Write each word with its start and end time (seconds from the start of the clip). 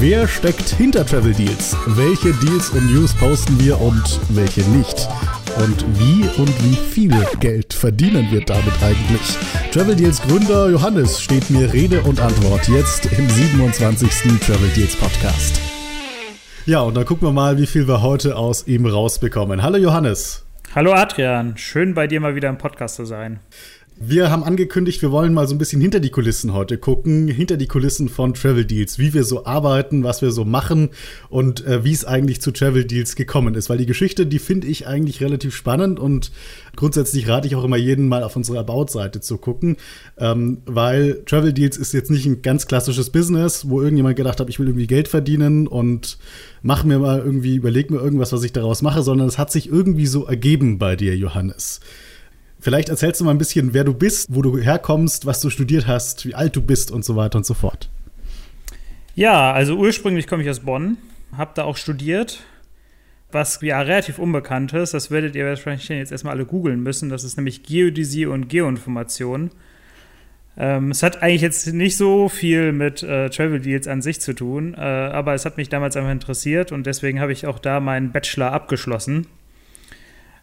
Wer 0.00 0.28
steckt 0.28 0.68
hinter 0.68 1.04
Travel 1.04 1.32
Deals? 1.32 1.76
Welche 1.88 2.32
Deals 2.34 2.70
und 2.70 2.94
News 2.94 3.12
posten 3.14 3.58
wir 3.58 3.80
und 3.80 4.20
welche 4.28 4.60
nicht? 4.70 5.08
Und 5.58 5.84
wie 5.98 6.22
und 6.40 6.54
wie 6.62 6.76
viel 6.76 7.12
Geld 7.40 7.74
verdienen 7.74 8.30
wir 8.30 8.44
damit 8.44 8.74
eigentlich? 8.80 9.36
Travel 9.72 9.96
Deals 9.96 10.22
Gründer 10.22 10.70
Johannes 10.70 11.20
steht 11.20 11.50
mir 11.50 11.72
Rede 11.72 12.00
und 12.02 12.20
Antwort 12.20 12.68
jetzt 12.68 13.06
im 13.06 13.28
27. 13.28 14.08
Travel 14.38 14.68
Deals 14.76 14.94
Podcast. 14.94 15.60
Ja, 16.64 16.82
und 16.82 16.96
dann 16.96 17.04
gucken 17.04 17.26
wir 17.26 17.32
mal, 17.32 17.58
wie 17.58 17.66
viel 17.66 17.88
wir 17.88 18.00
heute 18.00 18.36
aus 18.36 18.68
ihm 18.68 18.86
rausbekommen. 18.86 19.64
Hallo 19.64 19.78
Johannes. 19.78 20.44
Hallo 20.76 20.92
Adrian, 20.92 21.56
schön 21.56 21.94
bei 21.94 22.06
dir 22.06 22.20
mal 22.20 22.36
wieder 22.36 22.48
im 22.50 22.58
Podcast 22.58 22.94
zu 22.94 23.04
sein. 23.04 23.40
Wir 24.00 24.30
haben 24.30 24.44
angekündigt, 24.44 25.02
wir 25.02 25.10
wollen 25.10 25.34
mal 25.34 25.48
so 25.48 25.56
ein 25.56 25.58
bisschen 25.58 25.80
hinter 25.80 25.98
die 25.98 26.10
Kulissen 26.10 26.54
heute 26.54 26.78
gucken, 26.78 27.26
hinter 27.26 27.56
die 27.56 27.66
Kulissen 27.66 28.08
von 28.08 28.32
Travel 28.32 28.64
Deals, 28.64 29.00
wie 29.00 29.12
wir 29.12 29.24
so 29.24 29.44
arbeiten, 29.44 30.04
was 30.04 30.22
wir 30.22 30.30
so 30.30 30.44
machen 30.44 30.90
und 31.30 31.66
äh, 31.66 31.82
wie 31.82 31.92
es 31.92 32.04
eigentlich 32.04 32.40
zu 32.40 32.52
Travel 32.52 32.84
Deals 32.84 33.16
gekommen 33.16 33.56
ist. 33.56 33.68
Weil 33.68 33.78
die 33.78 33.86
Geschichte, 33.86 34.24
die 34.24 34.38
finde 34.38 34.68
ich 34.68 34.86
eigentlich 34.86 35.20
relativ 35.20 35.52
spannend 35.52 35.98
und 35.98 36.30
grundsätzlich 36.76 37.26
rate 37.26 37.48
ich 37.48 37.56
auch 37.56 37.64
immer 37.64 37.76
jeden 37.76 38.06
mal 38.06 38.22
auf 38.22 38.36
unsere 38.36 38.60
About-Seite 38.60 39.20
zu 39.20 39.36
gucken, 39.36 39.76
ähm, 40.16 40.58
weil 40.64 41.24
Travel 41.26 41.52
Deals 41.52 41.76
ist 41.76 41.92
jetzt 41.92 42.12
nicht 42.12 42.24
ein 42.24 42.40
ganz 42.42 42.68
klassisches 42.68 43.10
Business, 43.10 43.68
wo 43.68 43.82
irgendjemand 43.82 44.14
gedacht 44.14 44.38
hat, 44.38 44.48
ich 44.48 44.60
will 44.60 44.68
irgendwie 44.68 44.86
Geld 44.86 45.08
verdienen 45.08 45.66
und 45.66 46.18
mach 46.62 46.84
mir 46.84 47.00
mal 47.00 47.18
irgendwie, 47.18 47.56
überleg 47.56 47.90
mir 47.90 47.98
irgendwas, 47.98 48.32
was 48.32 48.44
ich 48.44 48.52
daraus 48.52 48.80
mache, 48.80 49.02
sondern 49.02 49.26
es 49.26 49.38
hat 49.38 49.50
sich 49.50 49.68
irgendwie 49.68 50.06
so 50.06 50.24
ergeben 50.24 50.78
bei 50.78 50.94
dir, 50.94 51.16
Johannes. 51.16 51.80
Vielleicht 52.60 52.88
erzählst 52.88 53.20
du 53.20 53.24
mal 53.24 53.30
ein 53.30 53.38
bisschen, 53.38 53.72
wer 53.72 53.84
du 53.84 53.94
bist, 53.94 54.34
wo 54.34 54.42
du 54.42 54.58
herkommst, 54.58 55.26
was 55.26 55.40
du 55.40 55.50
studiert 55.50 55.86
hast, 55.86 56.26
wie 56.26 56.34
alt 56.34 56.56
du 56.56 56.62
bist 56.62 56.90
und 56.90 57.04
so 57.04 57.14
weiter 57.14 57.38
und 57.38 57.46
so 57.46 57.54
fort. 57.54 57.88
Ja, 59.14 59.52
also 59.52 59.76
ursprünglich 59.76 60.26
komme 60.26 60.42
ich 60.42 60.50
aus 60.50 60.60
Bonn, 60.60 60.98
habe 61.36 61.52
da 61.54 61.64
auch 61.64 61.76
studiert, 61.76 62.40
was 63.30 63.60
ja 63.62 63.80
relativ 63.80 64.18
unbekannt 64.18 64.72
ist. 64.72 64.94
Das 64.94 65.10
werdet 65.10 65.36
ihr 65.36 65.46
wahrscheinlich 65.46 65.88
jetzt 65.88 66.12
erstmal 66.12 66.34
alle 66.34 66.46
googeln 66.46 66.82
müssen. 66.82 67.10
Das 67.10 67.24
ist 67.24 67.36
nämlich 67.36 67.62
Geodäsie 67.62 68.26
und 68.26 68.48
Geoinformation. 68.48 69.50
Ähm, 70.56 70.90
es 70.90 71.04
hat 71.04 71.22
eigentlich 71.22 71.42
jetzt 71.42 71.72
nicht 71.72 71.96
so 71.96 72.28
viel 72.28 72.72
mit 72.72 73.04
äh, 73.04 73.30
Travel 73.30 73.60
Deals 73.60 73.86
an 73.86 74.02
sich 74.02 74.20
zu 74.20 74.34
tun, 74.34 74.74
äh, 74.74 74.80
aber 74.80 75.34
es 75.34 75.44
hat 75.44 75.56
mich 75.56 75.68
damals 75.68 75.96
einfach 75.96 76.10
interessiert 76.10 76.72
und 76.72 76.84
deswegen 76.84 77.20
habe 77.20 77.32
ich 77.32 77.46
auch 77.46 77.60
da 77.60 77.78
meinen 77.78 78.10
Bachelor 78.10 78.52
abgeschlossen 78.52 79.28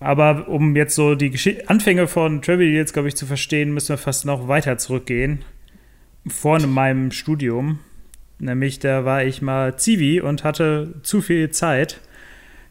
aber 0.05 0.47
um 0.47 0.75
jetzt 0.75 0.95
so 0.95 1.15
die 1.15 1.31
Gesch 1.31 1.49
Anfänge 1.67 2.07
von 2.07 2.41
Travel 2.41 2.71
Deals, 2.71 2.93
glaube 2.93 3.07
ich, 3.07 3.15
zu 3.15 3.25
verstehen, 3.25 3.73
müssen 3.73 3.89
wir 3.89 3.97
fast 3.97 4.25
noch 4.25 4.47
weiter 4.47 4.77
zurückgehen. 4.77 5.43
Vor 6.27 6.59
meinem 6.59 7.11
Studium. 7.11 7.79
Nämlich, 8.39 8.79
da 8.79 9.05
war 9.05 9.23
ich 9.23 9.41
mal 9.41 9.77
Zivi 9.77 10.21
und 10.21 10.43
hatte 10.43 10.95
zu 11.03 11.21
viel 11.21 11.49
Zeit. 11.51 12.01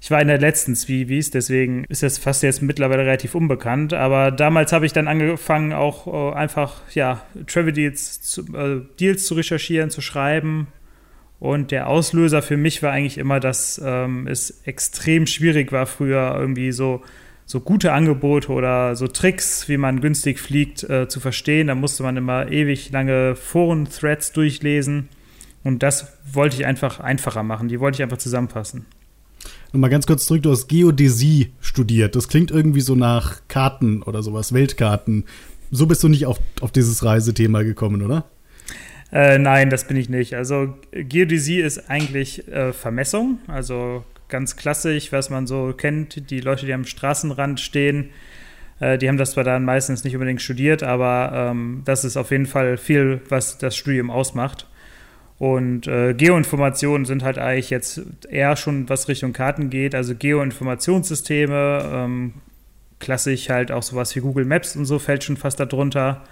Ich 0.01 0.11
war 0.11 0.21
in 0.21 0.29
der 0.29 0.39
letzten 0.39 0.77
Zivis, 0.77 1.31
deswegen 1.31 1.85
ist 1.89 2.03
das 2.03 2.19
fast 2.19 2.43
jetzt 2.43 2.61
mittlerweile 2.61 3.05
relativ 3.05 3.35
unbekannt. 3.35 3.95
Aber 3.95 4.31
damals 4.31 4.73
habe 4.73 4.87
ich 4.87 4.93
dann 4.93 5.09
angefangen, 5.09 5.73
auch 5.73 6.07
äh, 6.07 6.37
einfach 6.37 6.83
ja, 6.95 7.25
Travel 7.47 7.73
Deals 7.73 8.21
zu, 8.21 8.43
äh, 8.55 8.83
Deals 9.01 9.25
zu 9.27 9.35
recherchieren, 9.35 9.91
zu 9.91 10.01
schreiben, 10.01 10.69
und 11.45 11.73
der 11.73 11.89
Auslöser 11.89 12.41
für 12.41 12.57
mich 12.57 12.83
war 12.83 12.93
eigentlich 12.93 13.19
immer, 13.19 13.39
dass 13.39 13.79
ähm, 13.85 14.27
es 14.27 14.63
extrem 14.65 15.27
schwierig 15.27 15.73
war, 15.73 15.85
früher 15.85 16.35
irgendwie 16.39 16.73
so, 16.73 17.03
so 17.47 17.61
gute 17.61 17.93
Angebote 17.93 18.51
oder 18.51 18.97
so 18.97 19.07
Tricks, 19.07 19.69
wie 19.69 19.77
man 19.77 20.01
günstig 20.01 20.39
fliegt, 20.39 20.83
äh, 20.85 21.09
zu 21.09 21.21
verstehen. 21.21 21.67
Da 21.67 21.75
musste 21.75 22.03
man 22.03 22.17
immer 22.17 22.51
ewig 22.51 22.91
lange 22.91 23.37
Foren-Threads 23.37 24.33
durchlesen. 24.33 25.09
Und 25.63 25.83
das 25.83 26.13
wollte 26.31 26.57
ich 26.57 26.67
einfach 26.67 27.01
einfacher 27.01 27.43
machen. 27.43 27.69
Die 27.69 27.81
wollte 27.81 27.97
ich 27.97 28.03
einfach 28.03 28.19
zusammenfassen. 28.19 28.87
Nochmal 29.73 29.91
ganz 29.91 30.07
kurz 30.07 30.27
zurück, 30.27 30.43
du 30.43 30.53
hast 30.53 30.69
Geodäsie 30.69 31.53
studiert. 31.61 32.17
Das 32.17 32.29
klingt 32.29 32.51
irgendwie 32.51 32.81
so 32.81 32.95
nach 32.95 33.41
Karten 33.49 34.03
oder 34.03 34.23
sowas, 34.23 34.53
Weltkarten. 34.53 35.25
So 35.71 35.87
bist 35.87 36.03
du 36.03 36.09
nicht 36.09 36.27
auf, 36.27 36.39
auf 36.61 36.71
dieses 36.71 37.05
Reisethema 37.05 37.63
gekommen, 37.63 38.03
oder? 38.03 38.25
Äh, 39.13 39.39
nein, 39.39 39.71
das 39.71 39.87
bin 39.87 39.97
ich 39.97 40.09
nicht. 40.09 40.35
Also 40.35 40.75
Geodäsie 40.93 41.61
ist 41.61 41.91
eigentlich 41.91 42.49
äh, 42.49 42.73
Vermessung, 42.73 43.39
also 43.49 44.05
ganz 44.29 44.57
klassisch, 44.57 45.13
was 45.13 45.31
man 45.31 45.47
so 45.47 45.73
kennt. 45.77 46.31
Die 46.31 46.41
Leute, 46.41 46.67
die 46.67 46.73
am 46.73 46.85
Straßenrand 46.85 47.61
stehen, 47.61 48.11
äh, 48.81 48.99
die 48.99 49.09
haben 49.09 49.17
das 49.17 49.33
zwar 49.33 49.45
dann 49.45 49.65
meistens 49.65 50.05
nicht 50.05 50.15
unbedingt 50.15 50.43
studiert, 50.43 50.83
aber 50.83 51.33
ähm, 51.35 51.83
das 51.85 52.05
ist 52.05 52.17
auf 52.17 52.31
jeden 52.31 52.47
Fall 52.47 52.77
viel, 52.77 53.21
was 53.29 53.59
das 53.59 53.77
Studium 53.77 54.11
ausmacht. 54.11 54.67
Und 55.39 55.89
äh, 55.89 56.15
Geoinformationen 56.15 57.07
sind 57.07 57.25
halt 57.25 57.39
eigentlich 57.39 57.71
jetzt 57.71 58.03
eher 58.29 58.57
schon, 58.57 58.89
was 58.89 59.09
Richtung 59.09 59.33
Karten 59.33 59.69
geht, 59.69 59.95
also 59.95 60.15
Geoinformationssysteme, 60.15 61.91
ähm, 61.93 62.35
klassisch 63.01 63.51
halt 63.51 63.73
auch 63.73 63.83
sowas 63.83 64.15
wie 64.15 64.21
Google 64.21 64.45
Maps 64.45 64.77
und 64.77 64.87
so 64.87 64.99
fällt 64.99 65.25
schon 65.25 65.37
fast 65.37 65.59
darunter. 65.61 66.25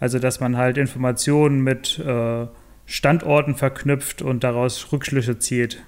Also, 0.00 0.18
dass 0.18 0.40
man 0.40 0.56
halt 0.56 0.76
Informationen 0.76 1.60
mit 1.60 1.98
äh, 1.98 2.46
Standorten 2.84 3.54
verknüpft 3.54 4.22
und 4.22 4.44
daraus 4.44 4.92
Rückschlüsse 4.92 5.38
zieht. 5.38 5.82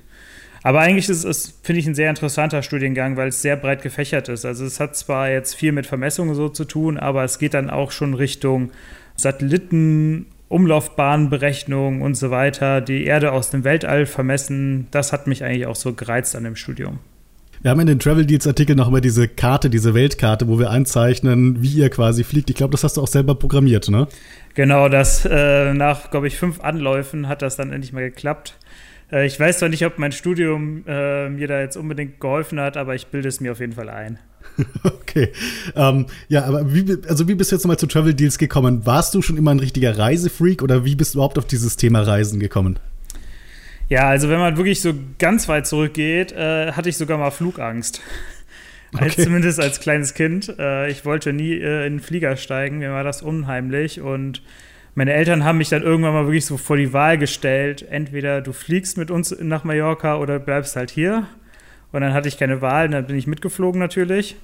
Aber 0.67 0.81
eigentlich 0.81 1.09
ist 1.09 1.23
es, 1.23 1.61
finde 1.63 1.79
ich, 1.79 1.87
ein 1.87 1.95
sehr 1.95 2.11
interessanter 2.11 2.61
Studiengang, 2.61 3.17
weil 3.17 3.29
es 3.29 3.41
sehr 3.41 3.55
breit 3.55 3.83
gefächert 3.83 4.29
ist. 4.29 4.45
Also 4.45 4.65
es 4.65 4.81
hat 4.81 4.97
zwar 4.97 5.31
jetzt 5.31 5.55
viel 5.55 5.71
mit 5.71 5.87
Vermessungen 5.87 6.35
so 6.35 6.49
zu 6.49 6.65
tun, 6.65 6.99
aber 6.99 7.23
es 7.23 7.39
geht 7.39 7.55
dann 7.55 7.71
auch 7.71 7.93
schon 7.93 8.15
Richtung 8.15 8.73
Satelliten, 9.15 10.27
Umlaufbahnberechnung 10.49 12.03
und 12.03 12.17
so 12.17 12.33
weiter, 12.33 12.81
die 12.81 13.05
Erde 13.05 13.31
aus 13.31 13.51
dem 13.51 13.63
Weltall 13.63 14.07
vermessen. 14.07 14.89
Das 14.91 15.13
hat 15.13 15.29
mich 15.29 15.45
eigentlich 15.45 15.69
auch 15.69 15.77
so 15.77 15.93
gereizt 15.93 16.35
an 16.35 16.43
dem 16.43 16.57
Studium. 16.57 16.99
Wir 17.63 17.71
haben 17.71 17.79
in 17.79 17.87
den 17.87 18.01
Travel 18.01 18.27
Deals 18.27 18.49
Artikel 18.49 18.75
noch 18.75 18.89
immer 18.89 19.01
diese 19.01 19.29
Karte, 19.29 19.71
diese 19.71 19.95
Weltkarte, 19.95 20.49
wo 20.49 20.59
wir 20.59 20.71
einzeichnen, 20.71 21.63
wie 21.63 21.75
ihr 21.75 21.91
quasi 21.91 22.25
fliegt. 22.25 22.51
Ich 22.51 22.57
glaube, 22.57 22.73
das 22.73 22.83
hast 22.83 22.97
du 22.97 23.03
auch 23.03 23.09
selber 23.09 23.37
programmiert, 23.37 23.89
ne? 23.89 24.09
Genau, 24.55 24.89
das 24.89 25.25
äh, 25.31 25.73
nach, 25.75 26.11
glaube 26.11 26.27
ich, 26.27 26.37
fünf 26.37 26.61
Anläufen 26.61 27.29
hat 27.29 27.43
das 27.43 27.55
dann 27.55 27.71
endlich 27.73 27.93
mal 27.93 28.03
geklappt. 28.03 28.57
Äh, 29.11 29.27
ich 29.27 29.39
weiß 29.39 29.59
zwar 29.59 29.69
nicht, 29.69 29.85
ob 29.85 29.99
mein 29.99 30.13
Studium 30.13 30.85
äh, 30.87 31.29
mir 31.29 31.49
da 31.49 31.61
jetzt 31.61 31.77
unbedingt 31.77 32.21
geholfen 32.21 32.61
hat, 32.61 32.77
aber 32.77 32.95
ich 32.95 33.07
bilde 33.09 33.29
es 33.29 33.41
mir 33.41 33.53
auf 33.53 33.61
jeden 33.61 33.73
Fall 33.73 33.89
ein. 33.89 34.19
okay. 34.85 35.33
Ähm, 35.75 36.07
ja, 36.29 36.45
aber 36.45 36.73
wie, 36.73 36.97
also 37.09 37.29
wie 37.29 37.35
bist 37.35 37.51
du 37.51 37.57
jetzt 37.57 37.65
nochmal 37.65 37.79
zu 37.79 37.87
Travel 37.87 38.15
Deals 38.15 38.39
gekommen? 38.39 38.87
Warst 38.87 39.15
du 39.15 39.23
schon 39.23 39.37
immer 39.37 39.51
ein 39.51 39.61
richtiger 39.61 39.97
Reisefreak 39.99 40.63
oder 40.63 40.85
wie 40.85 40.95
bist 40.95 41.15
du 41.15 41.19
überhaupt 41.19 41.39
auf 41.39 41.47
dieses 41.47 41.77
Thema 41.77 42.03
Reisen 42.03 42.41
gekommen? 42.41 42.79
Ja, 43.89 44.09
also 44.09 44.29
wenn 44.29 44.39
man 44.39 44.57
wirklich 44.57 44.81
so 44.81 44.95
ganz 45.19 45.49
weit 45.49 45.67
zurückgeht, 45.67 46.33
äh, 46.33 46.73
hatte 46.73 46.89
ich 46.89 46.97
sogar 46.97 47.19
mal 47.19 47.31
Flugangst. 47.31 48.01
Okay. 48.95 49.05
Als, 49.05 49.17
zumindest 49.17 49.61
als 49.61 49.81
kleines 49.81 50.15
Kind. 50.15 50.55
Äh, 50.61 50.89
ich 50.91 51.05
wollte 51.05 51.33
nie 51.33 51.53
äh, 51.53 51.87
in 51.87 51.95
den 51.95 52.01
Flieger 52.01 52.37
steigen, 52.37 52.79
mir 52.79 52.93
war 52.93 53.03
das 53.03 53.21
unheimlich. 53.21 54.01
Und 54.01 54.43
meine 54.97 55.13
Eltern 55.13 55.45
haben 55.45 55.59
mich 55.59 55.69
dann 55.69 55.83
irgendwann 55.83 56.15
mal 56.15 56.25
wirklich 56.25 56.47
so 56.47 56.57
vor 56.57 56.79
die 56.79 56.93
Wahl 56.95 57.19
gestellt: 57.19 57.87
entweder 57.89 58.41
du 58.41 58.53
fliegst 58.53 58.97
mit 58.97 59.11
uns 59.11 59.37
nach 59.41 59.63
Mallorca 59.63 60.17
oder 60.17 60.39
bleibst 60.39 60.75
halt 60.75 60.91
hier. 60.91 61.27
Und 61.93 62.01
dann 62.01 62.15
hatte 62.15 62.29
ich 62.29 62.39
keine 62.39 62.63
Wahl, 62.63 62.89
dann 62.89 63.07
bin 63.07 63.17
ich 63.17 63.27
mitgeflogen 63.27 63.79
natürlich. 63.79 64.37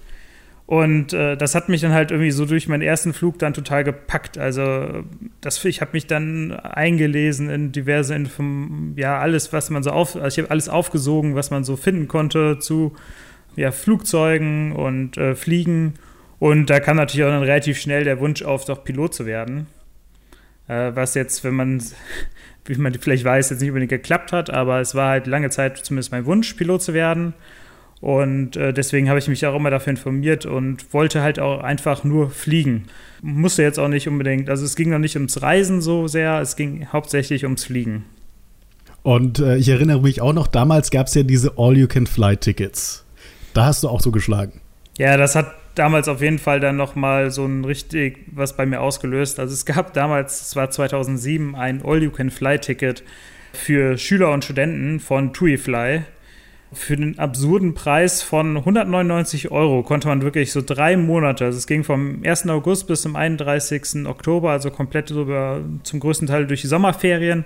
Und 0.67 1.15
äh, 1.15 1.37
das 1.37 1.55
hat 1.55 1.69
mich 1.69 1.81
dann 1.81 1.93
halt 1.93 2.11
irgendwie 2.11 2.31
so 2.31 2.45
durch 2.45 2.69
meinen 2.69 2.83
ersten 2.83 3.15
Flug 3.15 3.39
dann 3.39 3.55
total 3.55 3.83
gepackt. 3.83 4.37
Also 4.39 5.05
das, 5.41 5.65
ich 5.65 5.81
habe 5.81 5.93
mich 5.95 6.07
dann 6.07 6.53
eingelesen 6.53 7.49
in 7.51 7.73
diverse 7.73 8.15
Inform 8.15 8.95
ja 8.97 9.19
alles, 9.19 9.53
was 9.55 9.71
man 9.71 9.83
so 9.83 9.91
auf, 9.91 10.17
also 10.17 10.29
ich 10.29 10.39
habe 10.39 10.51
alles 10.51 10.69
aufgesogen, 10.69 11.35
was 11.35 11.51
man 11.51 11.65
so 11.65 11.77
finden 11.77 12.09
konnte 12.09 12.59
zu 12.59 12.95
ja, 13.57 13.71
Flugzeugen 13.71 14.73
und 14.73 15.17
äh, 15.17 15.35
Fliegen. 15.35 15.95
Und 16.39 16.69
da 16.69 16.79
kam 16.81 16.97
natürlich 16.97 17.25
auch 17.25 17.31
dann 17.31 17.43
relativ 17.43 17.79
schnell 17.79 18.05
der 18.05 18.21
Wunsch 18.21 18.43
auf, 18.43 18.67
doch 18.67 18.85
Pilot 18.85 19.15
zu 19.15 19.27
werden. 19.27 19.67
Äh, 20.69 20.93
was 20.95 21.15
jetzt, 21.15 21.45
wenn 21.45 21.55
man, 21.55 21.83
wie 22.65 22.75
man 22.77 22.95
vielleicht 22.95 23.25
weiß, 23.25 23.51
jetzt 23.51 23.61
nicht 23.61 23.71
unbedingt 23.71 23.91
geklappt 23.91 24.33
hat, 24.33 24.51
aber 24.51 24.81
es 24.81 24.95
war 24.95 25.11
halt 25.11 25.27
lange 25.27 25.51
Zeit 25.51 25.79
zumindest 25.79 26.13
mein 26.13 26.27
Wunsch, 26.27 26.55
Pilot 26.55 26.83
zu 26.83 26.95
werden. 26.95 27.35
Und 28.01 28.57
äh, 28.57 28.73
deswegen 28.73 29.09
habe 29.09 29.21
ich 29.21 29.29
mich 29.29 29.47
auch 29.47 29.55
immer 29.55 29.71
dafür 29.71 29.93
informiert 29.93 30.45
und 30.45 30.93
wollte 30.93 31.23
halt 31.23 31.39
auch 31.39 31.61
einfach 31.63 32.03
nur 32.03 32.31
fliegen. 32.31 32.85
Musste 33.23 33.63
jetzt 33.63 33.79
auch 33.79 33.87
nicht 33.87 34.09
unbedingt, 34.09 34.51
also 34.51 34.65
es 34.65 34.75
ging 34.75 34.91
noch 34.91 34.99
nicht 34.99 35.15
ums 35.15 35.41
Reisen 35.41 35.81
so 35.81 36.09
sehr, 36.09 36.41
es 36.41 36.57
ging 36.57 36.89
hauptsächlich 36.93 37.45
ums 37.45 37.65
Fliegen. 37.65 38.05
Und 39.05 39.39
äh, 39.39 39.57
ich 39.57 39.69
erinnere 39.69 40.01
mich 40.01 40.21
auch 40.21 40.33
noch, 40.33 40.49
damals 40.49 40.91
gab 40.91 41.07
es 41.07 41.15
ja 41.15 41.23
diese 41.23 41.57
All-You-Can-Fly-Tickets. 41.57 43.05
Da 43.55 43.67
hast 43.67 43.85
du 43.85 43.89
auch 43.89 44.01
so 44.01 44.11
geschlagen. 44.11 44.61
Ja, 44.99 45.17
das 45.17 45.37
hat 45.37 45.55
damals 45.75 46.09
auf 46.09 46.21
jeden 46.21 46.39
Fall 46.39 46.61
dann 46.61 46.77
nochmal 46.77 47.31
so 47.31 47.45
ein 47.45 47.65
richtig 47.65 48.27
was 48.33 48.57
bei 48.57 48.67
mir 48.67 48.81
ausgelöst. 48.81 49.39
Also 49.41 49.55
es 49.55 49.65
gab 49.65 49.93
damals, 49.93 50.41
es 50.41 50.57
war 50.57 50.71
2007, 50.71 51.55
ein 51.55 51.83
All-You-Can-Fly-Ticket 51.85 53.03
für 53.53 53.99
Schüler 53.99 54.33
und 54.33 54.45
Studenten 54.45 55.01
von 55.01 55.33
TuiFly 55.33 56.03
für 56.73 56.97
den 56.97 57.19
absurden 57.19 57.75
Preis 57.75 58.23
von 58.23 58.57
199 58.57 59.51
Euro 59.51 59.83
konnte 59.83 60.09
man 60.09 60.23
wirklich 60.23 60.53
so 60.53 60.63
drei 60.63 60.97
Monate, 60.97 61.45
also 61.45 61.59
es 61.59 61.67
ging 61.67 61.85
vom 61.85 62.23
1. 62.25 62.49
August 62.49 62.87
bis 62.87 63.03
zum 63.03 63.15
31. 63.15 64.07
Oktober, 64.07 64.51
also 64.51 64.71
komplett 64.71 65.11
über, 65.11 65.61
zum 65.83 66.01
größten 66.01 66.29
Teil 66.29 66.47
durch 66.47 66.63
die 66.63 66.69
Sommerferien, 66.69 67.45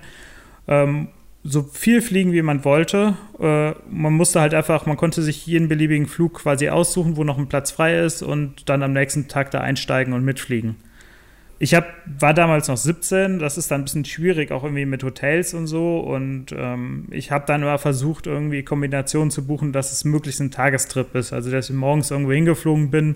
ähm, 0.67 1.09
so 1.49 1.63
viel 1.63 2.01
fliegen, 2.01 2.33
wie 2.33 2.41
man 2.41 2.65
wollte. 2.65 3.15
Äh, 3.39 3.71
man 3.89 4.13
musste 4.13 4.41
halt 4.41 4.53
einfach, 4.53 4.85
man 4.85 4.97
konnte 4.97 5.21
sich 5.21 5.47
jeden 5.47 5.69
beliebigen 5.69 6.05
Flug 6.05 6.33
quasi 6.33 6.69
aussuchen, 6.69 7.15
wo 7.15 7.23
noch 7.23 7.37
ein 7.37 7.47
Platz 7.47 7.71
frei 7.71 7.99
ist 7.99 8.21
und 8.21 8.67
dann 8.69 8.83
am 8.83 8.91
nächsten 8.91 9.29
Tag 9.29 9.51
da 9.51 9.61
einsteigen 9.61 10.13
und 10.13 10.25
mitfliegen. 10.25 10.75
Ich 11.59 11.73
hab, 11.73 11.85
war 12.19 12.33
damals 12.33 12.67
noch 12.67 12.77
17, 12.77 13.39
das 13.39 13.57
ist 13.57 13.71
dann 13.71 13.81
ein 13.81 13.83
bisschen 13.85 14.05
schwierig, 14.05 14.51
auch 14.51 14.63
irgendwie 14.63 14.85
mit 14.85 15.03
Hotels 15.03 15.53
und 15.53 15.67
so. 15.67 15.99
Und 15.99 16.47
ähm, 16.55 17.07
ich 17.11 17.31
habe 17.31 17.45
dann 17.47 17.63
immer 17.63 17.77
versucht, 17.77 18.27
irgendwie 18.27 18.63
Kombinationen 18.63 19.31
zu 19.31 19.47
buchen, 19.47 19.71
dass 19.71 19.91
es 19.91 20.03
möglichst 20.03 20.41
ein 20.41 20.51
Tagestrip 20.51 21.15
ist. 21.15 21.33
Also, 21.33 21.49
dass 21.49 21.69
ich 21.69 21.75
morgens 21.75 22.11
irgendwo 22.11 22.33
hingeflogen 22.33 22.91
bin, 22.91 23.15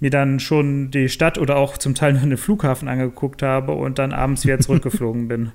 mir 0.00 0.10
dann 0.10 0.40
schon 0.40 0.90
die 0.90 1.08
Stadt 1.08 1.38
oder 1.38 1.56
auch 1.56 1.78
zum 1.78 1.94
Teil 1.94 2.14
noch 2.14 2.22
einen 2.22 2.36
Flughafen 2.36 2.88
angeguckt 2.88 3.42
habe 3.42 3.72
und 3.72 3.98
dann 3.98 4.12
abends 4.12 4.44
wieder 4.44 4.58
zurückgeflogen 4.60 5.28
bin. 5.28 5.52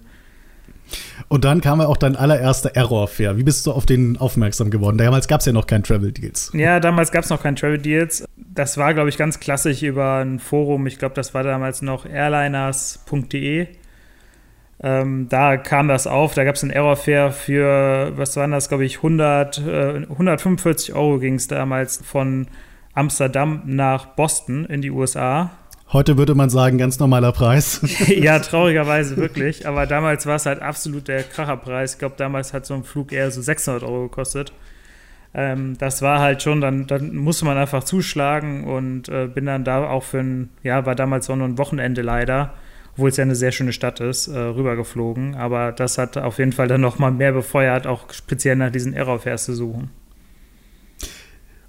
Und 1.28 1.44
dann 1.44 1.62
kam 1.62 1.80
ja 1.80 1.88
auch 1.88 1.98
dein 1.98 2.16
allererster 2.16 2.76
Error-Fair. 2.76 3.38
Wie 3.38 3.44
bist 3.44 3.66
du 3.66 3.72
auf 3.72 3.86
den 3.86 4.18
aufmerksam 4.18 4.70
geworden? 4.70 4.98
Damals 4.98 5.28
gab 5.28 5.40
es 5.40 5.46
ja 5.46 5.54
noch 5.54 5.68
kein 5.68 5.84
Travel 5.84 6.12
Deals. 6.12 6.52
Ja, 6.54 6.80
damals 6.80 7.12
gab 7.12 7.24
es 7.24 7.30
noch 7.30 7.42
kein 7.42 7.56
Travel 7.56 7.78
Deals. 7.78 8.26
Das 8.36 8.78
war, 8.78 8.94
glaube 8.94 9.10
ich, 9.10 9.18
ganz 9.18 9.40
klassisch 9.40 9.82
über 9.84 10.18
ein 10.18 10.40
Forum. 10.40 10.88
Ich 10.88 11.00
glaube, 11.00 11.16
das 11.16 11.34
war 11.34 11.44
damals 11.44 11.82
noch 11.82 12.06
airliners.de. 12.06 13.68
Ähm, 14.82 15.28
da 15.30 15.58
kam 15.58 15.88
das 15.88 16.06
auf. 16.06 16.34
Da 16.34 16.44
gab 16.44 16.56
es 16.56 16.64
ein 16.64 16.70
Error-Fair 16.70 17.32
für, 17.32 18.12
was 18.16 18.36
waren 18.36 18.52
das, 18.52 18.70
glaube 18.70 18.86
ich, 18.86 18.98
100, 18.98 19.58
äh, 19.60 20.06
145 20.10 20.94
Euro 20.94 21.20
ging 21.20 21.36
es 21.36 21.48
damals 21.48 22.02
von 22.06 22.48
Amsterdam 22.94 23.62
nach 23.66 24.06
Boston 24.16 24.66
in 24.66 24.82
die 24.82 24.92
USA. 24.92 25.52
Heute 25.94 26.18
würde 26.18 26.34
man 26.34 26.50
sagen, 26.50 26.78
ganz 26.78 27.00
normaler 27.00 27.32
Preis. 27.32 27.82
ja, 28.08 28.40
traurigerweise 28.40 29.18
wirklich. 29.18 29.68
Aber 29.68 29.86
damals 29.86 30.26
war 30.26 30.36
es 30.36 30.46
halt 30.46 30.62
absolut 30.62 31.08
der 31.08 31.24
Kracherpreis. 31.24 31.94
Ich 31.94 32.00
glaube, 32.00 32.16
damals 32.18 32.54
hat 32.54 32.66
so 32.66 32.74
ein 32.74 32.84
Flug 32.84 33.12
eher 33.12 33.30
so 33.30 33.42
600 33.42 33.84
Euro 33.84 34.04
gekostet. 34.04 34.52
Ähm, 35.36 35.78
das 35.78 36.02
war 36.02 36.20
halt 36.20 36.42
schon, 36.42 36.60
dann, 36.60 36.88
dann 36.88 37.16
musste 37.16 37.46
man 37.46 37.58
einfach 37.58 37.84
zuschlagen 37.84 38.64
und 38.64 39.10
äh, 39.10 39.28
bin 39.28 39.46
dann 39.46 39.64
da 39.64 39.88
auch 39.88 40.04
für 40.04 40.20
ein, 40.20 40.50
ja, 40.64 40.86
war 40.86 40.96
damals 40.96 41.30
auch 41.30 41.36
nur 41.36 41.48
ein 41.48 41.58
Wochenende 41.58 42.02
leider, 42.02 42.54
obwohl 42.94 43.10
es 43.10 43.18
ja 43.18 43.24
eine 43.24 43.36
sehr 43.36 43.52
schöne 43.52 43.74
Stadt 43.74 44.00
ist, 44.00 44.28
äh, 44.28 44.38
rübergeflogen. 44.40 45.36
Aber 45.36 45.72
das 45.72 45.98
hat 45.98 46.18
auf 46.18 46.40
jeden 46.40 46.54
Fall 46.54 46.68
dann 46.68 46.82
nochmal 46.82 47.12
mehr 47.12 47.32
befeuert, 47.32 47.86
auch 47.86 48.12
speziell 48.12 48.56
nach 48.56 48.72
diesen 48.72 48.96
Aerofairs 48.96 49.46
zu 49.46 49.54
suchen. 49.54 49.92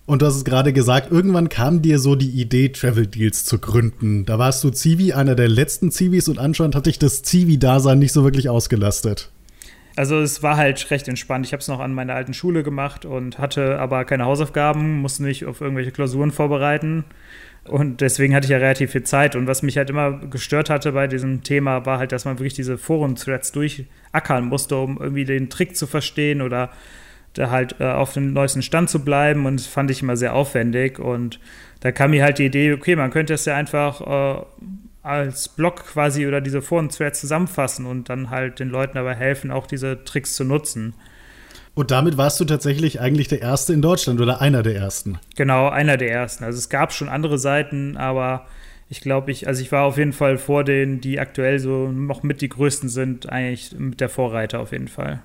Und 0.07 0.23
du 0.23 0.27
hast 0.27 0.37
es 0.37 0.45
gerade 0.45 0.73
gesagt, 0.73 1.11
irgendwann 1.11 1.49
kam 1.49 1.83
dir 1.83 1.99
so 1.99 2.15
die 2.15 2.31
Idee, 2.31 2.69
Travel 2.69 3.09
Deals 3.09 3.45
zu 3.45 3.59
gründen. 3.59 4.25
Da 4.25 4.39
warst 4.39 4.63
du 4.63 4.71
Zivi, 4.71 5.13
einer 5.13 5.35
der 5.35 5.49
letzten 5.49 5.91
Zivis, 5.91 6.29
und 6.29 6.39
anscheinend 6.39 6.77
hat 6.77 6.87
dich 6.87 7.01
das 7.01 7.23
Zivi-Dasein 7.23 7.99
nicht 7.99 8.13
so 8.13 8.23
wirklich 8.23 8.49
ausgelastet. 8.49 9.31
Also 9.97 10.21
es 10.21 10.43
war 10.43 10.59
halt 10.59 10.91
recht 10.91 11.09
entspannt. 11.09 11.47
Ich 11.47 11.53
habe 11.53 11.61
es 11.61 11.69
noch 11.69 11.81
an 11.81 11.93
meiner 11.93 12.15
alten 12.15 12.35
Schule 12.35 12.63
gemacht 12.63 13.05
und 13.05 13.39
hatte 13.39 13.79
aber 13.79 14.05
keine 14.05 14.27
Hausaufgaben, 14.27 15.01
musste 15.01 15.23
mich 15.23 15.45
auf 15.47 15.61
irgendwelche 15.61 15.91
Klausuren 15.91 16.31
vorbereiten. 16.31 17.05
Und 17.65 18.01
deswegen 18.01 18.35
hatte 18.35 18.45
ich 18.45 18.51
ja 18.51 18.59
relativ 18.59 18.93
viel 18.93 19.03
Zeit. 19.03 19.35
Und 19.35 19.49
was 19.49 19.63
mich 19.63 19.77
halt 19.77 19.91
immer 19.91 20.19
gestört 20.29 20.71
hatte 20.71 20.93
bei 20.93 21.09
diesem 21.09 21.43
Thema, 21.43 21.85
war 21.85 21.99
halt, 21.99 22.13
dass 22.13 22.27
man 22.27 22.39
wirklich 22.39 22.55
diese 22.55 22.79
Forum-Threads 22.79 23.51
durchackern 23.53 24.45
musste, 24.45 24.77
um 24.77 24.99
irgendwie 25.01 25.25
den 25.25 25.51
Trick 25.51 25.77
zu 25.77 25.89
verstehen 25.89 26.43
oder 26.43 26.71
da 27.39 27.51
halt 27.51 27.77
äh, 27.81 27.85
auf 27.85 28.13
dem 28.13 28.33
neuesten 28.33 28.63
Stand 28.63 28.91
zu 28.91 29.05
bleiben 29.05 29.47
und 29.47 29.61
das 29.61 29.67
fand 29.67 29.91
ich 29.91 30.03
immer 30.03 30.17
sehr 30.17 30.35
aufwendig 30.35 30.99
und 30.99 31.39
da 31.81 31.93
kam 31.93 32.11
mir 32.11 32.25
halt 32.25 32.39
die 32.39 32.47
Idee, 32.47 32.73
okay, 32.73 32.97
man 32.97 33.11
könnte 33.11 33.35
es 33.35 33.45
ja 33.45 33.55
einfach 33.55 34.01
äh, 34.01 34.43
als 35.03 35.49
Blog 35.49 35.85
quasi 35.87 36.27
oder 36.27 36.41
diese 36.41 36.63
Foren-Threads 36.63 37.21
zusammenfassen 37.21 37.87
und 37.87 38.09
dann 38.09 38.31
halt 38.31 38.59
den 38.59 38.71
Leuten 38.71 38.95
dabei 38.95 39.15
helfen, 39.15 39.51
auch 39.51 39.67
diese 39.67 40.03
Tricks 40.05 40.35
zu 40.35 40.45
nutzen. 40.45 40.95
Und 41.75 41.91
damit 41.91 42.17
warst 42.17 42.41
du 42.41 42.47
tatsächlich 42.47 43.01
eigentlich 43.01 43.29
der 43.29 43.43
Erste 43.43 43.75
in 43.75 43.83
Deutschland 43.83 44.21
oder 44.21 44.41
einer 44.41 44.63
der 44.63 44.75
Ersten? 44.75 45.19
Genau, 45.37 45.69
einer 45.69 45.99
der 45.99 46.11
Ersten. 46.11 46.43
Also 46.43 46.59
es 46.59 46.71
gab 46.71 46.93
schon 46.93 47.11
andere 47.11 47.39
Seiten, 47.39 47.99
aber 47.99 48.47
ich 48.89 49.01
glaube, 49.01 49.31
ich, 49.31 49.47
also 49.47 49.61
ich 49.61 49.71
war 49.73 49.85
auf 49.85 49.99
jeden 49.99 50.15
Fall 50.15 50.39
vor 50.39 50.65
denen, 50.65 51.01
die 51.01 51.21
aktuell 51.21 51.59
so 51.59 51.89
noch 51.89 52.23
mit 52.23 52.41
die 52.41 52.49
größten 52.49 52.89
sind, 52.89 53.29
eigentlich 53.29 53.79
mit 53.79 54.01
der 54.01 54.09
Vorreiter 54.09 54.61
auf 54.61 54.73
jeden 54.73 54.89
Fall. 54.89 55.23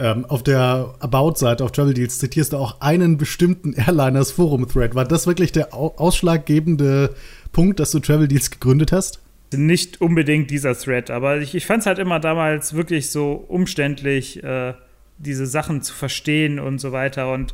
Ähm, 0.00 0.24
auf 0.26 0.44
der 0.44 0.94
About-Seite 1.00 1.64
auf 1.64 1.72
Travel 1.72 1.92
Deals 1.92 2.18
zitierst 2.18 2.52
du 2.52 2.58
auch 2.58 2.80
einen 2.80 3.18
bestimmten 3.18 3.72
Airliners 3.72 4.30
Forum-Thread. 4.30 4.94
War 4.94 5.04
das 5.04 5.26
wirklich 5.26 5.50
der 5.50 5.74
ausschlaggebende 5.74 7.14
Punkt, 7.50 7.80
dass 7.80 7.90
du 7.90 7.98
Travel 7.98 8.28
Deals 8.28 8.50
gegründet 8.50 8.92
hast? 8.92 9.20
Nicht 9.52 10.00
unbedingt 10.00 10.50
dieser 10.50 10.78
Thread, 10.78 11.10
aber 11.10 11.38
ich, 11.38 11.54
ich 11.54 11.66
fand 11.66 11.80
es 11.80 11.86
halt 11.86 11.98
immer 11.98 12.20
damals 12.20 12.74
wirklich 12.74 13.10
so 13.10 13.32
umständlich, 13.32 14.44
äh, 14.44 14.74
diese 15.16 15.46
Sachen 15.46 15.82
zu 15.82 15.94
verstehen 15.94 16.60
und 16.60 16.78
so 16.78 16.92
weiter. 16.92 17.32
Und 17.32 17.52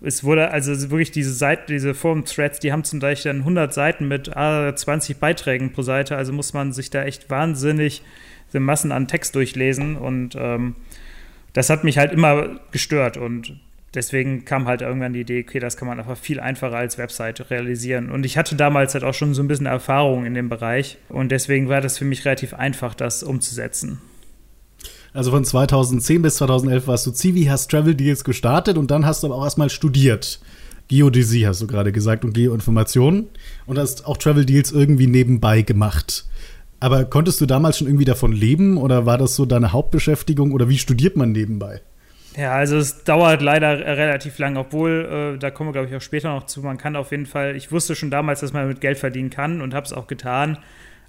es 0.00 0.24
wurde 0.24 0.50
also 0.50 0.90
wirklich 0.90 1.10
diese 1.10 1.34
Seiten, 1.34 1.64
diese 1.70 1.92
Forum-Threads, 1.92 2.60
die 2.60 2.72
haben 2.72 2.84
zum 2.84 3.00
Beispiel 3.00 3.32
dann 3.32 3.40
100 3.40 3.74
Seiten 3.74 4.08
mit 4.08 4.34
ah, 4.34 4.74
20 4.74 5.18
Beiträgen 5.18 5.72
pro 5.72 5.82
Seite. 5.82 6.16
Also 6.16 6.32
muss 6.32 6.54
man 6.54 6.72
sich 6.72 6.88
da 6.88 7.04
echt 7.04 7.28
wahnsinnig 7.28 8.02
Massen 8.54 8.92
an 8.92 9.08
Text 9.08 9.34
durchlesen 9.34 9.96
und 9.96 10.36
ähm, 10.38 10.76
das 11.52 11.70
hat 11.70 11.84
mich 11.84 11.98
halt 11.98 12.12
immer 12.12 12.60
gestört 12.70 13.16
und 13.16 13.54
deswegen 13.94 14.44
kam 14.44 14.66
halt 14.66 14.80
irgendwann 14.80 15.12
die 15.12 15.20
Idee, 15.20 15.44
okay, 15.46 15.58
das 15.58 15.76
kann 15.76 15.88
man 15.88 15.98
einfach 15.98 16.16
viel 16.16 16.40
einfacher 16.40 16.76
als 16.76 16.98
Website 16.98 17.50
realisieren. 17.50 18.10
Und 18.10 18.24
ich 18.24 18.38
hatte 18.38 18.56
damals 18.56 18.94
halt 18.94 19.04
auch 19.04 19.14
schon 19.14 19.34
so 19.34 19.42
ein 19.42 19.48
bisschen 19.48 19.66
Erfahrung 19.66 20.24
in 20.24 20.34
dem 20.34 20.48
Bereich 20.48 20.98
und 21.08 21.30
deswegen 21.30 21.68
war 21.68 21.80
das 21.80 21.98
für 21.98 22.04
mich 22.04 22.24
relativ 22.24 22.54
einfach, 22.54 22.94
das 22.94 23.22
umzusetzen. 23.22 24.00
Also 25.14 25.30
von 25.30 25.44
2010 25.44 26.22
bis 26.22 26.36
2011 26.36 26.86
warst 26.86 27.06
du 27.06 27.10
Zivi, 27.10 27.44
hast 27.44 27.70
Travel 27.70 27.94
Deals 27.94 28.24
gestartet 28.24 28.78
und 28.78 28.90
dann 28.90 29.04
hast 29.04 29.22
du 29.22 29.26
aber 29.26 29.36
auch 29.36 29.44
erstmal 29.44 29.68
studiert. 29.68 30.40
Geodäsie 30.88 31.46
hast 31.46 31.60
du 31.60 31.66
gerade 31.66 31.92
gesagt 31.92 32.24
und 32.24 32.32
Geoinformationen 32.32 33.28
und 33.66 33.78
hast 33.78 34.06
auch 34.06 34.16
Travel 34.16 34.46
Deals 34.46 34.72
irgendwie 34.72 35.06
nebenbei 35.06 35.62
gemacht. 35.62 36.24
Aber 36.82 37.04
konntest 37.04 37.40
du 37.40 37.46
damals 37.46 37.78
schon 37.78 37.86
irgendwie 37.86 38.04
davon 38.04 38.32
leben 38.32 38.76
oder 38.76 39.06
war 39.06 39.16
das 39.16 39.36
so 39.36 39.46
deine 39.46 39.72
Hauptbeschäftigung 39.72 40.50
oder 40.50 40.68
wie 40.68 40.78
studiert 40.78 41.16
man 41.16 41.30
nebenbei? 41.30 41.80
Ja, 42.36 42.54
also 42.54 42.76
es 42.76 43.04
dauert 43.04 43.40
leider 43.40 43.78
relativ 43.78 44.36
lang, 44.40 44.56
obwohl, 44.56 45.36
äh, 45.36 45.38
da 45.38 45.52
kommen 45.52 45.68
wir 45.68 45.74
glaube 45.74 45.88
ich 45.88 45.94
auch 45.94 46.00
später 46.00 46.34
noch 46.34 46.46
zu, 46.46 46.60
man 46.60 46.78
kann 46.78 46.96
auf 46.96 47.12
jeden 47.12 47.26
Fall, 47.26 47.54
ich 47.54 47.70
wusste 47.70 47.94
schon 47.94 48.10
damals, 48.10 48.40
dass 48.40 48.52
man 48.52 48.66
mit 48.66 48.80
Geld 48.80 48.98
verdienen 48.98 49.30
kann 49.30 49.60
und 49.60 49.74
habe 49.74 49.86
es 49.86 49.92
auch 49.92 50.08
getan, 50.08 50.58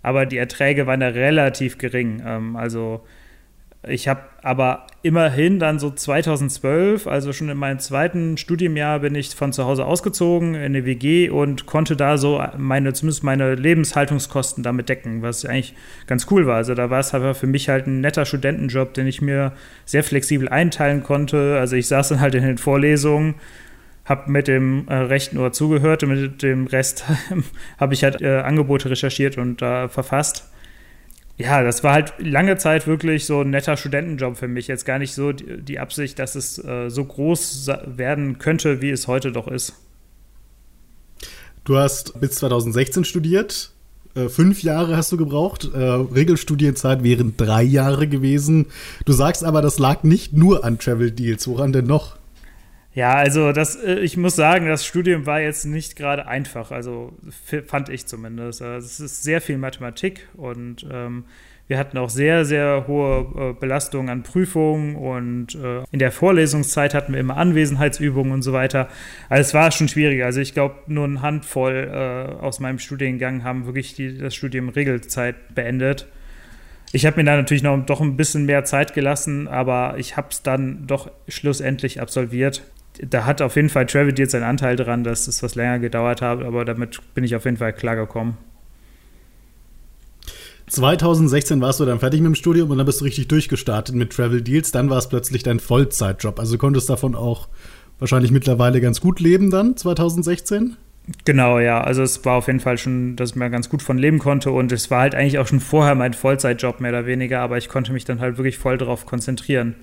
aber 0.04 0.28
die 0.28 0.38
Erträge 0.38 0.86
waren 0.86 1.00
da 1.00 1.08
relativ 1.08 1.80
gering. 1.80 2.22
Ähm, 2.24 2.56
also 2.56 3.02
ich 3.86 4.08
habe 4.08 4.22
aber 4.42 4.88
immerhin 5.02 5.60
dann 5.60 5.78
so 5.78 5.90
2012, 5.90 7.06
also 7.06 7.34
schon 7.34 7.50
in 7.50 7.58
meinem 7.58 7.80
zweiten 7.80 8.38
Studienjahr, 8.38 9.00
bin 9.00 9.14
ich 9.14 9.36
von 9.36 9.52
zu 9.52 9.66
Hause 9.66 9.86
ausgezogen 9.86 10.56
in 10.56 10.62
eine 10.62 10.86
WG 10.86 11.30
und 11.30 11.66
konnte 11.66 11.98
da 11.98 12.18
so 12.18 12.42
meine, 12.58 12.94
zumindest 12.94 13.24
meine 13.24 13.56
Lebenshaltungskosten 13.56 14.64
damit 14.64 14.88
decken, 14.88 15.22
was 15.22 15.46
eigentlich 15.46 15.76
ganz 16.08 16.28
cool 16.32 16.48
war. 16.48 16.56
Also 16.56 16.76
da 16.76 16.90
war 16.90 17.02
es 17.02 17.14
aber 17.14 17.36
für 17.36 17.48
mich 17.48 17.68
halt 17.68 17.88
ein 17.88 18.00
netter 18.00 18.26
Studentenjob, 18.26 18.94
den 18.94 19.06
ich 19.06 19.22
mir 19.22 19.52
sehr 19.84 20.04
flexibel 20.04 20.48
einteilen 20.48 21.04
konnte. 21.04 21.58
Also 21.60 21.76
ich 21.76 21.88
saß 21.88 22.10
dann 22.10 22.22
halt 22.22 22.36
in 22.36 22.44
den 22.44 22.58
Vorlesungen, 22.58 23.36
habe 24.06 24.32
mit 24.32 24.48
dem 24.48 24.88
äh, 24.88 24.96
rechten 24.96 25.38
Ohr 25.38 25.52
zugehört 25.52 26.04
und 26.04 26.10
mit 26.10 26.42
dem 26.42 26.68
Rest 26.68 27.04
habe 27.78 27.94
ich 27.94 28.06
halt 28.06 28.22
äh, 28.22 28.40
Angebote 28.40 28.90
recherchiert 28.90 29.38
und 29.38 29.62
äh, 29.62 29.90
verfasst 29.90 30.53
ja, 31.38 31.64
das 31.64 31.84
war 31.84 31.94
halt 31.94 32.14
lange 32.20 32.58
Zeit 32.58 32.86
wirklich 32.86 33.26
so 33.26 33.42
ein 33.42 33.50
netter 33.50 33.76
Studentenjob 33.76 34.38
für 34.38 34.48
mich. 34.48 34.68
Jetzt 34.68 34.86
gar 34.86 35.00
nicht 35.00 35.14
so 35.14 35.32
die, 35.32 35.80
Absicht, 35.80 36.20
dass 36.20 36.36
es 36.36 36.64
äh, 36.64 36.90
so 36.90 37.04
groß 37.04 37.70
werden 37.86 38.38
könnte, 38.38 38.82
wie 38.82 38.92
es 38.92 39.08
heute 39.08 39.32
doch 39.32 39.48
ist. 39.48 39.74
Du 41.64 41.78
hast 41.78 42.20
bis 42.20 42.32
2016 42.36 43.04
studiert. 43.04 43.72
Äh, 44.16 44.30
fünf 44.30 44.62
Jahre 44.62 44.96
hast 44.96 45.12
du 45.12 45.18
gebraucht. 45.18 45.72
Äh, 45.74 45.78
Regelstudienzeit 45.80 47.04
wären 47.04 47.36
drei 47.36 47.64
Jahre 47.64 48.08
gewesen. 48.08 48.68
Du 49.06 49.14
sagst 49.14 49.44
aber, 49.44 49.64
das 49.64 49.80
lag 49.80 50.04
nicht 50.04 50.34
nur 50.34 50.64
an 50.64 50.78
Travel 50.78 51.10
Deals. 51.10 51.48
Woran 51.48 51.74
denn 51.74 51.88
noch? 51.88 52.18
Ja, 52.96 53.16
also 53.16 53.52
das, 53.54 53.76
äh, 53.76 54.00
ich 54.00 54.18
muss 54.18 54.36
sagen, 54.36 54.68
das 54.68 54.86
Studium 54.86 55.26
war 55.26 55.42
jetzt 55.42 55.66
nicht 55.66 55.96
gerade 55.96 56.28
einfach, 56.28 56.72
also 56.72 57.14
fand 57.66 57.90
ich 57.90 58.06
zumindest. 58.06 58.62
Also 58.62 58.86
es 58.86 59.00
ist 59.00 59.24
sehr 59.24 59.42
viel 59.42 59.58
Mathematik 59.58 60.28
und 60.36 60.86
ähm, 60.92 61.26
wir 61.68 61.80
hatten 61.80 61.98
auch 61.98 62.10
sehr, 62.10 62.46
sehr 62.46 62.86
hohe 62.88 63.52
äh, 63.52 63.60
Belastungen 63.60 64.10
an 64.10 64.22
Prüfungen 64.22 64.96
und 64.96 65.56
äh, 65.56 65.84
in 65.92 65.98
der 65.98 66.12
Vorlesungszeit 66.12 66.94
hatten 66.94 67.14
wir 67.14 67.20
immer 67.20 67.38
Anwesenheitsübungen 67.38 68.32
und 68.32 68.42
so 68.44 68.54
weiter. 68.54 68.90
Also 69.28 69.42
es 69.42 69.54
war 69.56 69.72
schon 69.72 69.88
schwierig. 69.88 70.24
Also 70.24 70.42
ich 70.42 70.54
glaube, 70.54 70.76
nur 70.88 71.06
eine 71.06 71.22
Handvoll 71.22 71.90
äh, 71.92 72.44
aus 72.44 72.60
meinem 72.60 72.78
Studiengang 72.78 73.44
haben 73.44 73.66
wirklich 73.66 73.96
die, 73.96 74.18
das 74.20 74.36
Studium 74.36 74.70
Regelzeit 74.70 75.56
beendet. 75.56 76.08
Ich 76.92 77.08
habe 77.08 77.16
mir 77.16 77.24
da 77.24 77.38
natürlich 77.38 77.64
noch 77.64 77.84
doch 77.84 78.02
ein 78.02 78.18
bisschen 78.18 78.46
mehr 78.46 78.66
Zeit 78.66 78.94
gelassen, 78.94 79.48
aber 79.48 79.96
ich 79.98 80.16
habe 80.16 80.28
es 80.30 80.44
dann 80.44 80.86
doch 80.86 81.10
schlussendlich 81.28 82.00
absolviert 82.00 82.62
da 83.02 83.26
hat 83.26 83.42
auf 83.42 83.56
jeden 83.56 83.70
Fall 83.70 83.86
Travis 83.86 84.16
jetzt 84.18 84.32
seinen 84.32 84.44
Anteil 84.44 84.76
dran, 84.76 85.04
dass 85.04 85.28
es 85.28 85.42
was 85.42 85.56
länger 85.56 85.80
gedauert 85.80 86.22
hat, 86.22 86.44
aber 86.44 86.66
damit 86.66 87.00
bin 87.14 87.24
ich 87.24 87.36
auf 87.36 87.46
jeden 87.46 87.58
Fall 87.58 87.74
klargekommen. 87.74 88.38
2016 90.68 91.60
warst 91.62 91.80
du 91.80 91.86
dann 91.86 92.00
fertig 92.00 92.22
mit 92.22 92.28
dem 92.28 92.36
Studium 92.36 92.72
und 92.72 92.78
dann 92.78 92.86
bist 92.86 93.02
du 93.02 93.06
richtig 93.06 93.28
durchgestartet 93.28 93.96
mit 93.96 94.12
Travel 94.12 94.42
Deals. 94.42 94.72
Dann 94.72 94.90
war 94.90 94.98
es 94.98 95.10
plötzlich 95.10 95.44
dein 95.44 95.60
Vollzeitjob. 95.60 96.40
Also 96.40 96.58
konntest 96.58 96.90
davon 96.90 97.16
auch 97.16 97.50
wahrscheinlich 98.00 98.32
mittlerweile 98.32 98.80
ganz 98.80 99.02
gut 99.02 99.20
leben 99.20 99.52
dann, 99.52 99.76
2016? 99.76 100.78
Genau, 101.26 101.60
ja. 101.60 101.82
Also 101.82 102.02
es 102.02 102.24
war 102.24 102.38
auf 102.38 102.48
jeden 102.48 102.62
Fall 102.62 102.78
schon, 102.78 103.18
dass 103.18 103.32
ich 103.32 103.36
mir 103.36 103.50
ganz 103.50 103.70
gut 103.70 103.82
von 103.82 103.98
leben 103.98 104.20
konnte 104.20 104.52
und 104.52 104.72
es 104.72 104.90
war 104.90 105.02
halt 105.02 105.16
eigentlich 105.16 105.38
auch 105.38 105.48
schon 105.48 105.60
vorher 105.60 105.96
mein 105.96 106.14
Vollzeitjob 106.14 106.80
mehr 106.80 106.92
oder 106.92 107.06
weniger, 107.06 107.42
aber 107.42 107.58
ich 107.58 107.68
konnte 107.68 107.92
mich 107.92 108.06
dann 108.06 108.22
halt 108.22 108.38
wirklich 108.38 108.58
voll 108.58 108.78
darauf 108.78 109.06
konzentrieren 109.06 109.76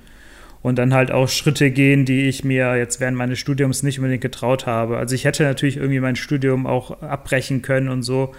und 0.63 0.79
dann 0.79 0.95
halt 0.95 1.11
auch 1.11 1.29
Schritte 1.29 1.71
gehen, 1.71 2.05
die 2.05 2.29
ich 2.29 2.45
mir 2.45 2.77
jetzt 2.77 3.01
während 3.01 3.17
meines 3.17 3.39
Studiums 3.39 3.83
nicht 3.83 3.99
unbedingt 3.99 4.23
getraut 4.23 4.67
habe. 4.67 4.99
Also 4.99 5.15
ich 5.15 5.25
hätte 5.25 5.45
natürlich 5.45 5.77
irgendwie 5.77 6.01
mein 6.01 6.17
Studium 6.17 6.67
auch 6.67 7.03
abbrechen 7.03 7.63
können 7.63 7.89
und 7.89 8.03
so, 8.03 8.35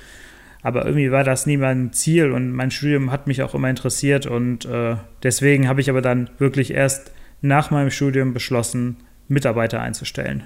aber 0.61 0.85
irgendwie 0.85 1.11
war 1.11 1.23
das 1.23 1.45
nie 1.45 1.57
mein 1.57 1.93
Ziel 1.93 2.31
und 2.31 2.51
mein 2.51 2.71
Studium 2.71 3.11
hat 3.11 3.27
mich 3.27 3.41
auch 3.41 3.55
immer 3.55 3.69
interessiert 3.69 4.27
und 4.27 4.65
äh, 4.65 4.97
deswegen 5.23 5.67
habe 5.67 5.81
ich 5.81 5.89
aber 5.89 6.01
dann 6.01 6.29
wirklich 6.37 6.71
erst 6.71 7.11
nach 7.41 7.71
meinem 7.71 7.89
Studium 7.89 8.33
beschlossen, 8.33 8.97
Mitarbeiter 9.27 9.81
einzustellen. 9.81 10.43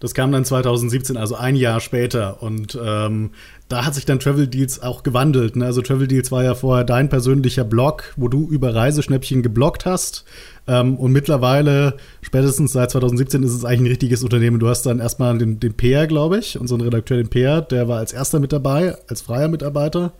Das 0.00 0.14
kam 0.14 0.32
dann 0.32 0.44
2017, 0.44 1.16
also 1.16 1.34
ein 1.34 1.56
Jahr 1.56 1.80
später. 1.80 2.42
Und 2.42 2.78
ähm, 2.80 3.30
da 3.68 3.84
hat 3.84 3.94
sich 3.94 4.06
dann 4.06 4.18
Travel 4.18 4.46
Deals 4.46 4.82
auch 4.82 5.02
gewandelt. 5.02 5.56
Ne? 5.56 5.66
Also 5.66 5.82
Travel 5.82 6.08
Deals 6.08 6.32
war 6.32 6.42
ja 6.42 6.54
vorher 6.54 6.84
dein 6.84 7.08
persönlicher 7.10 7.64
Blog, 7.64 8.14
wo 8.16 8.28
du 8.28 8.48
über 8.48 8.74
Reiseschnäppchen 8.74 9.42
gebloggt 9.42 9.84
hast. 9.84 10.24
Ähm, 10.66 10.96
und 10.96 11.12
mittlerweile, 11.12 11.96
spätestens 12.22 12.72
seit 12.72 12.90
2017, 12.90 13.42
ist 13.42 13.52
es 13.52 13.64
eigentlich 13.64 13.80
ein 13.80 13.86
richtiges 13.86 14.22
Unternehmen. 14.22 14.58
Du 14.58 14.68
hast 14.68 14.86
dann 14.86 15.00
erstmal 15.00 15.36
den, 15.36 15.60
den 15.60 15.74
Peer, 15.74 16.06
glaube 16.06 16.38
ich, 16.38 16.58
unseren 16.58 16.80
Redakteur, 16.80 17.18
den 17.18 17.28
Peer, 17.28 17.60
der 17.60 17.88
war 17.88 17.98
als 17.98 18.12
erster 18.12 18.40
mit 18.40 18.52
dabei, 18.52 18.96
als 19.06 19.20
freier 19.20 19.48
Mitarbeiter. 19.48 20.12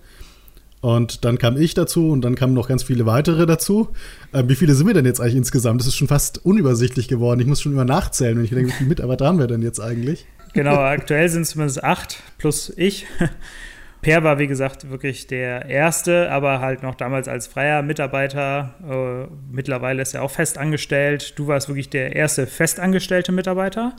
Und 0.81 1.25
dann 1.25 1.39
kam 1.39 1.57
ich 1.57 1.75
dazu 1.75 2.11
und 2.11 2.21
dann 2.21 2.35
kamen 2.35 2.55
noch 2.55 2.69
ganz 2.69 2.83
viele 2.83 3.05
weitere 3.07 3.47
dazu. 3.47 3.89
Äh, 4.33 4.45
wie 4.47 4.55
viele 4.55 4.75
sind 4.75 4.87
wir 4.87 4.95
denn 4.95 5.07
jetzt 5.07 5.21
eigentlich 5.21 5.37
insgesamt? 5.37 5.81
Das 5.81 5.89
ist 5.89 5.97
schon 5.97 6.09
fast 6.09 6.45
unübersichtlich 6.45 7.09
geworden. 7.09 7.41
Ich 7.41 7.47
muss 7.47 7.63
schon 7.63 7.73
immer 7.73 7.87
nachzählen, 7.87 8.37
wenn 8.37 8.45
ich 8.45 8.51
denke, 8.51 8.69
wie 8.69 8.77
viele 8.77 8.89
Mitarbeiter 8.91 9.27
haben 9.27 9.39
wir 9.39 9.47
denn 9.47 9.63
jetzt 9.63 9.81
eigentlich? 9.81 10.27
Genau, 10.55 10.77
aktuell 10.77 11.29
sind 11.29 11.43
es 11.43 11.51
zumindest 11.51 11.83
acht 11.85 12.23
plus 12.39 12.73
ich. 12.77 13.07
Per 14.01 14.23
war, 14.23 14.39
wie 14.39 14.47
gesagt, 14.47 14.91
wirklich 14.91 15.27
der 15.27 15.67
erste, 15.67 16.31
aber 16.31 16.61
halt 16.61 16.85
noch 16.85 16.95
damals 16.95 17.27
als 17.27 17.49
freier 17.49 17.83
Mitarbeiter. 17.83 18.75
Äh, 18.89 19.33
mittlerweile 19.51 20.03
ist 20.03 20.15
er 20.15 20.23
auch 20.23 20.31
fest 20.31 20.57
angestellt. 20.57 21.37
Du 21.37 21.49
warst 21.49 21.69
wirklich 21.69 21.91
der 21.91 22.15
erste 22.15 22.47
festangestellte 22.47 23.33
Mitarbeiter. 23.33 23.97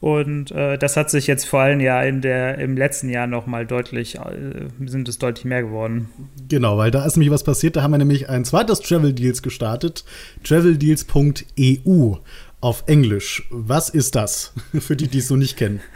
Und 0.00 0.52
äh, 0.52 0.78
das 0.78 0.96
hat 0.96 1.10
sich 1.10 1.26
jetzt 1.26 1.44
vor 1.44 1.60
allem 1.60 1.80
ja 1.80 2.00
in 2.02 2.20
der, 2.20 2.58
im 2.58 2.76
letzten 2.76 3.08
Jahr 3.08 3.26
nochmal 3.26 3.66
deutlich, 3.66 4.14
äh, 4.14 4.68
sind 4.86 5.08
es 5.08 5.18
deutlich 5.18 5.44
mehr 5.44 5.62
geworden. 5.62 6.08
Genau, 6.48 6.78
weil 6.78 6.92
da 6.92 7.04
ist 7.04 7.16
nämlich 7.16 7.32
was 7.32 7.42
passiert. 7.42 7.76
Da 7.76 7.82
haben 7.82 7.90
wir 7.90 7.98
nämlich 7.98 8.28
ein 8.28 8.44
zweites 8.44 8.80
Travel 8.80 9.12
Deals 9.12 9.42
gestartet. 9.42 10.04
Traveldeals.eu 10.44 12.16
auf 12.60 12.84
Englisch. 12.86 13.44
Was 13.50 13.88
ist 13.88 14.14
das? 14.14 14.52
Für 14.78 14.96
die, 14.96 15.08
die 15.08 15.18
es 15.18 15.28
so 15.28 15.36
nicht 15.36 15.56
kennen. 15.56 15.80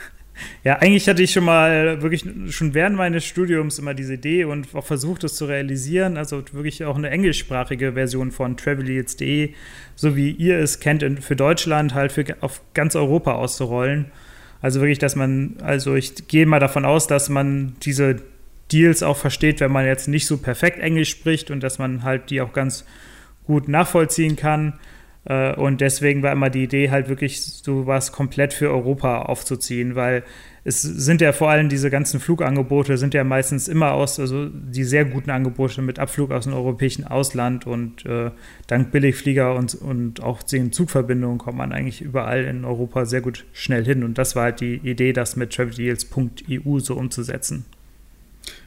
Ja, 0.65 0.79
eigentlich 0.79 1.09
hatte 1.09 1.23
ich 1.23 1.31
schon 1.31 1.45
mal 1.45 2.03
wirklich 2.03 2.25
schon 2.49 2.75
während 2.75 2.97
meines 2.97 3.25
Studiums 3.25 3.79
immer 3.79 3.95
diese 3.95 4.15
Idee 4.15 4.45
und 4.45 4.75
auch 4.75 4.85
versucht, 4.85 5.23
es 5.23 5.35
zu 5.35 5.45
realisieren. 5.45 6.17
Also 6.17 6.43
wirklich 6.53 6.85
auch 6.85 6.97
eine 6.97 7.11
englischsprachige 7.11 7.93
Version 7.93 8.33
von 8.33 8.57
traveldeals.de, 8.57 9.51
so 9.95 10.17
wie 10.17 10.31
ihr 10.31 10.59
es 10.59 10.81
kennt, 10.81 11.23
für 11.23 11.37
Deutschland 11.37 11.95
halt 11.95 12.13
für, 12.13 12.25
auf 12.41 12.63
ganz 12.75 12.97
Europa 12.97 13.35
auszurollen. 13.35 14.07
Also 14.63 14.81
wirklich, 14.81 14.99
dass 14.99 15.17
man, 15.17 15.57
also 15.61 15.95
ich 15.95 16.29
gehe 16.29 16.47
mal 16.47 16.61
davon 16.61 16.87
aus, 16.87 17.07
dass 17.07 17.29
man 17.29 17.75
diese 17.83 18.17
Deals 18.73 19.03
auch 19.03 19.17
versteht, 19.17 19.61
wenn 19.61 19.71
man 19.71 19.85
jetzt 19.85 20.09
nicht 20.09 20.27
so 20.27 20.39
perfekt 20.39 20.79
Englisch 20.79 21.11
spricht 21.11 21.51
und 21.51 21.63
dass 21.63 21.79
man 21.79 22.05
halt 22.05 22.31
die 22.31 22.41
auch 22.41 22.53
ganz 22.53 22.85
gut 23.45 23.69
nachvollziehen 23.69 24.37
kann. 24.37 24.79
Äh, 25.25 25.55
und 25.55 25.81
deswegen 25.81 26.23
war 26.23 26.33
immer 26.33 26.51
die 26.51 26.65
Idee, 26.65 26.91
halt 26.91 27.09
wirklich 27.09 27.43
so 27.43 27.87
was 27.87 28.13
komplett 28.13 28.53
für 28.53 28.71
Europa 28.71 29.23
aufzuziehen, 29.23 29.95
weil 29.95 30.25
es 30.65 30.83
sind 30.83 31.21
ja 31.21 31.33
vor 31.33 31.51
allem 31.51 31.69
diese 31.69 31.91
ganzen 31.91 32.21
Flugangebote, 32.21 32.97
sind 32.97 33.15
ja 33.15 33.25
meistens 33.25 33.67
immer 33.67 33.93
aus, 33.93 34.21
also 34.21 34.49
die 34.49 34.85
sehr 34.85 35.05
guten 35.05 35.31
Angebote 35.31 35.83
mit 35.83 35.99
Abflug 35.99 36.31
aus 36.31 36.45
dem 36.45 36.55
europäischen 36.55 37.05
Ausland 37.05 37.67
und 37.67 38.07
äh, 38.07 38.31
dank 38.69 38.93
Billigflieger 38.93 39.57
und, 39.57 39.75
und 39.75 40.23
auch 40.23 40.43
den 40.45 40.71
Zugverbindungen 40.71 41.39
kommt 41.39 41.59
man 41.59 41.73
eigentlich 41.73 42.01
überall 42.01 42.45
in 42.45 42.65
Europa 42.65 43.07
sehr 43.07 43.23
gut 43.23 43.45
schnell 43.53 43.85
hin. 43.85 44.05
Und 44.05 44.19
das 44.19 44.37
war 44.37 44.45
halt 44.45 44.61
die 44.61 44.77
Idee, 44.77 45.13
das 45.13 45.35
mit 45.35 45.53
traveldeals.eu 45.53 46.79
so 46.79 46.95
umzusetzen. 46.95 47.65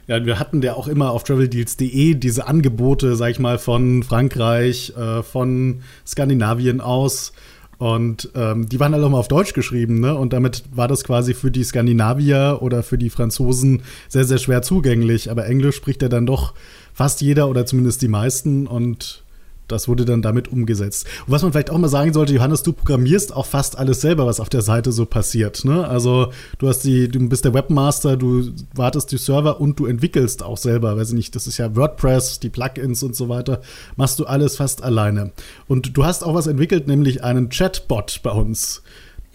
Ja, 0.06 0.24
wir 0.24 0.38
hatten 0.38 0.62
ja 0.62 0.74
auch 0.74 0.86
immer 0.86 1.10
auf 1.10 1.24
traveldeals.de 1.24 2.14
diese 2.14 2.46
Angebote, 2.46 3.16
sag 3.16 3.30
ich 3.30 3.38
mal, 3.40 3.58
von 3.58 4.04
Frankreich, 4.04 4.92
äh, 4.96 5.22
von 5.22 5.80
Skandinavien 6.06 6.80
aus. 6.80 7.32
Und 7.78 8.30
ähm, 8.34 8.68
die 8.68 8.80
waren 8.80 8.94
alle 8.94 9.02
halt 9.02 9.12
mal 9.12 9.18
auf 9.18 9.28
Deutsch 9.28 9.52
geschrieben, 9.52 10.00
ne? 10.00 10.14
Und 10.14 10.32
damit 10.32 10.64
war 10.72 10.88
das 10.88 11.04
quasi 11.04 11.34
für 11.34 11.50
die 11.50 11.64
Skandinavier 11.64 12.58
oder 12.62 12.82
für 12.82 12.96
die 12.96 13.10
Franzosen 13.10 13.82
sehr, 14.08 14.24
sehr 14.24 14.38
schwer 14.38 14.62
zugänglich. 14.62 15.30
Aber 15.30 15.46
Englisch 15.46 15.76
spricht 15.76 16.00
ja 16.02 16.08
dann 16.08 16.24
doch 16.24 16.54
fast 16.94 17.20
jeder 17.20 17.48
oder 17.48 17.66
zumindest 17.66 18.00
die 18.00 18.08
meisten. 18.08 18.66
Und 18.66 19.24
das 19.68 19.88
wurde 19.88 20.04
dann 20.04 20.22
damit 20.22 20.48
umgesetzt. 20.48 21.06
Und 21.26 21.32
was 21.32 21.42
man 21.42 21.52
vielleicht 21.52 21.70
auch 21.70 21.78
mal 21.78 21.88
sagen 21.88 22.12
sollte, 22.12 22.34
Johannes, 22.34 22.62
du 22.62 22.72
programmierst 22.72 23.34
auch 23.34 23.46
fast 23.46 23.78
alles 23.78 24.00
selber, 24.00 24.26
was 24.26 24.40
auf 24.40 24.48
der 24.48 24.62
Seite 24.62 24.92
so 24.92 25.06
passiert. 25.06 25.64
Ne? 25.64 25.86
Also 25.86 26.32
du 26.58 26.68
hast 26.68 26.80
die, 26.80 27.08
du 27.08 27.28
bist 27.28 27.44
der 27.44 27.54
Webmaster, 27.54 28.16
du 28.16 28.50
wartest 28.74 29.12
die 29.12 29.18
Server 29.18 29.60
und 29.60 29.78
du 29.78 29.86
entwickelst 29.86 30.42
auch 30.42 30.56
selber. 30.56 30.96
Weiß 30.96 31.08
ich 31.08 31.14
nicht, 31.14 31.34
das 31.34 31.46
ist 31.46 31.58
ja 31.58 31.74
WordPress, 31.74 32.40
die 32.40 32.50
Plugins 32.50 33.02
und 33.02 33.16
so 33.16 33.28
weiter. 33.28 33.60
Machst 33.96 34.18
du 34.18 34.26
alles 34.26 34.56
fast 34.56 34.82
alleine. 34.82 35.32
Und 35.68 35.96
du 35.96 36.04
hast 36.04 36.22
auch 36.24 36.34
was 36.34 36.46
entwickelt, 36.46 36.86
nämlich 36.86 37.24
einen 37.24 37.48
Chatbot 37.48 38.20
bei 38.22 38.30
uns. 38.30 38.82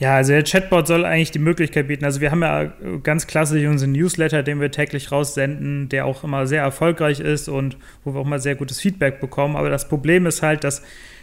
Ja, 0.02 0.16
also 0.16 0.34
der 0.34 0.44
Chatbot 0.44 0.88
soll 0.88 1.06
eigentlich 1.06 1.30
die 1.30 1.38
Möglichkeit 1.38 1.88
bieten. 1.88 2.06
Also 2.06 2.22
wir 2.22 2.32
haben 2.32 2.42
ja 2.42 2.74
ganz 3.04 3.28
klassisch 3.28 3.64
unseren 3.68 3.92
Newsletter, 3.92 4.42
den 4.42 4.60
wir 4.60 4.72
täglich 4.72 5.12
raussenden, 5.12 5.90
der 5.90 6.08
auch 6.08 6.24
immer 6.24 6.48
sehr 6.48 6.64
erfolgreich 6.64 7.20
ist 7.20 7.48
und 7.48 7.78
wo 8.04 8.16
wir 8.16 8.20
auch 8.20 8.26
mal 8.26 8.40
sehr 8.40 8.56
gutes 8.56 8.82
Feedback 8.82 9.22
bekommen. 9.22 9.56
Aber 9.56 9.70
das 9.70 9.88
Problem 9.88 10.26
ist 10.26 10.42
halt, 10.42 10.64
dass 10.64 10.82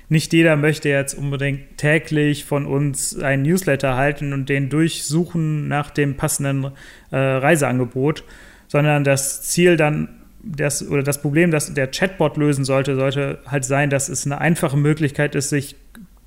nicht 0.08 0.32
jeder 0.32 0.54
möchte 0.54 0.90
jetzt 0.90 1.14
unbedingt 1.14 1.76
täglich 1.76 2.44
von 2.44 2.66
uns 2.66 3.18
einen 3.18 3.42
Newsletter 3.42 3.97
halten 3.97 4.32
und 4.32 4.49
den 4.49 4.68
durchsuchen 4.68 5.66
nach 5.66 5.90
dem 5.90 6.16
passenden 6.16 6.70
äh, 7.11 7.16
Reiseangebot, 7.16 8.23
sondern 8.68 9.02
das 9.02 9.42
Ziel 9.42 9.76
dann 9.76 10.08
das, 10.40 10.88
oder 10.88 11.02
das 11.02 11.20
Problem, 11.20 11.50
das 11.50 11.75
der 11.75 11.88
Chatbot 11.88 12.37
lösen 12.37 12.64
sollte, 12.64 12.94
sollte 12.94 13.40
halt 13.44 13.64
sein, 13.64 13.90
dass 13.90 14.08
es 14.08 14.25
eine 14.25 14.40
einfache 14.40 14.76
Möglichkeit 14.76 15.35
ist, 15.35 15.49
sich 15.49 15.75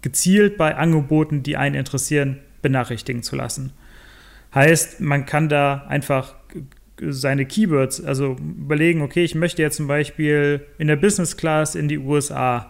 gezielt 0.01 0.57
bei 0.57 0.75
Angeboten, 0.75 1.43
die 1.43 1.57
einen 1.57 1.75
interessieren, 1.75 2.39
benachrichtigen 2.61 3.23
zu 3.23 3.35
lassen. 3.35 3.73
Heißt, 4.53 4.99
man 4.99 5.25
kann 5.25 5.49
da 5.49 5.85
einfach 5.87 6.35
seine 7.09 7.45
Keywords, 7.45 8.03
also 8.03 8.35
überlegen, 8.39 9.01
okay, 9.01 9.23
ich 9.23 9.35
möchte 9.35 9.61
jetzt 9.61 9.77
zum 9.77 9.87
Beispiel 9.87 10.65
in 10.77 10.87
der 10.87 10.97
Business 10.97 11.37
Class 11.37 11.75
in 11.75 11.87
die 11.87 11.97
USA 11.97 12.69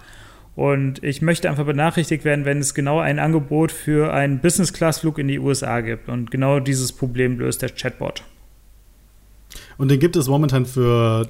und 0.55 1.03
ich 1.03 1.21
möchte 1.21 1.49
einfach 1.49 1.65
benachrichtigt 1.65 2.25
werden, 2.25 2.45
wenn 2.45 2.59
es 2.59 2.73
genau 2.73 2.99
ein 2.99 3.19
Angebot 3.19 3.71
für 3.71 4.13
einen 4.13 4.39
Business 4.39 4.73
Class 4.73 4.99
Flug 4.99 5.17
in 5.17 5.27
die 5.27 5.39
USA 5.39 5.81
gibt. 5.81 6.09
Und 6.09 6.29
genau 6.29 6.59
dieses 6.59 6.91
Problem 6.91 7.39
löst 7.39 7.61
der 7.61 7.69
Chatbot. 7.69 8.23
Und 9.77 9.89
den 9.89 9.99
gibt 9.99 10.15
es 10.15 10.27
momentan 10.27 10.65
für 10.65 11.27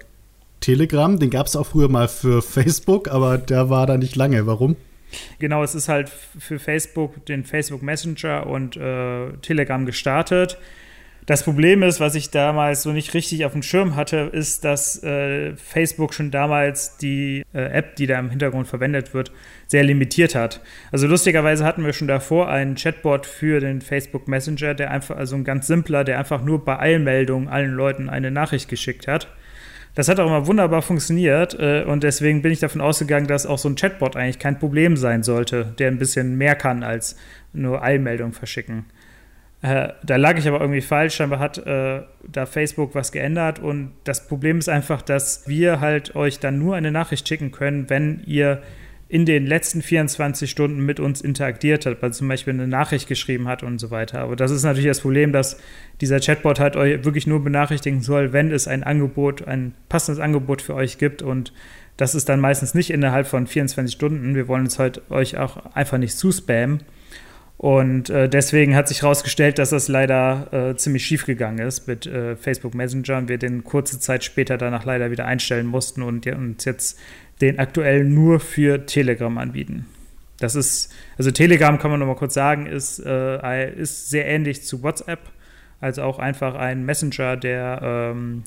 Telegram, 0.59 1.17
den 1.17 1.29
gab 1.29 1.47
es 1.47 1.55
auch 1.55 1.65
früher 1.65 1.89
mal 1.89 2.07
für 2.07 2.41
Facebook, 2.41 3.09
aber 3.09 3.37
der 3.37 3.69
war 3.69 3.85
da 3.87 3.97
nicht 3.97 4.15
lange. 4.15 4.45
Warum? 4.47 4.75
Genau, 5.39 5.63
es 5.63 5.75
ist 5.75 5.89
halt 5.89 6.09
für 6.09 6.59
Facebook, 6.59 7.25
den 7.25 7.43
Facebook 7.43 7.81
Messenger 7.81 8.47
und 8.47 8.77
äh, 8.77 9.31
Telegram 9.41 9.85
gestartet. 9.85 10.57
Das 11.27 11.43
Problem 11.43 11.83
ist, 11.83 11.99
was 11.99 12.15
ich 12.15 12.31
damals 12.31 12.81
so 12.81 12.91
nicht 12.91 13.13
richtig 13.13 13.45
auf 13.45 13.51
dem 13.51 13.61
Schirm 13.61 13.95
hatte, 13.95 14.29
ist, 14.31 14.65
dass 14.65 15.03
äh, 15.03 15.55
Facebook 15.55 16.15
schon 16.15 16.31
damals 16.31 16.97
die 16.97 17.43
äh, 17.53 17.61
App, 17.61 17.95
die 17.95 18.07
da 18.07 18.17
im 18.17 18.31
Hintergrund 18.31 18.67
verwendet 18.67 19.13
wird, 19.13 19.31
sehr 19.67 19.83
limitiert 19.83 20.33
hat. 20.33 20.61
Also 20.91 21.05
lustigerweise 21.05 21.63
hatten 21.63 21.85
wir 21.85 21.93
schon 21.93 22.07
davor 22.07 22.49
einen 22.49 22.75
Chatbot 22.75 23.27
für 23.27 23.59
den 23.59 23.81
Facebook 23.81 24.27
Messenger, 24.27 24.73
der 24.73 24.89
einfach, 24.89 25.15
also 25.15 25.35
ein 25.35 25.43
ganz 25.43 25.67
simpler, 25.67 26.03
der 26.03 26.17
einfach 26.17 26.43
nur 26.43 26.65
bei 26.65 26.79
Eilmeldungen 26.79 27.49
allen 27.49 27.71
Leuten 27.71 28.09
eine 28.09 28.31
Nachricht 28.31 28.67
geschickt 28.67 29.07
hat. 29.07 29.27
Das 29.93 30.07
hat 30.07 30.19
auch 30.19 30.27
immer 30.27 30.47
wunderbar 30.47 30.81
funktioniert 30.81 31.57
äh, 31.59 31.83
und 31.83 32.03
deswegen 32.03 32.41
bin 32.41 32.51
ich 32.51 32.59
davon 32.59 32.79
ausgegangen, 32.79 33.27
dass 33.27 33.45
auch 33.45 33.57
so 33.57 33.67
ein 33.67 33.75
Chatbot 33.75 34.15
eigentlich 34.15 34.39
kein 34.39 34.57
Problem 34.57 34.95
sein 34.95 35.21
sollte, 35.21 35.73
der 35.79 35.89
ein 35.89 35.97
bisschen 35.97 36.37
mehr 36.37 36.55
kann 36.55 36.83
als 36.83 37.17
nur 37.51 37.83
Eilmeldungen 37.83 38.33
verschicken. 38.33 38.85
Äh, 39.61 39.89
da 40.03 40.15
lag 40.15 40.37
ich 40.37 40.47
aber 40.47 40.61
irgendwie 40.61 40.81
falsch. 40.81 41.15
Scheinbar 41.15 41.39
hat 41.39 41.57
äh, 41.59 42.01
da 42.27 42.45
Facebook 42.45 42.95
was 42.95 43.11
geändert 43.11 43.59
und 43.59 43.91
das 44.05 44.27
Problem 44.27 44.57
ist 44.59 44.69
einfach, 44.69 45.01
dass 45.01 45.47
wir 45.47 45.81
halt 45.81 46.15
euch 46.15 46.39
dann 46.39 46.57
nur 46.57 46.75
eine 46.75 46.91
Nachricht 46.91 47.27
schicken 47.27 47.51
können, 47.51 47.89
wenn 47.89 48.23
ihr 48.25 48.61
in 49.11 49.25
den 49.25 49.45
letzten 49.45 49.81
24 49.81 50.49
Stunden 50.49 50.85
mit 50.85 51.01
uns 51.01 51.19
interagiert 51.19 51.85
hat, 51.85 52.01
weil 52.01 52.13
zum 52.13 52.29
Beispiel 52.29 52.53
eine 52.53 52.65
Nachricht 52.65 53.09
geschrieben 53.09 53.49
hat 53.49 53.61
und 53.61 53.77
so 53.77 53.91
weiter. 53.91 54.21
Aber 54.21 54.37
das 54.37 54.51
ist 54.51 54.63
natürlich 54.63 54.87
das 54.87 55.01
Problem, 55.01 55.33
dass 55.33 55.59
dieser 55.99 56.21
Chatbot 56.21 56.61
halt 56.61 56.77
euch 56.77 57.03
wirklich 57.03 57.27
nur 57.27 57.43
benachrichtigen 57.43 57.99
soll, 58.01 58.31
wenn 58.31 58.53
es 58.53 58.69
ein 58.69 58.83
Angebot, 58.83 59.45
ein 59.45 59.73
passendes 59.89 60.21
Angebot 60.21 60.61
für 60.61 60.75
euch 60.75 60.97
gibt 60.97 61.23
und 61.23 61.51
das 61.97 62.15
ist 62.15 62.29
dann 62.29 62.39
meistens 62.39 62.73
nicht 62.73 62.89
innerhalb 62.89 63.27
von 63.27 63.47
24 63.47 63.93
Stunden. 63.93 64.33
Wir 64.33 64.47
wollen 64.47 64.63
uns 64.63 64.79
halt 64.79 65.01
euch 65.11 65.37
auch 65.37 65.57
einfach 65.75 65.97
nicht 65.97 66.17
zuspammen. 66.17 66.79
Und 67.57 68.09
äh, 68.09 68.29
deswegen 68.29 68.75
hat 68.75 68.87
sich 68.87 69.03
herausgestellt, 69.03 69.59
dass 69.59 69.69
das 69.69 69.87
leider 69.89 70.47
äh, 70.71 70.75
ziemlich 70.77 71.05
schief 71.05 71.25
gegangen 71.25 71.59
ist 71.59 71.87
mit 71.87 72.07
äh, 72.07 72.35
Facebook 72.37 72.73
Messenger 72.73 73.19
und 73.19 73.27
wir 73.29 73.37
den 73.37 73.63
kurze 73.63 73.99
Zeit 73.99 74.23
später 74.23 74.57
danach 74.57 74.85
leider 74.85 75.11
wieder 75.11 75.25
einstellen 75.25 75.67
mussten 75.67 76.01
und 76.01 76.25
uns 76.25 76.65
jetzt 76.65 76.97
den 77.41 77.59
aktuell 77.59 78.03
nur 78.03 78.39
für 78.39 78.85
Telegram 78.85 79.37
anbieten. 79.37 79.85
Das 80.39 80.55
ist, 80.55 80.93
also 81.17 81.31
Telegram 81.31 81.77
kann 81.77 81.91
man 81.91 81.99
nochmal 81.99 82.15
kurz 82.15 82.33
sagen, 82.33 82.65
ist, 82.65 82.99
äh, 82.99 83.73
ist 83.73 84.09
sehr 84.09 84.25
ähnlich 84.27 84.63
zu 84.63 84.81
WhatsApp. 84.83 85.19
Also 85.79 86.03
auch 86.03 86.19
einfach 86.19 86.55
ein 86.55 86.85
Messenger, 86.85 87.37
der, 87.37 87.79
ähm, 87.83 88.43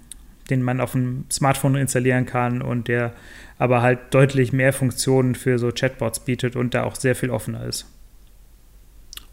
den 0.51 0.63
man 0.63 0.81
auf 0.81 0.93
dem 0.93 1.25
Smartphone 1.31 1.77
installieren 1.77 2.27
kann 2.27 2.63
und 2.63 2.89
der 2.89 3.13
aber 3.59 3.83
halt 3.83 3.99
deutlich 4.11 4.53
mehr 4.53 4.73
Funktionen 4.73 5.35
für 5.35 5.59
so 5.59 5.71
Chatbots 5.71 6.21
bietet 6.21 6.57
und 6.57 6.75
da 6.75 6.85
auch 6.85 6.97
sehr 6.97 7.15
viel 7.15 7.31
offener 7.31 7.65
ist 7.65 7.94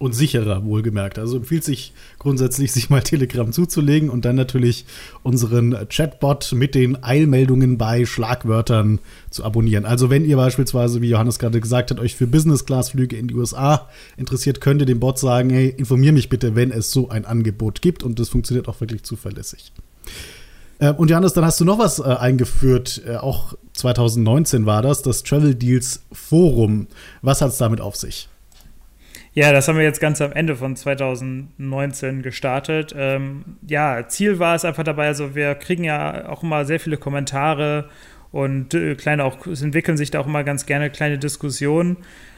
und 0.02 0.14
sicherer, 0.14 0.66
wohlgemerkt. 0.66 1.20
Also 1.20 1.38
empfiehlt 1.38 1.64
sich 1.64 1.94
grundsätzlich, 2.18 2.72
sich 2.72 2.90
mal 2.90 3.02
Telegram 3.02 3.52
zuzulegen 3.52 4.10
und 4.10 4.26
dann 4.26 4.36
natürlich 4.36 4.86
unseren 5.22 5.88
Chatbot 5.90 6.54
mit 6.54 6.74
den 6.74 7.04
Eilmeldungen 7.04 7.78
bei 7.78 8.06
Schlagwörtern 8.06 9.00
zu 9.30 9.46
abonnieren. 9.46 9.86
Also 9.86 10.10
wenn 10.10 10.26
ihr 10.26 10.38
beispielsweise, 10.38 11.02
wie 11.02 11.10
Johannes 11.10 11.38
gerade 11.38 11.62
gesagt 11.62 11.92
hat, 11.92 12.00
euch 12.00 12.16
für 12.16 12.26
Business-Class-Flüge 12.26 13.16
in 13.16 13.28
die 13.28 13.36
USA 13.36 13.90
interessiert, 14.18 14.60
könnt 14.60 14.82
ihr 14.82 14.88
dem 14.88 15.00
Bot 15.00 15.20
sagen, 15.20 15.52
hey, 15.52 15.74
informier 15.78 16.14
mich 16.14 16.30
bitte, 16.30 16.56
wenn 16.56 16.72
es 16.72 16.92
so 16.92 17.10
ein 17.10 17.26
Angebot 17.26 17.84
gibt 17.84 18.02
und 18.02 18.20
das 18.20 18.30
funktioniert 18.30 18.68
auch 18.68 18.82
wirklich 18.82 19.04
zuverlässig. 19.04 19.72
Äh, 20.80 20.94
und 20.94 21.12
Johannes, 21.12 21.34
dann 21.34 21.46
hast 21.46 21.62
du 21.62 21.66
noch 21.66 21.78
was 21.78 22.00
äh, 22.00 22.04
eingeführt, 22.04 23.04
äh, 23.08 23.18
auch 23.18 23.54
2019 23.74 24.66
war 24.66 24.82
das, 24.82 25.04
das 25.04 25.22
Travel 25.22 25.54
Deals 25.54 26.02
Forum. 26.12 26.88
Was 27.22 27.42
hat 27.42 27.50
es 27.50 27.58
damit 27.58 27.82
auf 27.82 27.96
sich? 27.96 28.30
Ja, 29.34 29.54
das 29.54 29.68
haben 29.70 29.78
wir 29.78 29.86
jetzt 29.86 30.02
ganz 30.02 30.20
am 30.20 30.34
Ende 30.34 30.58
von 30.58 30.76
2019 30.76 32.22
gestartet. 32.22 32.94
Ähm, 32.98 33.46
ja, 33.66 34.06
Ziel 34.10 34.40
war 34.40 34.56
es 34.56 34.66
einfach 34.66 34.84
dabei, 34.84 35.08
also 35.08 35.36
wir 35.36 35.56
kriegen 35.56 35.86
ja 35.86 36.28
auch 36.28 36.44
immer 36.44 36.66
sehr 36.66 36.82
viele 36.82 36.98
Kommentare 36.98 37.90
und 38.34 38.74
äh, 38.74 38.96
kleine 38.96 39.24
auch, 39.24 39.48
es 39.48 39.62
entwickeln 39.62 39.96
sich 39.96 40.12
da 40.12 40.20
auch 40.20 40.28
immer 40.28 40.44
ganz 40.44 40.66
gerne 40.66 40.90
kleine 40.90 41.18
Diskussionen. 41.18 41.98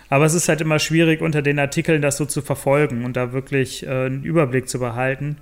Aber 0.10 0.26
es 0.26 0.36
ist 0.36 0.48
halt 0.48 0.62
immer 0.62 0.78
schwierig, 0.78 1.22
unter 1.22 1.42
den 1.42 1.58
Artikeln 1.58 2.04
das 2.04 2.18
so 2.18 2.26
zu 2.26 2.44
verfolgen 2.44 3.06
und 3.06 3.18
da 3.18 3.34
wirklich 3.34 3.84
äh, 3.88 4.06
einen 4.06 4.24
Überblick 4.24 4.70
zu 4.70 4.78
behalten. 4.78 5.38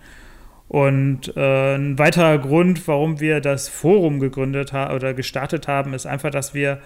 Und 0.70 1.36
äh, 1.36 1.76
ein 1.76 2.00
weiterer 2.00 2.38
Grund, 2.38 2.88
warum 2.88 3.20
wir 3.20 3.42
das 3.42 3.68
Forum 3.68 4.22
gegründet 4.22 4.72
haben 4.72 4.96
oder 4.96 5.14
gestartet 5.14 5.68
haben, 5.68 5.94
ist 5.94 6.06
einfach, 6.06 6.30
dass 6.30 6.54
wir 6.54 6.80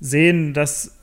sehen, 0.00 0.54
dass 0.54 0.98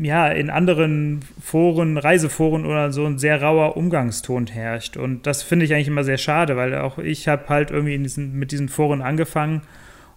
ja 0.00 0.28
in 0.28 0.50
anderen 0.50 1.20
Foren, 1.40 1.98
Reiseforen 1.98 2.66
oder 2.66 2.92
so 2.92 3.04
ein 3.04 3.18
sehr 3.18 3.42
rauer 3.42 3.76
Umgangston 3.76 4.46
herrscht. 4.46 4.96
Und 4.96 5.26
das 5.26 5.42
finde 5.42 5.64
ich 5.64 5.74
eigentlich 5.74 5.88
immer 5.88 6.04
sehr 6.04 6.18
schade, 6.18 6.56
weil 6.56 6.74
auch 6.74 6.98
ich 6.98 7.28
habe 7.28 7.48
halt 7.48 7.70
irgendwie 7.70 7.98
diesen, 7.98 8.38
mit 8.38 8.52
diesen 8.52 8.68
Foren 8.68 9.02
angefangen 9.02 9.62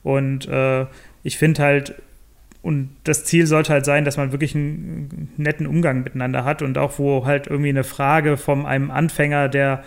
und 0.03 0.47
äh, 0.47 0.85
ich 1.23 1.37
finde 1.37 1.61
halt, 1.61 1.93
und 2.63 2.89
das 3.03 3.25
Ziel 3.25 3.47
sollte 3.47 3.73
halt 3.73 3.85
sein, 3.85 4.05
dass 4.05 4.17
man 4.17 4.31
wirklich 4.31 4.55
einen 4.55 5.31
netten 5.37 5.65
Umgang 5.65 6.03
miteinander 6.03 6.45
hat 6.45 6.61
und 6.61 6.77
auch 6.77 6.99
wo 6.99 7.25
halt 7.25 7.47
irgendwie 7.47 7.69
eine 7.69 7.83
Frage 7.83 8.37
von 8.37 8.65
einem 8.65 8.91
Anfänger, 8.91 9.49
der 9.49 9.83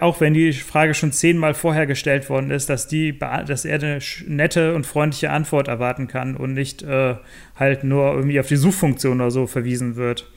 auch 0.00 0.20
wenn 0.20 0.34
die 0.34 0.52
Frage 0.52 0.94
schon 0.94 1.12
zehnmal 1.12 1.54
vorher 1.54 1.86
gestellt 1.86 2.30
worden 2.30 2.50
ist, 2.50 2.68
dass, 2.68 2.88
die, 2.88 3.18
dass 3.18 3.64
er 3.64 3.82
eine 3.82 3.98
nette 4.26 4.74
und 4.74 4.86
freundliche 4.86 5.30
Antwort 5.30 5.68
erwarten 5.68 6.08
kann 6.08 6.36
und 6.36 6.54
nicht 6.54 6.82
äh, 6.82 7.16
halt 7.56 7.84
nur 7.84 8.14
irgendwie 8.14 8.40
auf 8.40 8.48
die 8.48 8.56
Suchfunktion 8.56 9.20
oder 9.20 9.30
so 9.30 9.46
verwiesen 9.46 9.96
wird. 9.96 10.30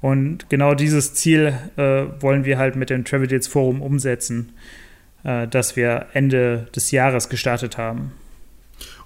Und 0.00 0.48
genau 0.48 0.74
dieses 0.74 1.14
Ziel 1.14 1.54
äh, 1.76 2.04
wollen 2.20 2.44
wir 2.44 2.58
halt 2.58 2.76
mit 2.76 2.90
dem 2.90 3.04
Travel 3.04 3.26
Deals 3.26 3.46
Forum 3.46 3.82
umsetzen, 3.82 4.52
äh, 5.24 5.46
das 5.46 5.76
wir 5.76 6.06
Ende 6.12 6.68
des 6.74 6.90
Jahres 6.90 7.28
gestartet 7.28 7.78
haben. 7.78 8.12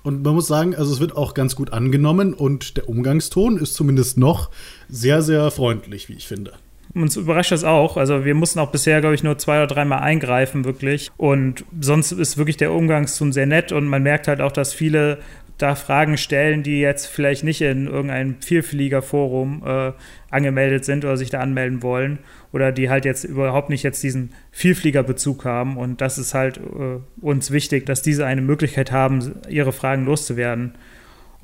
Und 0.03 0.23
man 0.23 0.35
muss 0.35 0.47
sagen, 0.47 0.75
also 0.75 0.93
es 0.93 1.01
wird 1.01 1.17
auch 1.17 1.35
ganz 1.35 1.57
gut 1.57 1.73
angenommen 1.73 2.35
und 2.35 2.77
der 2.77 2.89
Umgangston 2.89 3.57
ist 3.57 3.75
zumindest 3.75 4.19
noch 4.19 4.51
sehr, 4.89 5.23
sehr 5.23 5.51
freundlich, 5.51 6.09
wie 6.09 6.15
ich 6.15 6.29
finde. 6.29 6.53
Uns 6.95 7.17
überrascht 7.17 7.53
das 7.53 7.65
auch. 7.65 7.97
Also 7.97 8.25
wir 8.25 8.35
mussten 8.35 8.61
auch 8.61 8.71
bisher, 8.71 9.01
glaube 9.01 9.17
ich, 9.17 9.25
nur 9.25 9.37
zwei 9.39 9.59
oder 9.59 9.67
dreimal 9.67 10.01
eingreifen, 10.01 10.65
wirklich. 10.65 11.11
Und 11.17 11.65
sonst 11.81 12.13
ist 12.13 12.39
wirklich 12.39 12.57
der 12.57 12.73
Umgangston 12.73 13.33
sehr 13.33 13.47
nett 13.47 13.73
und 13.73 13.89
man 13.89 14.03
merkt 14.03 14.29
halt 14.29 14.41
auch, 14.41 14.53
dass 14.53 14.73
viele 14.73 15.19
da 15.59 15.77
Fragen 15.77 16.17
stellen, 16.17 16.63
die 16.63 16.81
jetzt 16.81 17.07
vielleicht 17.07 17.45
nicht 17.45 17.61
in 17.61 17.87
irgendeinem 17.87 18.37
Vielfliegerforum 18.41 19.63
äh, 19.65 19.93
angemeldet 20.31 20.85
sind 20.85 21.05
oder 21.05 21.17
sich 21.17 21.31
da 21.31 21.41
anmelden 21.41 21.83
wollen 21.83 22.19
oder 22.53 22.73
die 22.73 22.91
halt 22.91 23.05
jetzt 23.05 23.25
überhaupt 23.25 23.71
nicht 23.71 23.85
jetzt 23.85 24.03
diesen 24.03 24.33
Vielfliegerbezug 24.51 25.45
haben. 25.45 25.77
Und 25.77 26.01
das 26.01 26.19
ist 26.19 26.35
halt 26.35 26.59
äh, 26.59 26.99
uns 27.21 27.53
wichtig, 27.53 27.87
dass 27.87 28.03
diese 28.03 28.27
eine 28.27 28.43
Möglichkeit 28.43 28.91
haben, 28.91 29.37
ihre 29.49 29.73
Fragen 29.73 30.05
loszuwerden. 30.07 30.75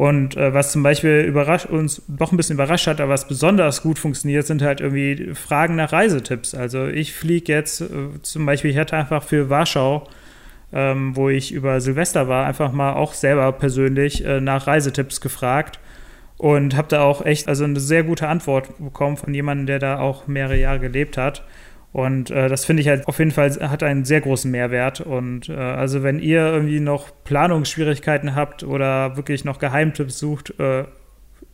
Und 0.01 0.35
äh, 0.39 0.55
was 0.55 0.73
zum 0.73 0.83
Beispiel 0.83 1.31
uns 1.69 2.01
doch 2.09 2.33
ein 2.33 2.39
bisschen 2.39 2.55
überrascht 2.55 2.87
hat, 2.87 3.03
aber 3.03 3.13
was 3.13 3.29
besonders 3.29 3.83
gut 3.83 3.99
funktioniert, 3.99 4.47
sind 4.47 4.63
halt 4.63 4.81
irgendwie 4.81 5.35
Fragen 5.35 5.77
nach 5.77 5.93
Reisetipps. 5.93 6.55
Also 6.55 6.87
ich 6.87 7.13
fliege 7.13 7.53
jetzt 7.53 7.83
äh, 7.83 7.87
zum 8.23 8.47
Beispiel, 8.47 8.71
ich 8.71 8.79
hatte 8.79 8.97
einfach 8.97 9.23
für 9.23 9.51
Warschau, 9.51 10.09
ähm, 10.73 11.17
wo 11.17 11.29
ich 11.29 11.53
über 11.53 11.83
Silvester 11.83 12.29
war, 12.29 12.47
einfach 12.47 12.73
mal 12.73 12.95
auch 12.95 13.13
selber 13.13 13.53
persönlich 13.53 14.25
äh, 14.25 14.41
nach 14.41 14.67
Reisetipps 14.67 15.21
gefragt 15.21 15.79
und 16.39 16.79
habe 16.79 16.89
da 16.89 17.03
auch 17.03 17.23
echt 17.27 17.47
also 17.47 17.65
eine 17.65 17.79
sehr 17.79 18.03
gute 18.03 18.27
Antwort 18.27 18.71
bekommen 18.79 19.19
von 19.19 19.35
jemandem, 19.35 19.67
der 19.67 19.81
da 19.81 19.99
auch 19.99 20.27
mehrere 20.27 20.57
Jahre 20.57 20.81
gelebt 20.81 21.19
hat. 21.19 21.45
Und 21.93 22.31
äh, 22.31 22.49
das 22.49 22.65
finde 22.65 22.83
ich 22.83 22.89
halt 22.89 23.09
auf 23.09 23.19
jeden 23.19 23.33
Fall 23.33 23.51
hat 23.51 23.83
einen 23.83 24.05
sehr 24.05 24.21
großen 24.21 24.51
Mehrwert. 24.51 25.01
Und 25.01 25.49
äh, 25.49 25.55
also 25.55 26.03
wenn 26.03 26.21
ihr 26.21 26.41
irgendwie 26.41 26.81
noch 26.81 27.11
Planungsschwierigkeiten 27.25 28.35
habt 28.35 28.63
oder 28.63 29.17
wirklich 29.17 29.45
noch 29.45 29.59
Geheimtipps 29.59 30.19
sucht, 30.19 30.59
äh, 30.61 30.85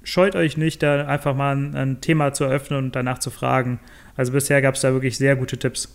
scheut 0.03 0.37
euch 0.37 0.57
nicht, 0.57 0.83
da 0.83 1.07
einfach 1.07 1.35
mal 1.35 1.57
ein, 1.57 1.75
ein, 1.75 2.01
Thema 2.01 2.33
zu 2.33 2.45
eröffnen 2.45 2.79
und 2.85 2.97
danach 2.97 3.19
zu 3.19 3.31
fragen. 3.31 3.81
Also 4.15 4.33
bisher 4.33 4.61
gab 4.61 4.75
es 4.75 4.83
da 4.83 4.93
wirklich 4.93 5.17
sehr 5.17 5.37
gute 5.37 5.57
Tipps. 5.57 5.95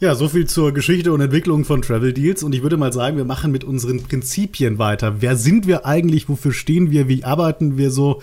Ja, 0.00 0.16
so 0.16 0.28
viel 0.28 0.46
zur 0.46 0.74
Geschichte 0.74 1.12
und 1.12 1.20
Entwicklung 1.20 1.64
von 1.64 1.82
Travel 1.82 2.12
Deals. 2.12 2.42
Und 2.42 2.52
ich 2.52 2.62
würde 2.62 2.76
mal 2.76 2.92
sagen, 2.92 3.16
wir 3.16 3.24
machen 3.24 3.52
mit 3.52 3.62
unseren 3.62 4.02
Prinzipien 4.02 4.78
weiter. 4.78 5.22
Wer 5.22 5.36
sind 5.36 5.68
wir 5.68 5.86
eigentlich? 5.86 6.28
Wofür 6.28 6.52
stehen 6.52 6.90
wir? 6.90 7.08
Wie 7.08 7.22
arbeiten 7.22 7.78
wir 7.78 7.92
so? 7.92 8.20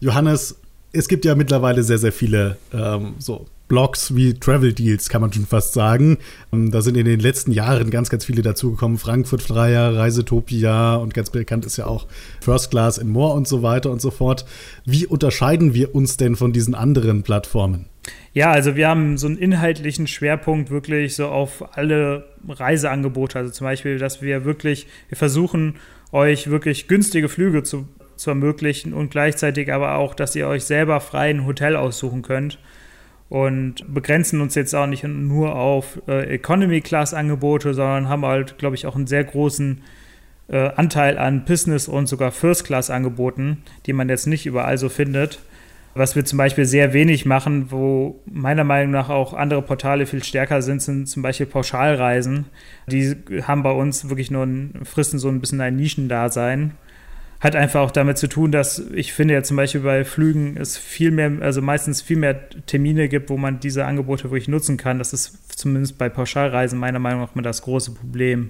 Johannes, 0.00 0.60
es 0.92 1.06
gibt 1.06 1.24
ja 1.24 1.36
mittlerweile 1.36 1.84
sehr, 1.84 1.98
sehr 1.98 2.12
viele 2.12 2.58
ähm, 2.72 3.14
so 3.18 3.46
Blogs 3.68 4.14
wie 4.14 4.34
Travel 4.34 4.74
Deals, 4.74 5.08
kann 5.08 5.22
man 5.22 5.32
schon 5.32 5.46
fast 5.46 5.72
sagen. 5.72 6.18
Ähm, 6.52 6.70
da 6.70 6.82
sind 6.82 6.96
in 6.96 7.06
den 7.06 7.20
letzten 7.20 7.50
Jahren 7.50 7.90
ganz, 7.90 8.10
ganz 8.10 8.24
viele 8.24 8.42
dazugekommen. 8.42 8.98
Frankfurt 8.98 9.42
Flyer, 9.42 9.96
Reisetopia 9.96 10.96
und 10.96 11.14
ganz 11.14 11.30
bekannt 11.30 11.64
ist 11.64 11.78
ja 11.78 11.86
auch 11.86 12.06
First 12.40 12.70
Class 12.70 12.98
in 12.98 13.08
More 13.08 13.34
und 13.34 13.48
so 13.48 13.62
weiter 13.62 13.90
und 13.90 14.02
so 14.02 14.10
fort. 14.10 14.44
Wie 14.84 15.06
unterscheiden 15.06 15.72
wir 15.72 15.94
uns 15.94 16.16
denn 16.16 16.36
von 16.36 16.52
diesen 16.52 16.74
anderen 16.74 17.22
Plattformen? 17.22 17.86
Ja, 18.34 18.50
also 18.50 18.76
wir 18.76 18.88
haben 18.88 19.16
so 19.16 19.26
einen 19.26 19.38
inhaltlichen 19.38 20.06
Schwerpunkt 20.06 20.70
wirklich 20.70 21.16
so 21.16 21.28
auf 21.28 21.76
alle 21.76 22.26
Reiseangebote. 22.46 23.38
Also 23.38 23.50
zum 23.50 23.64
Beispiel, 23.64 23.98
dass 23.98 24.20
wir 24.20 24.44
wirklich, 24.44 24.86
wir 25.08 25.16
versuchen 25.16 25.76
euch 26.12 26.50
wirklich 26.50 26.86
günstige 26.86 27.30
Flüge 27.30 27.62
zu, 27.62 27.88
zu 28.16 28.30
ermöglichen 28.30 28.92
und 28.92 29.10
gleichzeitig 29.10 29.72
aber 29.72 29.94
auch, 29.94 30.14
dass 30.14 30.36
ihr 30.36 30.48
euch 30.48 30.64
selber 30.64 31.00
frei 31.00 31.30
ein 31.30 31.46
Hotel 31.46 31.76
aussuchen 31.76 32.20
könnt 32.20 32.58
und 33.28 33.92
begrenzen 33.92 34.40
uns 34.40 34.54
jetzt 34.54 34.74
auch 34.74 34.86
nicht 34.86 35.04
nur 35.04 35.56
auf 35.56 36.00
äh, 36.06 36.34
Economy-Class-Angebote, 36.34 37.74
sondern 37.74 38.08
haben 38.08 38.24
halt, 38.24 38.58
glaube 38.58 38.76
ich, 38.76 38.86
auch 38.86 38.96
einen 38.96 39.06
sehr 39.06 39.24
großen 39.24 39.82
äh, 40.48 40.70
Anteil 40.76 41.18
an 41.18 41.44
Business- 41.44 41.88
und 41.88 42.06
sogar 42.06 42.32
First-Class-Angeboten, 42.32 43.62
die 43.86 43.92
man 43.92 44.08
jetzt 44.08 44.26
nicht 44.26 44.46
überall 44.46 44.78
so 44.78 44.88
findet. 44.88 45.40
Was 45.96 46.16
wir 46.16 46.24
zum 46.24 46.38
Beispiel 46.38 46.64
sehr 46.64 46.92
wenig 46.92 47.24
machen, 47.24 47.70
wo 47.70 48.20
meiner 48.26 48.64
Meinung 48.64 48.90
nach 48.90 49.10
auch 49.10 49.32
andere 49.32 49.62
Portale 49.62 50.06
viel 50.06 50.24
stärker 50.24 50.60
sind, 50.60 50.82
sind 50.82 51.08
zum 51.08 51.22
Beispiel 51.22 51.46
Pauschalreisen. 51.46 52.46
Die 52.88 53.16
haben 53.42 53.62
bei 53.62 53.70
uns 53.70 54.08
wirklich 54.08 54.30
nur 54.30 54.42
ein, 54.42 54.80
fristen 54.84 55.20
so 55.20 55.28
ein 55.28 55.40
bisschen 55.40 55.60
ein 55.60 55.76
Nischendasein 55.76 56.72
hat 57.44 57.54
einfach 57.56 57.82
auch 57.82 57.90
damit 57.90 58.16
zu 58.16 58.26
tun, 58.26 58.50
dass 58.50 58.78
ich 58.94 59.12
finde 59.12 59.34
ja 59.34 59.42
zum 59.42 59.58
Beispiel 59.58 59.82
bei 59.82 60.06
Flügen 60.06 60.56
es 60.56 60.78
viel 60.78 61.10
mehr, 61.10 61.30
also 61.40 61.60
meistens 61.60 62.00
viel 62.00 62.16
mehr 62.16 62.48
Termine 62.64 63.06
gibt, 63.10 63.28
wo 63.28 63.36
man 63.36 63.60
diese 63.60 63.84
Angebote 63.84 64.24
wirklich 64.24 64.48
nutzen 64.48 64.78
kann. 64.78 64.98
Das 64.98 65.12
ist 65.12 65.58
zumindest 65.58 65.98
bei 65.98 66.08
Pauschalreisen 66.08 66.78
meiner 66.78 66.98
Meinung 66.98 67.20
nach 67.20 67.34
immer 67.34 67.42
das 67.42 67.60
große 67.60 67.92
Problem. 67.92 68.48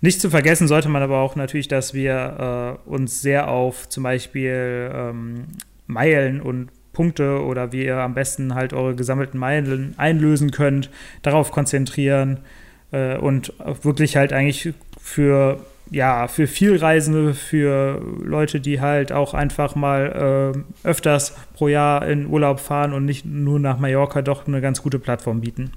Nicht 0.00 0.20
zu 0.20 0.30
vergessen 0.30 0.66
sollte 0.66 0.88
man 0.88 1.00
aber 1.00 1.18
auch 1.18 1.36
natürlich, 1.36 1.68
dass 1.68 1.94
wir 1.94 2.80
äh, 2.86 2.90
uns 2.90 3.22
sehr 3.22 3.48
auf 3.48 3.88
zum 3.88 4.02
Beispiel 4.02 4.90
ähm, 4.92 5.44
Meilen 5.86 6.40
und 6.40 6.70
Punkte 6.92 7.44
oder 7.44 7.70
wie 7.70 7.84
ihr 7.84 7.98
am 7.98 8.14
besten 8.14 8.56
halt 8.56 8.72
eure 8.72 8.96
gesammelten 8.96 9.38
Meilen 9.38 9.94
einlösen 9.96 10.50
könnt, 10.50 10.90
darauf 11.22 11.52
konzentrieren 11.52 12.40
äh, 12.90 13.16
und 13.16 13.52
wirklich 13.82 14.16
halt 14.16 14.32
eigentlich 14.32 14.74
für 15.00 15.64
ja, 15.90 16.28
für 16.28 16.46
Vielreisende, 16.46 17.34
für 17.34 18.00
Leute, 18.22 18.60
die 18.60 18.80
halt 18.80 19.12
auch 19.12 19.34
einfach 19.34 19.74
mal 19.74 20.54
äh, 20.84 20.88
öfters 20.88 21.34
pro 21.54 21.68
Jahr 21.68 22.06
in 22.06 22.26
Urlaub 22.26 22.60
fahren 22.60 22.92
und 22.92 23.04
nicht 23.04 23.24
nur 23.24 23.58
nach 23.58 23.78
Mallorca, 23.78 24.22
doch 24.22 24.46
eine 24.46 24.60
ganz 24.60 24.82
gute 24.82 24.98
Plattform 24.98 25.40
bieten. 25.40 25.72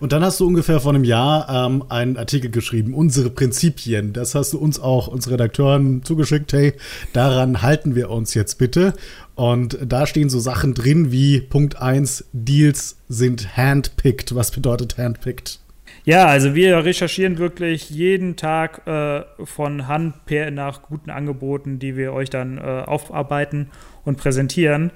Und 0.00 0.12
dann 0.12 0.22
hast 0.22 0.40
du 0.40 0.46
ungefähr 0.46 0.80
vor 0.80 0.94
einem 0.94 1.04
Jahr 1.04 1.66
ähm, 1.66 1.84
einen 1.88 2.16
Artikel 2.16 2.50
geschrieben, 2.50 2.94
unsere 2.94 3.30
Prinzipien. 3.30 4.12
Das 4.12 4.34
hast 4.34 4.52
du 4.52 4.58
uns 4.58 4.80
auch, 4.80 5.08
uns 5.08 5.28
Redakteuren, 5.28 6.02
zugeschickt. 6.04 6.52
Hey, 6.52 6.74
daran 7.12 7.62
halten 7.62 7.94
wir 7.94 8.10
uns 8.10 8.34
jetzt 8.34 8.58
bitte. 8.58 8.94
Und 9.34 9.78
da 9.84 10.06
stehen 10.06 10.30
so 10.30 10.40
Sachen 10.40 10.74
drin 10.74 11.12
wie 11.12 11.40
Punkt 11.40 11.80
1, 11.80 12.26
Deals 12.32 12.96
sind 13.08 13.56
handpicked. 13.56 14.34
Was 14.34 14.50
bedeutet 14.50 14.98
handpicked? 14.98 15.60
Ja, 16.04 16.26
also 16.26 16.54
wir 16.54 16.84
recherchieren 16.84 17.38
wirklich 17.38 17.90
jeden 17.90 18.36
Tag 18.36 18.86
äh, 18.86 19.24
von 19.44 19.88
Hand 19.88 20.24
per 20.26 20.50
nach 20.50 20.82
guten 20.82 21.10
Angeboten, 21.10 21.78
die 21.78 21.96
wir 21.96 22.12
euch 22.12 22.30
dann 22.30 22.58
äh, 22.58 22.60
aufarbeiten 22.60 23.70
und 24.04 24.16
präsentieren. 24.16 24.90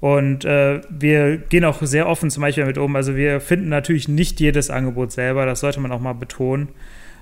Und 0.00 0.44
äh, 0.44 0.80
wir 0.90 1.38
gehen 1.38 1.64
auch 1.64 1.82
sehr 1.82 2.08
offen 2.08 2.30
zum 2.30 2.42
Beispiel 2.42 2.66
mit 2.66 2.78
um. 2.78 2.96
Also 2.96 3.16
wir 3.16 3.40
finden 3.40 3.68
natürlich 3.68 4.08
nicht 4.08 4.40
jedes 4.40 4.70
Angebot 4.70 5.12
selber, 5.12 5.46
das 5.46 5.60
sollte 5.60 5.80
man 5.80 5.92
auch 5.92 6.00
mal 6.00 6.12
betonen. 6.14 6.68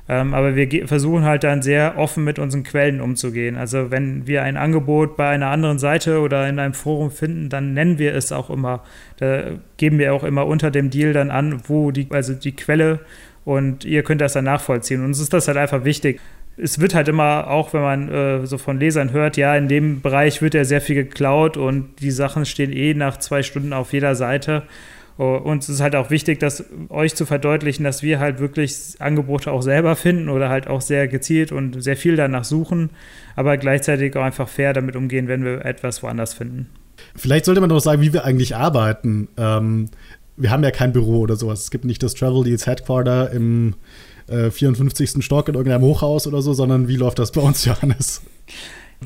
Ähm, 0.06 0.34
aber 0.34 0.54
wir 0.54 0.86
versuchen 0.86 1.24
halt 1.24 1.44
dann 1.44 1.62
sehr 1.62 1.96
offen 1.96 2.24
mit 2.24 2.38
unseren 2.38 2.62
Quellen 2.62 3.00
umzugehen. 3.00 3.56
Also 3.56 3.90
wenn 3.90 4.26
wir 4.26 4.42
ein 4.42 4.58
Angebot 4.58 5.16
bei 5.16 5.28
einer 5.28 5.48
anderen 5.48 5.78
Seite 5.78 6.20
oder 6.20 6.46
in 6.46 6.58
einem 6.58 6.74
Forum 6.74 7.10
finden, 7.10 7.48
dann 7.48 7.72
nennen 7.72 7.98
wir 7.98 8.14
es 8.14 8.30
auch 8.30 8.50
immer. 8.50 8.82
Da 9.16 9.44
geben 9.78 9.98
wir 9.98 10.12
auch 10.12 10.24
immer 10.24 10.46
unter 10.46 10.70
dem 10.70 10.90
Deal 10.90 11.14
dann 11.14 11.30
an, 11.30 11.62
wo 11.68 11.90
die, 11.90 12.06
also 12.10 12.34
die 12.34 12.54
Quelle 12.54 13.00
und 13.46 13.84
ihr 13.84 14.02
könnt 14.02 14.20
das 14.20 14.34
dann 14.34 14.44
nachvollziehen. 14.44 15.02
Uns 15.04 15.20
ist 15.20 15.32
das 15.32 15.48
halt 15.48 15.56
einfach 15.56 15.84
wichtig. 15.84 16.20
Es 16.56 16.78
wird 16.80 16.94
halt 16.94 17.08
immer, 17.08 17.48
auch 17.48 17.72
wenn 17.72 17.80
man 17.80 18.08
äh, 18.12 18.46
so 18.46 18.58
von 18.58 18.78
Lesern 18.78 19.12
hört, 19.12 19.36
ja, 19.36 19.56
in 19.56 19.68
dem 19.68 20.02
Bereich 20.02 20.40
wird 20.40 20.54
ja 20.54 20.64
sehr 20.64 20.80
viel 20.80 20.96
geklaut 20.96 21.56
und 21.56 22.00
die 22.00 22.10
Sachen 22.10 22.44
stehen 22.44 22.72
eh 22.72 22.94
nach 22.94 23.18
zwei 23.18 23.42
Stunden 23.42 23.72
auf 23.72 23.92
jeder 23.92 24.14
Seite. 24.14 24.62
Oh, 25.16 25.36
uns 25.36 25.68
ist 25.68 25.80
halt 25.80 25.94
auch 25.94 26.10
wichtig, 26.10 26.40
dass 26.40 26.64
euch 26.88 27.14
zu 27.14 27.24
verdeutlichen, 27.24 27.84
dass 27.84 28.02
wir 28.02 28.18
halt 28.18 28.40
wirklich 28.40 28.96
Angebote 28.98 29.52
auch 29.52 29.62
selber 29.62 29.94
finden 29.94 30.28
oder 30.28 30.48
halt 30.48 30.66
auch 30.66 30.80
sehr 30.80 31.06
gezielt 31.06 31.52
und 31.52 31.80
sehr 31.82 31.96
viel 31.96 32.16
danach 32.16 32.42
suchen, 32.42 32.90
aber 33.36 33.56
gleichzeitig 33.56 34.16
auch 34.16 34.22
einfach 34.22 34.48
fair 34.48 34.72
damit 34.72 34.96
umgehen, 34.96 35.28
wenn 35.28 35.44
wir 35.44 35.64
etwas 35.64 36.02
woanders 36.02 36.34
finden. 36.34 36.68
Vielleicht 37.14 37.44
sollte 37.44 37.60
man 37.60 37.70
doch 37.70 37.80
sagen, 37.80 38.02
wie 38.02 38.12
wir 38.12 38.24
eigentlich 38.24 38.56
arbeiten. 38.56 39.28
Ähm, 39.36 39.88
wir 40.36 40.50
haben 40.50 40.64
ja 40.64 40.72
kein 40.72 40.92
Büro 40.92 41.20
oder 41.20 41.36
sowas. 41.36 41.60
Es 41.62 41.70
gibt 41.70 41.84
nicht 41.84 42.02
das 42.02 42.14
Travel 42.14 42.42
Deals 42.42 42.66
Headquarter 42.66 43.30
im 43.30 43.74
äh, 44.26 44.50
54. 44.50 45.24
Stock 45.24 45.48
in 45.48 45.54
irgendeinem 45.54 45.82
Hochhaus 45.82 46.26
oder 46.26 46.42
so, 46.42 46.54
sondern 46.54 46.88
wie 46.88 46.96
läuft 46.96 47.20
das 47.20 47.30
bei 47.30 47.40
uns, 47.40 47.64
Johannes? 47.66 48.22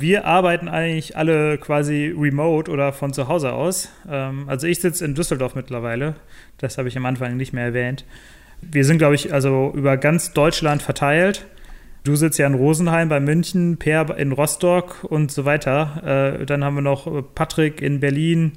Wir 0.00 0.26
arbeiten 0.26 0.68
eigentlich 0.68 1.16
alle 1.16 1.58
quasi 1.58 2.14
remote 2.16 2.70
oder 2.70 2.92
von 2.92 3.12
zu 3.12 3.26
Hause 3.28 3.52
aus. 3.52 3.90
Ähm, 4.08 4.44
also 4.46 4.66
ich 4.66 4.80
sitze 4.80 5.04
in 5.04 5.14
Düsseldorf 5.14 5.54
mittlerweile. 5.54 6.14
Das 6.58 6.78
habe 6.78 6.88
ich 6.88 6.96
am 6.96 7.06
Anfang 7.06 7.36
nicht 7.36 7.52
mehr 7.52 7.64
erwähnt. 7.64 8.04
Wir 8.60 8.84
sind, 8.84 8.98
glaube 8.98 9.14
ich, 9.14 9.32
also 9.32 9.72
über 9.74 9.96
ganz 9.96 10.32
Deutschland 10.32 10.82
verteilt. 10.82 11.46
Du 12.04 12.16
sitzt 12.16 12.38
ja 12.38 12.46
in 12.46 12.54
Rosenheim 12.54 13.08
bei 13.08 13.20
München, 13.20 13.76
Per 13.76 14.16
in 14.18 14.32
Rostock 14.32 15.04
und 15.04 15.32
so 15.32 15.44
weiter. 15.44 16.38
Äh, 16.40 16.46
dann 16.46 16.64
haben 16.64 16.76
wir 16.76 16.82
noch 16.82 17.24
Patrick 17.34 17.82
in 17.82 18.00
Berlin. 18.00 18.52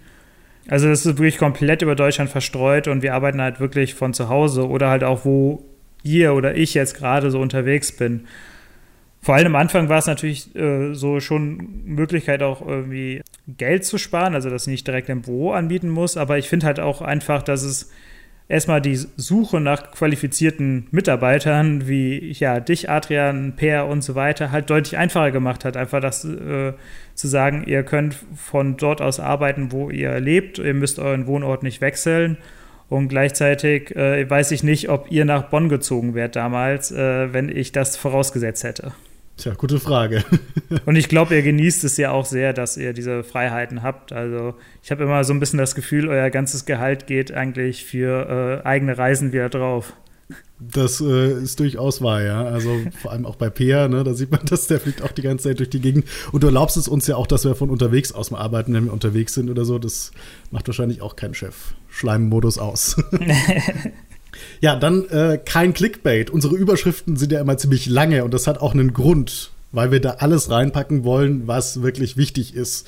Also 0.67 0.87
das 0.87 1.05
ist 1.05 1.17
wirklich 1.17 1.37
komplett 1.37 1.81
über 1.81 1.95
Deutschland 1.95 2.29
verstreut 2.29 2.87
und 2.87 3.01
wir 3.01 3.15
arbeiten 3.15 3.41
halt 3.41 3.59
wirklich 3.59 3.95
von 3.95 4.13
zu 4.13 4.29
Hause 4.29 4.67
oder 4.67 4.89
halt 4.89 5.03
auch, 5.03 5.25
wo 5.25 5.65
ihr 6.03 6.33
oder 6.33 6.55
ich 6.55 6.73
jetzt 6.73 6.97
gerade 6.97 7.31
so 7.31 7.39
unterwegs 7.39 7.91
bin. 7.91 8.27
Vor 9.21 9.35
allem 9.35 9.55
am 9.55 9.61
Anfang 9.61 9.87
war 9.87 9.99
es 9.99 10.07
natürlich 10.07 10.55
äh, 10.55 10.93
so 10.93 11.19
schon 11.19 11.83
Möglichkeit 11.85 12.41
auch 12.41 12.65
irgendwie 12.65 13.21
Geld 13.47 13.85
zu 13.85 13.99
sparen, 13.99 14.33
also 14.33 14.49
dass 14.49 14.63
ich 14.63 14.71
nicht 14.71 14.87
direkt 14.87 15.09
im 15.09 15.21
Büro 15.21 15.51
anbieten 15.51 15.89
muss, 15.89 16.17
aber 16.17 16.39
ich 16.39 16.49
finde 16.49 16.65
halt 16.65 16.79
auch 16.79 17.01
einfach, 17.01 17.43
dass 17.43 17.61
es 17.61 17.91
erstmal 18.47 18.81
die 18.81 18.95
Suche 18.95 19.61
nach 19.61 19.91
qualifizierten 19.91 20.87
Mitarbeitern 20.89 21.87
wie 21.87 22.31
ja 22.31 22.59
dich, 22.59 22.89
Adrian, 22.89 23.53
Per 23.55 23.87
und 23.87 24.03
so 24.03 24.15
weiter 24.15 24.51
halt 24.51 24.69
deutlich 24.71 24.97
einfacher 24.97 25.31
gemacht 25.31 25.65
hat. 25.65 25.77
Einfach 25.77 26.01
das 26.01 26.25
äh, 26.25 26.73
zu 27.13 27.27
sagen, 27.27 27.63
ihr 27.67 27.83
könnt 27.83 28.17
von 28.35 28.75
dort 28.75 29.01
aus 29.01 29.19
arbeiten, 29.19 29.71
wo 29.71 29.91
ihr 29.91 30.19
lebt, 30.19 30.57
ihr 30.57 30.73
müsst 30.73 30.97
euren 30.97 31.27
Wohnort 31.27 31.61
nicht 31.61 31.79
wechseln 31.79 32.37
und 32.89 33.07
gleichzeitig 33.07 33.95
äh, 33.95 34.27
weiß 34.27 34.51
ich 34.51 34.63
nicht, 34.63 34.89
ob 34.89 35.11
ihr 35.11 35.25
nach 35.25 35.43
Bonn 35.43 35.69
gezogen 35.69 36.15
wärt 36.15 36.35
damals, 36.35 36.91
äh, 36.91 37.31
wenn 37.31 37.49
ich 37.49 37.71
das 37.71 37.95
vorausgesetzt 37.95 38.63
hätte. 38.63 38.93
Tja, 39.37 39.53
gute 39.55 39.79
Frage. 39.79 40.23
und 40.85 40.95
ich 40.95 41.09
glaube, 41.09 41.35
ihr 41.35 41.41
genießt 41.41 41.83
es 41.83 41.97
ja 41.97 42.11
auch 42.11 42.25
sehr, 42.25 42.53
dass 42.53 42.77
ihr 42.77 42.93
diese 42.93 43.23
Freiheiten 43.23 43.81
habt. 43.81 44.13
Also 44.13 44.53
ich 44.83 44.91
habe 44.91 45.03
immer 45.03 45.23
so 45.23 45.33
ein 45.33 45.39
bisschen 45.39 45.57
das 45.59 45.73
Gefühl, 45.73 46.07
euer 46.07 46.29
ganzes 46.29 46.65
Gehalt 46.65 47.07
geht 47.07 47.31
eigentlich 47.31 47.85
für 47.85 48.61
äh, 48.63 48.67
eigene 48.67 48.97
Reisen 48.97 49.33
wieder 49.33 49.49
drauf. 49.49 49.93
Das 50.59 51.01
äh, 51.01 51.41
ist 51.41 51.59
durchaus 51.59 52.01
wahr, 52.01 52.21
ja. 52.21 52.43
Also 52.43 52.81
vor 53.01 53.11
allem 53.11 53.25
auch 53.25 53.35
bei 53.35 53.49
Peer, 53.49 53.87
ne, 53.87 54.03
da 54.03 54.13
sieht 54.13 54.31
man 54.31 54.41
das, 54.45 54.67
der 54.67 54.79
fliegt 54.79 55.01
auch 55.01 55.11
die 55.11 55.23
ganze 55.23 55.49
Zeit 55.49 55.59
durch 55.59 55.69
die 55.69 55.81
Gegend. 55.81 56.05
Und 56.31 56.43
du 56.43 56.47
erlaubst 56.47 56.77
es 56.77 56.87
uns 56.87 57.07
ja 57.07 57.15
auch, 57.15 57.27
dass 57.27 57.45
wir 57.45 57.55
von 57.55 57.69
unterwegs 57.69 58.11
aus 58.11 58.31
mal 58.31 58.39
arbeiten, 58.39 58.73
wenn 58.73 58.85
wir 58.85 58.93
unterwegs 58.93 59.33
sind 59.33 59.49
oder 59.49 59.65
so. 59.65 59.79
Das 59.79 60.11
macht 60.51 60.67
wahrscheinlich 60.67 61.01
auch 61.01 61.15
kein 61.15 61.33
Chef. 61.33 61.73
Schleimmodus 61.89 62.57
aus. 62.59 62.95
Ja, 64.61 64.75
dann 64.75 65.07
äh, 65.09 65.39
kein 65.43 65.73
Clickbait. 65.73 66.29
Unsere 66.29 66.55
Überschriften 66.55 67.17
sind 67.17 67.31
ja 67.31 67.41
immer 67.41 67.57
ziemlich 67.57 67.87
lange 67.87 68.23
und 68.23 68.33
das 68.33 68.47
hat 68.47 68.59
auch 68.59 68.73
einen 68.73 68.93
Grund, 68.93 69.51
weil 69.71 69.91
wir 69.91 69.99
da 69.99 70.11
alles 70.19 70.49
reinpacken 70.49 71.03
wollen, 71.03 71.47
was 71.47 71.81
wirklich 71.81 72.17
wichtig 72.17 72.55
ist 72.55 72.87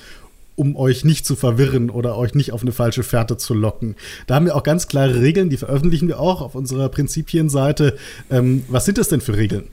um 0.55 0.75
euch 0.75 1.03
nicht 1.03 1.25
zu 1.25 1.35
verwirren 1.35 1.89
oder 1.89 2.17
euch 2.17 2.35
nicht 2.35 2.51
auf 2.51 2.61
eine 2.61 2.71
falsche 2.71 3.03
Fährte 3.03 3.37
zu 3.37 3.53
locken. 3.53 3.95
Da 4.27 4.35
haben 4.35 4.45
wir 4.45 4.55
auch 4.55 4.63
ganz 4.63 4.87
klare 4.87 5.21
Regeln, 5.21 5.49
die 5.49 5.57
veröffentlichen 5.57 6.07
wir 6.07 6.19
auch 6.19 6.41
auf 6.41 6.55
unserer 6.55 6.89
Prinzipienseite. 6.89 7.97
Ähm, 8.29 8.63
was 8.67 8.85
sind 8.85 8.97
das 8.97 9.09
denn 9.09 9.21
für 9.21 9.35
Regeln? 9.35 9.67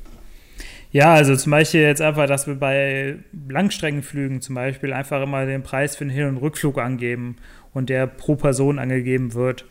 Ja, 0.92 1.14
also 1.14 1.36
zum 1.36 1.52
Beispiel 1.52 1.82
jetzt 1.82 2.02
einfach, 2.02 2.26
dass 2.26 2.46
wir 2.46 2.56
bei 2.56 3.16
Langstreckenflügen 3.48 4.40
zum 4.40 4.56
Beispiel 4.56 4.92
einfach 4.92 5.22
immer 5.22 5.46
den 5.46 5.62
Preis 5.62 5.96
für 5.96 6.04
den 6.04 6.10
Hin- 6.10 6.26
und 6.26 6.38
Rückflug 6.38 6.78
angeben 6.78 7.36
und 7.72 7.90
der 7.90 8.06
pro 8.08 8.34
Person 8.34 8.78
angegeben 8.80 9.34
wird. 9.34 9.66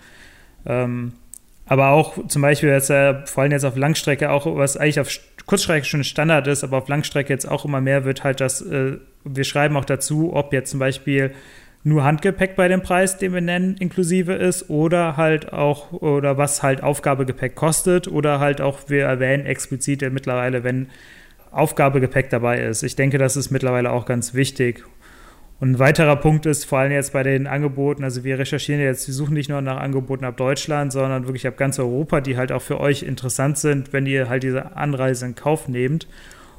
Ähm, 0.65 1.13
aber 1.69 1.89
auch 1.89 2.27
zum 2.27 2.41
Beispiel 2.41 2.69
jetzt 2.69 2.89
äh, 2.89 3.25
vor 3.27 3.43
allem 3.43 3.51
jetzt 3.51 3.63
auf 3.63 3.77
Langstrecke, 3.77 4.31
auch 4.31 4.47
was 4.57 4.75
eigentlich 4.75 4.99
auf 4.99 5.07
Kurzstrecke 5.45 5.85
schon 5.85 6.03
Standard 6.03 6.47
ist, 6.47 6.63
aber 6.63 6.79
auf 6.79 6.87
Langstrecke 6.87 7.31
jetzt 7.31 7.47
auch 7.47 7.63
immer 7.63 7.79
mehr 7.79 8.05
wird 8.05 8.23
halt 8.23 8.41
das, 8.41 8.61
äh, 8.61 8.97
wir 9.23 9.43
schreiben 9.43 9.77
auch 9.77 9.85
dazu, 9.85 10.33
ob 10.33 10.51
jetzt 10.51 10.71
zum 10.71 10.79
Beispiel 10.79 11.31
nur 11.83 12.03
Handgepäck 12.03 12.55
bei 12.55 12.67
dem 12.67 12.81
Preis, 12.81 13.19
den 13.19 13.33
wir 13.35 13.41
nennen, 13.41 13.77
inklusive 13.77 14.33
ist 14.33 14.71
oder 14.71 15.15
halt 15.15 15.53
auch, 15.53 15.91
oder 15.91 16.39
was 16.39 16.63
halt 16.63 16.81
Aufgabegepäck 16.81 17.53
kostet 17.53 18.07
oder 18.07 18.39
halt 18.39 18.61
auch, 18.61 18.79
wir 18.87 19.05
erwähnen 19.05 19.45
explizit 19.45 20.01
mittlerweile, 20.11 20.63
wenn 20.63 20.89
Aufgabegepäck 21.51 22.31
dabei 22.31 22.61
ist. 22.61 22.81
Ich 22.81 22.95
denke, 22.95 23.19
das 23.19 23.37
ist 23.37 23.51
mittlerweile 23.51 23.91
auch 23.91 24.05
ganz 24.05 24.33
wichtig. 24.33 24.83
Und 25.59 25.71
ein 25.71 25.79
weiterer 25.79 26.15
Punkt 26.15 26.45
ist 26.45 26.63
vor 26.63 26.79
allem 26.79 26.93
jetzt 26.93 27.11
bei 27.11 27.21
den 27.21 27.45
Angeboten, 27.45 28.03
also 28.03 28.23
wir 28.23 28.39
recherchieren 28.39 28.81
jetzt, 28.81 29.07
wir 29.07 29.13
suchen 29.13 29.33
nicht 29.33 29.49
nur 29.49 29.61
nach 29.61 29.77
Angeboten 29.77 30.23
ab 30.23 30.37
Deutschland, 30.37 30.93
sondern 30.93 31.25
wirklich 31.25 31.45
ab 31.47 31.57
ganz 31.57 31.79
Europa, 31.79 32.21
die 32.21 32.37
halt 32.37 32.53
auch 32.53 32.61
für 32.61 32.79
euch 32.79 33.03
interessant 33.03 33.57
sind, 33.57 33.91
wenn 33.91 34.05
ihr 34.05 34.29
halt 34.29 34.43
diese 34.43 34.77
Anreise 34.77 35.25
in 35.25 35.35
Kauf 35.35 35.67
nehmt. 35.67 36.07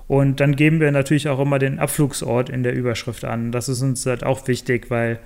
Und 0.06 0.40
dann 0.40 0.56
geben 0.56 0.80
wir 0.80 0.90
natürlich 0.90 1.28
auch 1.28 1.40
immer 1.40 1.58
den 1.58 1.78
Abflugsort 1.78 2.50
in 2.50 2.62
der 2.62 2.74
Überschrift 2.74 3.24
an. 3.24 3.52
Das 3.52 3.68
ist 3.68 3.80
uns 3.80 4.04
halt 4.04 4.24
auch 4.24 4.46
wichtig, 4.48 4.90
weil 4.90 5.20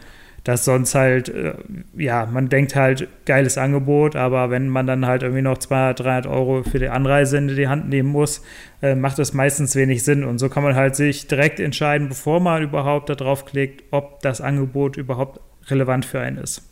das 0.44 0.66
sonst 0.66 0.94
halt, 0.94 1.30
äh, 1.30 1.54
ja, 1.96 2.26
man 2.26 2.50
denkt 2.50 2.76
halt, 2.76 3.08
geiles 3.24 3.56
Angebot, 3.56 4.14
aber 4.14 4.50
wenn 4.50 4.68
man 4.68 4.86
dann 4.86 5.06
halt 5.06 5.22
irgendwie 5.22 5.42
noch 5.42 5.56
200, 5.56 6.00
300 6.00 6.26
Euro 6.26 6.62
für 6.62 6.78
die 6.78 6.90
Anreise 6.90 7.38
in 7.38 7.48
die 7.48 7.66
Hand 7.66 7.88
nehmen 7.88 8.10
muss, 8.10 8.42
äh, 8.82 8.94
macht 8.94 9.18
das 9.18 9.32
meistens 9.32 9.74
wenig 9.74 10.04
Sinn. 10.04 10.22
Und 10.22 10.38
so 10.38 10.50
kann 10.50 10.62
man 10.62 10.74
halt 10.74 10.96
sich 10.96 11.26
direkt 11.26 11.60
entscheiden, 11.60 12.10
bevor 12.10 12.40
man 12.40 12.62
überhaupt 12.62 13.08
darauf 13.08 13.46
klickt, 13.46 13.84
ob 13.90 14.20
das 14.20 14.42
Angebot 14.42 14.98
überhaupt 14.98 15.40
relevant 15.70 16.04
für 16.04 16.20
einen 16.20 16.36
ist. 16.36 16.62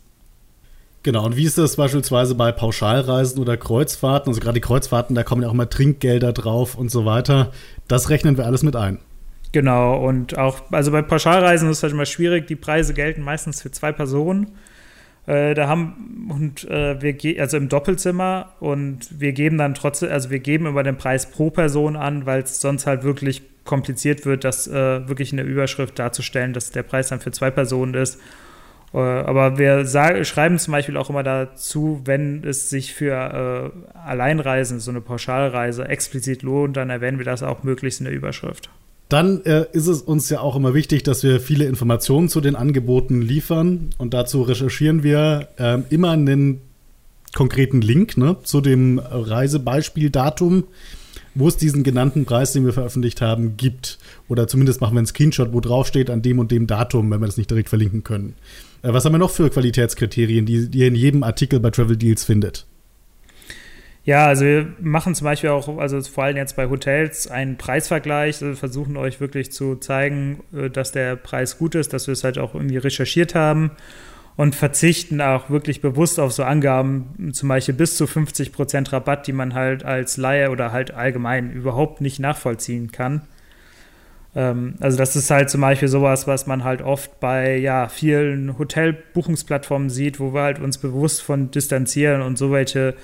Genau, 1.01 1.25
und 1.25 1.35
wie 1.35 1.43
ist 1.43 1.57
das 1.57 1.75
beispielsweise 1.75 2.35
bei 2.35 2.51
Pauschalreisen 2.51 3.41
oder 3.41 3.57
Kreuzfahrten? 3.57 4.29
Also 4.29 4.39
gerade 4.39 4.53
die 4.53 4.61
Kreuzfahrten, 4.61 5.15
da 5.15 5.23
kommen 5.23 5.41
ja 5.41 5.49
auch 5.49 5.53
immer 5.53 5.67
Trinkgelder 5.67 6.31
drauf 6.31 6.75
und 6.75 6.91
so 6.91 7.05
weiter. 7.05 7.51
Das 7.87 8.09
rechnen 8.09 8.37
wir 8.37 8.45
alles 8.45 8.63
mit 8.63 8.75
ein. 8.75 8.99
Genau, 9.53 10.03
und 10.03 10.37
auch, 10.37 10.71
also 10.71 10.91
bei 10.91 11.03
Pauschalreisen 11.03 11.69
ist 11.69 11.77
es 11.77 11.83
halt 11.83 11.93
immer 11.93 12.07
schwierig, 12.07 12.47
die 12.47 12.55
Preise 12.55 12.95
gelten 12.95 13.21
meistens 13.21 13.61
für 13.61 13.69
zwei 13.69 13.91
Personen. 13.91 14.51
Äh, 15.27 15.53
da 15.53 15.67
haben 15.67 16.27
und 16.29 16.69
äh, 16.69 16.99
wir 17.01 17.39
also 17.39 17.57
im 17.57 17.69
Doppelzimmer 17.69 18.53
und 18.59 19.07
wir 19.21 19.31
geben 19.31 19.59
dann 19.59 19.75
trotzdem, 19.75 20.11
also 20.11 20.31
wir 20.31 20.39
geben 20.39 20.65
über 20.65 20.81
den 20.81 20.97
Preis 20.97 21.29
pro 21.29 21.51
Person 21.51 21.95
an, 21.95 22.25
weil 22.25 22.41
es 22.41 22.59
sonst 22.61 22.87
halt 22.87 23.03
wirklich 23.03 23.43
kompliziert 23.63 24.25
wird, 24.25 24.43
das 24.43 24.67
äh, 24.67 25.07
wirklich 25.07 25.31
in 25.31 25.37
der 25.37 25.45
Überschrift 25.45 25.99
darzustellen, 25.99 26.53
dass 26.53 26.71
der 26.71 26.83
Preis 26.83 27.09
dann 27.09 27.21
für 27.21 27.31
zwei 27.31 27.51
Personen 27.51 27.93
ist. 27.93 28.19
Äh, 28.91 28.97
aber 28.97 29.59
wir 29.59 29.85
schreiben 30.25 30.57
zum 30.57 30.71
Beispiel 30.71 30.97
auch 30.97 31.11
immer 31.11 31.23
dazu, 31.23 32.01
wenn 32.05 32.43
es 32.43 32.71
sich 32.71 32.95
für 32.95 33.71
äh, 33.93 33.97
Alleinreisen, 33.97 34.79
so 34.79 34.89
eine 34.89 34.99
Pauschalreise, 34.99 35.87
explizit 35.87 36.41
lohnt, 36.41 36.75
dann 36.75 36.89
erwähnen 36.89 37.19
wir 37.19 37.25
das 37.25 37.43
auch 37.43 37.61
möglichst 37.61 38.01
in 38.01 38.05
der 38.05 38.15
Überschrift. 38.15 38.71
Dann 39.09 39.43
äh, 39.45 39.65
ist 39.73 39.87
es 39.87 40.01
uns 40.01 40.29
ja 40.29 40.39
auch 40.39 40.55
immer 40.55 40.73
wichtig, 40.73 41.03
dass 41.03 41.23
wir 41.23 41.39
viele 41.39 41.65
Informationen 41.65 42.29
zu 42.29 42.41
den 42.41 42.55
Angeboten 42.55 43.21
liefern. 43.21 43.91
Und 43.97 44.13
dazu 44.13 44.41
recherchieren 44.41 45.03
wir 45.03 45.49
äh, 45.57 45.79
immer 45.89 46.11
einen 46.11 46.61
konkreten 47.33 47.81
Link 47.81 48.17
ne, 48.17 48.37
zu 48.43 48.61
dem 48.61 48.99
Reisebeispieldatum, 48.99 50.65
wo 51.35 51.47
es 51.47 51.57
diesen 51.57 51.83
genannten 51.83 52.25
Preis, 52.25 52.53
den 52.53 52.65
wir 52.65 52.73
veröffentlicht 52.73 53.21
haben, 53.21 53.57
gibt. 53.57 53.97
Oder 54.29 54.47
zumindest 54.47 54.81
machen 54.81 54.95
wir 54.95 54.99
einen 54.99 55.07
Screenshot, 55.07 55.51
wo 55.51 55.59
draufsteht, 55.59 56.09
an 56.09 56.21
dem 56.21 56.39
und 56.39 56.51
dem 56.51 56.67
Datum, 56.67 57.09
wenn 57.11 57.19
wir 57.19 57.25
das 57.25 57.37
nicht 57.37 57.49
direkt 57.49 57.69
verlinken 57.69 58.03
können. 58.03 58.35
Äh, 58.81 58.93
was 58.93 59.05
haben 59.05 59.13
wir 59.13 59.19
noch 59.19 59.31
für 59.31 59.49
Qualitätskriterien, 59.49 60.45
die, 60.45 60.69
die 60.69 60.79
ihr 60.79 60.87
in 60.87 60.95
jedem 60.95 61.23
Artikel 61.23 61.59
bei 61.59 61.71
Travel 61.71 61.97
Deals 61.97 62.23
findet? 62.23 62.65
Ja, 64.05 64.27
also 64.27 64.43
wir 64.43 64.73
machen 64.81 65.15
zum 65.15 65.25
Beispiel 65.25 65.49
auch, 65.51 65.77
also 65.77 66.01
vor 66.01 66.25
allem 66.25 66.35
jetzt 66.35 66.57
bei 66.57 66.69
Hotels, 66.69 67.27
einen 67.27 67.57
Preisvergleich. 67.57 68.35
Also 68.35 68.47
wir 68.47 68.55
versuchen 68.57 68.97
euch 68.97 69.21
wirklich 69.21 69.51
zu 69.51 69.77
zeigen, 69.77 70.43
äh, 70.53 70.69
dass 70.69 70.91
der 70.91 71.15
Preis 71.15 71.57
gut 71.57 71.75
ist, 71.75 71.93
dass 71.93 72.07
wir 72.07 72.11
es 72.13 72.23
halt 72.23 72.37
auch 72.37 72.53
irgendwie 72.53 72.77
recherchiert 72.77 73.33
haben 73.33 73.71
und 74.35 74.55
verzichten 74.55 75.21
auch 75.21 75.49
wirklich 75.49 75.79
bewusst 75.81 76.19
auf 76.19 76.33
so 76.33 76.43
Angaben, 76.43 77.31
zum 77.33 77.49
Beispiel 77.49 77.75
bis 77.75 77.95
zu 77.95 78.07
50 78.07 78.51
Prozent 78.51 78.91
Rabatt, 78.91 79.27
die 79.27 79.33
man 79.33 79.53
halt 79.53 79.85
als 79.85 80.17
Laie 80.17 80.49
oder 80.49 80.71
halt 80.71 80.91
allgemein 80.91 81.51
überhaupt 81.51 82.01
nicht 82.01 82.19
nachvollziehen 82.19 82.91
kann. 82.91 83.21
Ähm, 84.35 84.75
also 84.79 84.97
das 84.97 85.15
ist 85.15 85.29
halt 85.29 85.49
zum 85.49 85.61
Beispiel 85.61 85.87
sowas, 85.87 86.27
was 86.27 86.47
man 86.47 86.63
halt 86.63 86.81
oft 86.81 87.19
bei 87.19 87.57
ja, 87.57 87.87
vielen 87.87 88.57
Hotelbuchungsplattformen 88.57 89.89
sieht, 89.89 90.19
wo 90.19 90.33
wir 90.33 90.41
halt 90.41 90.59
uns 90.59 90.77
bewusst 90.77 91.21
von 91.21 91.51
distanzieren 91.51 92.21
und 92.21 92.37
so 92.37 92.51
welche 92.51 92.95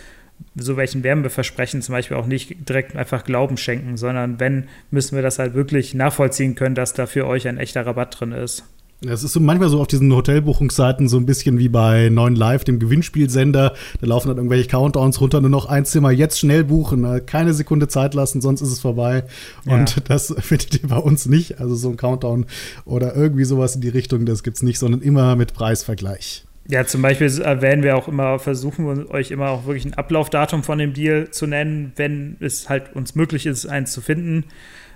so 0.56 0.78
welchen 0.78 1.04
Werbeversprechen 1.04 1.82
zum 1.82 1.94
Beispiel 1.94 2.18
auch 2.18 2.26
nicht 2.26 2.68
direkt 2.68 2.96
einfach 2.96 3.24
Glauben 3.24 3.58
schenken, 3.58 3.98
sondern 3.98 4.40
wenn, 4.40 4.66
müssen 4.92 5.16
wir 5.16 5.22
das 5.22 5.40
halt 5.40 5.54
wirklich 5.54 5.94
nachvollziehen 5.94 6.56
können, 6.56 6.76
dass 6.76 6.94
da 6.94 7.06
für 7.06 7.28
euch 7.28 7.48
ein 7.48 7.58
echter 7.58 7.86
Rabatt 7.86 8.20
drin 8.20 8.32
ist. 8.32 8.64
Es 9.08 9.24
ist 9.24 9.32
so 9.32 9.40
manchmal 9.40 9.70
so 9.70 9.80
auf 9.80 9.88
diesen 9.88 10.14
Hotelbuchungsseiten 10.14 11.08
so 11.08 11.16
ein 11.16 11.26
bisschen 11.26 11.58
wie 11.58 11.70
bei 11.70 12.10
9 12.10 12.36
Live, 12.36 12.66
dem 12.66 12.80
Gewinnspielsender. 12.80 13.74
Da 14.02 14.08
laufen 14.08 14.28
dann 14.28 14.36
irgendwelche 14.36 14.68
Countdowns 14.68 15.22
runter, 15.22 15.40
nur 15.40 15.50
noch 15.50 15.68
ein 15.68 15.86
Zimmer, 15.86 16.12
jetzt 16.12 16.38
schnell 16.38 16.66
buchen, 16.66 17.02
ne? 17.02 17.22
keine 17.22 17.54
Sekunde 17.54 17.88
Zeit 17.88 18.14
lassen, 18.14 18.42
sonst 18.42 18.60
ist 18.60 18.72
es 18.72 18.82
vorbei. 18.82 19.24
Und 19.66 19.96
ja. 19.96 20.02
das 20.08 20.36
findet 20.40 20.84
ihr 20.84 20.90
bei 20.90 20.98
uns 20.98 21.28
nicht. 21.28 21.62
Also 21.62 21.76
so 21.76 21.90
ein 21.90 21.98
Countdown 21.98 22.46
oder 22.84 23.16
irgendwie 23.16 23.46
sowas 23.46 23.76
in 23.76 23.82
die 23.82 23.90
Richtung, 23.90 24.26
das 24.26 24.44
gibt's 24.44 24.64
nicht, 24.64 24.80
sondern 24.80 25.02
immer 25.02 25.38
mit 25.38 25.54
Preisvergleich. 25.54 26.44
Ja, 26.72 26.86
zum 26.86 27.02
Beispiel 27.02 27.28
erwähnen 27.42 27.82
wir 27.82 27.98
auch 27.98 28.08
immer, 28.08 28.38
versuchen 28.38 28.86
wir 28.86 29.10
euch 29.10 29.32
immer 29.32 29.50
auch 29.50 29.66
wirklich 29.66 29.86
ein 29.86 29.96
Ablaufdatum 29.96 30.62
von 30.62 30.78
dem 30.78 30.94
Deal 30.94 31.32
zu 31.32 31.48
nennen, 31.48 31.94
wenn 31.96 32.38
es 32.42 32.70
halt 32.70 32.96
uns 32.96 33.16
möglich 33.16 33.48
ist, 33.48 33.66
eins 33.66 33.92
zu 33.92 34.02
finden. 34.02 34.46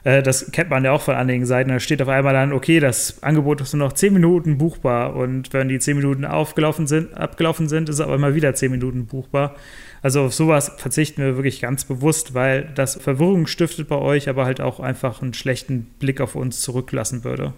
Äh, 0.03 0.21
das 0.21 0.51
kennt 0.51 0.69
man 0.69 0.85
ja 0.85 0.91
auch 0.91 1.01
von 1.01 1.15
einigen 1.15 1.47
Seiten. 1.47 1.71
Da 1.71 1.79
steht 1.79 1.99
auf 2.03 2.09
einmal 2.09 2.33
dann, 2.33 2.53
okay, 2.53 2.79
das 2.79 3.23
Angebot 3.23 3.59
ist 3.59 3.73
nur 3.73 3.87
noch 3.87 3.93
10 3.93 4.13
Minuten 4.13 4.59
buchbar 4.59 5.15
und 5.15 5.51
wenn 5.51 5.67
die 5.67 5.79
10 5.79 5.97
Minuten 5.97 6.25
aufgelaufen 6.25 6.85
sind, 6.85 7.17
abgelaufen 7.17 7.67
sind, 7.67 7.89
ist 7.89 7.95
es 7.95 8.01
aber 8.01 8.13
immer 8.13 8.35
wieder 8.35 8.53
10 8.53 8.69
Minuten 8.69 9.07
buchbar. 9.07 9.55
Also 10.03 10.25
auf 10.25 10.33
sowas 10.35 10.73
verzichten 10.77 11.23
wir 11.23 11.37
wirklich 11.37 11.59
ganz 11.59 11.85
bewusst, 11.85 12.35
weil 12.35 12.69
das 12.75 13.01
Verwirrung 13.01 13.47
stiftet 13.47 13.87
bei 13.87 13.97
euch, 13.97 14.29
aber 14.29 14.45
halt 14.45 14.61
auch 14.61 14.79
einfach 14.79 15.23
einen 15.23 15.33
schlechten 15.33 15.85
Blick 15.97 16.21
auf 16.21 16.35
uns 16.35 16.61
zurücklassen 16.61 17.23
würde. 17.23 17.53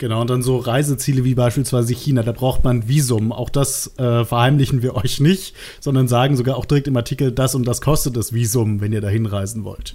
Genau, 0.00 0.22
und 0.22 0.30
dann 0.30 0.42
so 0.42 0.56
Reiseziele 0.56 1.24
wie 1.24 1.34
beispielsweise 1.34 1.92
China, 1.92 2.22
da 2.22 2.32
braucht 2.32 2.64
man 2.64 2.88
Visum. 2.88 3.32
Auch 3.32 3.50
das 3.50 3.98
äh, 3.98 4.24
verheimlichen 4.24 4.80
wir 4.80 4.96
euch 5.04 5.20
nicht, 5.20 5.54
sondern 5.78 6.08
sagen 6.08 6.38
sogar 6.38 6.56
auch 6.56 6.64
direkt 6.64 6.88
im 6.88 6.96
Artikel, 6.96 7.32
das 7.32 7.54
und 7.54 7.68
das 7.68 7.82
kostet 7.82 8.16
das 8.16 8.32
Visum, 8.32 8.80
wenn 8.80 8.94
ihr 8.94 9.02
da 9.02 9.08
hinreisen 9.08 9.62
wollt. 9.62 9.94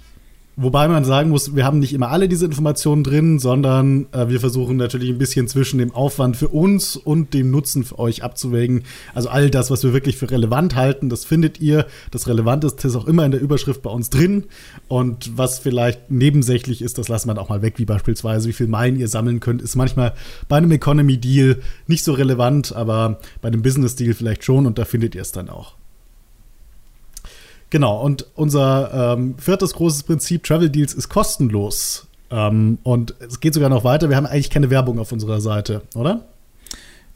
Wobei 0.58 0.88
man 0.88 1.04
sagen 1.04 1.28
muss, 1.28 1.54
wir 1.54 1.66
haben 1.66 1.80
nicht 1.80 1.92
immer 1.92 2.08
alle 2.10 2.28
diese 2.28 2.46
Informationen 2.46 3.04
drin, 3.04 3.38
sondern 3.38 4.06
äh, 4.12 4.30
wir 4.30 4.40
versuchen 4.40 4.78
natürlich 4.78 5.10
ein 5.10 5.18
bisschen 5.18 5.48
zwischen 5.48 5.78
dem 5.78 5.94
Aufwand 5.94 6.38
für 6.38 6.48
uns 6.48 6.96
und 6.96 7.34
dem 7.34 7.50
Nutzen 7.50 7.84
für 7.84 7.98
euch 7.98 8.24
abzuwägen. 8.24 8.84
Also 9.12 9.28
all 9.28 9.50
das, 9.50 9.70
was 9.70 9.84
wir 9.84 9.92
wirklich 9.92 10.16
für 10.16 10.30
relevant 10.30 10.74
halten, 10.74 11.10
das 11.10 11.26
findet 11.26 11.60
ihr. 11.60 11.84
Das 12.10 12.26
Relevanteste 12.26 12.88
ist 12.88 12.96
auch 12.96 13.06
immer 13.06 13.26
in 13.26 13.32
der 13.32 13.42
Überschrift 13.42 13.82
bei 13.82 13.90
uns 13.90 14.08
drin. 14.08 14.44
Und 14.88 15.36
was 15.36 15.58
vielleicht 15.58 16.10
nebensächlich 16.10 16.80
ist, 16.80 16.96
das 16.96 17.08
lassen 17.08 17.28
wir 17.28 17.38
auch 17.38 17.50
mal 17.50 17.60
weg, 17.60 17.74
wie 17.76 17.84
beispielsweise, 17.84 18.48
wie 18.48 18.54
viel 18.54 18.66
Meilen 18.66 18.98
ihr 18.98 19.08
sammeln 19.08 19.40
könnt, 19.40 19.60
ist 19.60 19.76
manchmal 19.76 20.14
bei 20.48 20.56
einem 20.56 20.70
Economy 20.70 21.18
Deal 21.18 21.60
nicht 21.86 22.02
so 22.02 22.14
relevant, 22.14 22.74
aber 22.74 23.20
bei 23.42 23.48
einem 23.48 23.60
Business 23.60 23.94
Deal 23.94 24.14
vielleicht 24.14 24.42
schon 24.42 24.64
und 24.64 24.78
da 24.78 24.86
findet 24.86 25.14
ihr 25.14 25.20
es 25.20 25.32
dann 25.32 25.50
auch. 25.50 25.74
Genau, 27.70 28.00
und 28.00 28.26
unser 28.34 29.14
ähm, 29.16 29.36
viertes 29.38 29.74
großes 29.74 30.04
Prinzip, 30.04 30.44
Travel 30.44 30.70
Deals, 30.70 30.94
ist 30.94 31.08
kostenlos. 31.08 32.06
Ähm, 32.30 32.78
und 32.82 33.14
es 33.20 33.40
geht 33.40 33.54
sogar 33.54 33.68
noch 33.68 33.84
weiter, 33.84 34.08
wir 34.08 34.16
haben 34.16 34.26
eigentlich 34.26 34.50
keine 34.50 34.70
Werbung 34.70 34.98
auf 34.98 35.12
unserer 35.12 35.40
Seite, 35.40 35.82
oder? 35.94 36.26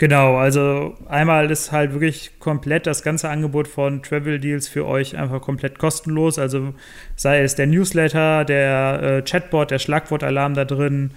Genau, 0.00 0.36
also 0.38 0.96
einmal 1.10 1.50
ist 1.50 1.72
halt 1.72 1.92
wirklich 1.92 2.38
komplett 2.38 2.86
das 2.86 3.02
ganze 3.02 3.28
Angebot 3.28 3.68
von 3.68 4.02
Travel 4.02 4.40
Deals 4.40 4.66
für 4.66 4.86
euch 4.86 5.18
einfach 5.18 5.42
komplett 5.42 5.78
kostenlos. 5.78 6.38
Also 6.38 6.72
sei 7.16 7.42
es 7.42 7.54
der 7.54 7.66
Newsletter, 7.66 8.46
der 8.46 9.02
äh, 9.02 9.22
Chatbot, 9.22 9.70
der 9.70 9.78
Schlagwortalarm 9.78 10.54
da 10.54 10.64
drin 10.64 11.10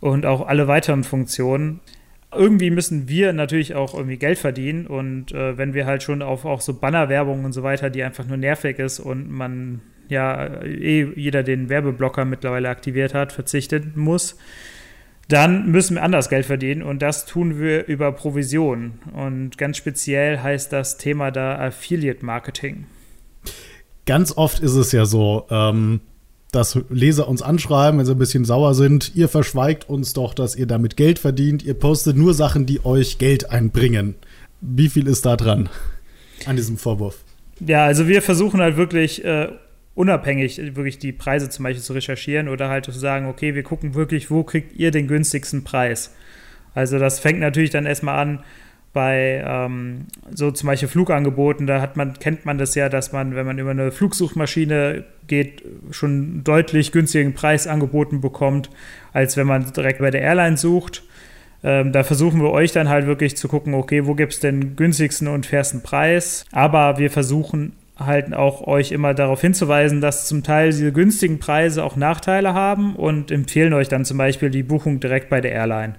und 0.00 0.26
auch 0.26 0.48
alle 0.48 0.66
weiteren 0.66 1.04
Funktionen 1.04 1.78
irgendwie 2.36 2.70
müssen 2.70 3.08
wir 3.08 3.32
natürlich 3.32 3.74
auch 3.74 3.94
irgendwie 3.94 4.16
Geld 4.16 4.38
verdienen 4.38 4.86
und 4.86 5.32
äh, 5.32 5.56
wenn 5.58 5.74
wir 5.74 5.86
halt 5.86 6.02
schon 6.02 6.22
auf 6.22 6.44
auch 6.44 6.60
so 6.60 6.74
Bannerwerbung 6.74 7.44
und 7.44 7.52
so 7.52 7.62
weiter, 7.62 7.90
die 7.90 8.02
einfach 8.02 8.26
nur 8.26 8.36
nervig 8.36 8.78
ist 8.78 9.00
und 9.00 9.30
man 9.30 9.80
ja 10.08 10.62
eh 10.62 11.08
jeder 11.16 11.42
den 11.42 11.68
Werbeblocker 11.68 12.24
mittlerweile 12.24 12.68
aktiviert 12.68 13.14
hat, 13.14 13.32
verzichten 13.32 13.92
muss, 13.96 14.36
dann 15.28 15.70
müssen 15.70 15.96
wir 15.96 16.02
anders 16.02 16.28
Geld 16.28 16.46
verdienen 16.46 16.82
und 16.82 17.00
das 17.00 17.26
tun 17.26 17.58
wir 17.58 17.86
über 17.86 18.12
Provision 18.12 18.98
und 19.14 19.56
ganz 19.56 19.76
speziell 19.76 20.38
heißt 20.40 20.72
das 20.72 20.98
Thema 20.98 21.30
da 21.30 21.58
Affiliate 21.58 22.24
Marketing. 22.24 22.86
Ganz 24.06 24.36
oft 24.36 24.60
ist 24.60 24.74
es 24.74 24.92
ja 24.92 25.06
so, 25.06 25.46
ähm 25.50 26.00
dass 26.54 26.78
Leser 26.88 27.28
uns 27.28 27.42
anschreiben, 27.42 27.98
wenn 27.98 28.06
sie 28.06 28.12
ein 28.12 28.18
bisschen 28.18 28.44
sauer 28.44 28.74
sind. 28.74 29.14
Ihr 29.14 29.28
verschweigt 29.28 29.88
uns 29.88 30.12
doch, 30.12 30.34
dass 30.34 30.56
ihr 30.56 30.66
damit 30.66 30.96
Geld 30.96 31.18
verdient. 31.18 31.62
Ihr 31.64 31.74
postet 31.74 32.16
nur 32.16 32.34
Sachen, 32.34 32.66
die 32.66 32.84
euch 32.84 33.18
Geld 33.18 33.50
einbringen. 33.50 34.14
Wie 34.60 34.88
viel 34.88 35.06
ist 35.08 35.26
da 35.26 35.36
dran 35.36 35.68
an 36.46 36.56
diesem 36.56 36.78
Vorwurf? 36.78 37.18
Ja, 37.60 37.84
also 37.84 38.08
wir 38.08 38.22
versuchen 38.22 38.60
halt 38.60 38.76
wirklich 38.76 39.24
äh, 39.24 39.48
unabhängig 39.94 40.58
wirklich 40.74 40.98
die 40.98 41.12
Preise 41.12 41.48
zum 41.50 41.64
Beispiel 41.64 41.82
zu 41.82 41.92
recherchieren 41.92 42.48
oder 42.48 42.68
halt 42.68 42.84
zu 42.84 42.92
sagen, 42.92 43.26
okay, 43.26 43.54
wir 43.54 43.62
gucken 43.62 43.94
wirklich, 43.94 44.30
wo 44.30 44.42
kriegt 44.42 44.76
ihr 44.76 44.90
den 44.90 45.06
günstigsten 45.06 45.64
Preis. 45.64 46.14
Also 46.74 46.98
das 46.98 47.20
fängt 47.20 47.38
natürlich 47.38 47.70
dann 47.70 47.86
erstmal 47.86 48.18
an, 48.18 48.44
bei 48.94 49.44
ähm, 49.46 50.06
so 50.32 50.50
zum 50.50 50.68
Beispiel 50.68 50.88
Flugangeboten, 50.88 51.66
da 51.66 51.82
hat 51.82 51.98
man, 51.98 52.14
kennt 52.14 52.46
man 52.46 52.56
das 52.56 52.74
ja, 52.74 52.88
dass 52.88 53.12
man, 53.12 53.34
wenn 53.34 53.44
man 53.44 53.58
über 53.58 53.72
eine 53.72 53.90
Flugsuchmaschine 53.90 55.04
geht, 55.26 55.62
schon 55.90 56.42
deutlich 56.44 56.92
günstigen 56.92 57.34
Preis 57.34 57.66
angeboten 57.66 58.22
bekommt, 58.22 58.70
als 59.12 59.36
wenn 59.36 59.46
man 59.46 59.70
direkt 59.72 59.98
bei 59.98 60.10
der 60.10 60.22
Airline 60.22 60.56
sucht. 60.56 61.02
Ähm, 61.62 61.92
da 61.92 62.04
versuchen 62.04 62.40
wir 62.40 62.50
euch 62.50 62.72
dann 62.72 62.88
halt 62.88 63.06
wirklich 63.06 63.36
zu 63.36 63.48
gucken, 63.48 63.74
okay, 63.74 64.06
wo 64.06 64.14
gibt 64.14 64.34
es 64.34 64.40
den 64.40 64.76
günstigsten 64.76 65.28
und 65.28 65.44
fairsten 65.46 65.82
Preis. 65.82 66.44
Aber 66.52 66.98
wir 66.98 67.10
versuchen 67.10 67.72
halt 67.98 68.32
auch 68.34 68.66
euch 68.66 68.92
immer 68.92 69.14
darauf 69.14 69.40
hinzuweisen, 69.40 70.00
dass 70.00 70.26
zum 70.26 70.42
Teil 70.42 70.70
diese 70.70 70.92
günstigen 70.92 71.38
Preise 71.38 71.84
auch 71.84 71.96
Nachteile 71.96 72.54
haben 72.54 72.96
und 72.96 73.30
empfehlen 73.30 73.72
euch 73.72 73.88
dann 73.88 74.04
zum 74.04 74.18
Beispiel 74.18 74.50
die 74.50 74.62
Buchung 74.62 75.00
direkt 75.00 75.30
bei 75.30 75.40
der 75.40 75.52
Airline. 75.52 75.94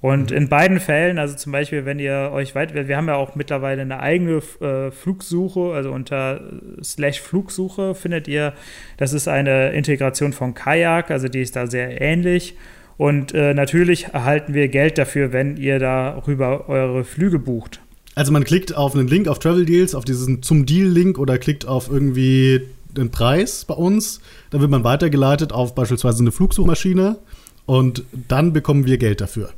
Und 0.00 0.30
in 0.30 0.48
beiden 0.48 0.78
Fällen, 0.78 1.18
also 1.18 1.34
zum 1.34 1.50
Beispiel, 1.50 1.84
wenn 1.84 1.98
ihr 1.98 2.30
euch 2.32 2.54
weit, 2.54 2.72
wir 2.74 2.96
haben 2.96 3.08
ja 3.08 3.16
auch 3.16 3.34
mittlerweile 3.34 3.82
eine 3.82 3.98
eigene 3.98 4.40
äh, 4.60 4.92
Flugsuche, 4.92 5.72
also 5.74 5.90
unter 5.90 6.40
slash 6.82 7.20
Flugsuche 7.20 7.96
findet 7.96 8.28
ihr, 8.28 8.52
das 8.96 9.12
ist 9.12 9.26
eine 9.26 9.72
Integration 9.72 10.32
von 10.32 10.54
Kajak, 10.54 11.10
also 11.10 11.26
die 11.26 11.40
ist 11.40 11.56
da 11.56 11.66
sehr 11.66 12.00
ähnlich. 12.00 12.56
Und 12.96 13.34
äh, 13.34 13.54
natürlich 13.54 14.06
erhalten 14.06 14.54
wir 14.54 14.68
Geld 14.68 14.98
dafür, 14.98 15.32
wenn 15.32 15.56
ihr 15.56 15.80
darüber 15.80 16.68
eure 16.68 17.04
Flüge 17.04 17.40
bucht. 17.40 17.80
Also 18.14 18.32
man 18.32 18.44
klickt 18.44 18.76
auf 18.76 18.94
einen 18.94 19.08
Link 19.08 19.28
auf 19.28 19.38
Travel 19.38 19.64
Deals, 19.64 19.94
auf 19.94 20.04
diesen 20.04 20.42
zum 20.42 20.66
Deal-Link 20.66 21.18
oder 21.18 21.38
klickt 21.38 21.66
auf 21.66 21.88
irgendwie 21.88 22.62
den 22.96 23.10
Preis 23.10 23.64
bei 23.64 23.74
uns. 23.74 24.20
Dann 24.50 24.60
wird 24.60 24.70
man 24.70 24.84
weitergeleitet 24.84 25.52
auf 25.52 25.74
beispielsweise 25.74 26.22
eine 26.22 26.32
Flugsuchmaschine 26.32 27.18
und 27.66 28.02
dann 28.28 28.52
bekommen 28.52 28.86
wir 28.86 28.98
Geld 28.98 29.20
dafür. 29.20 29.50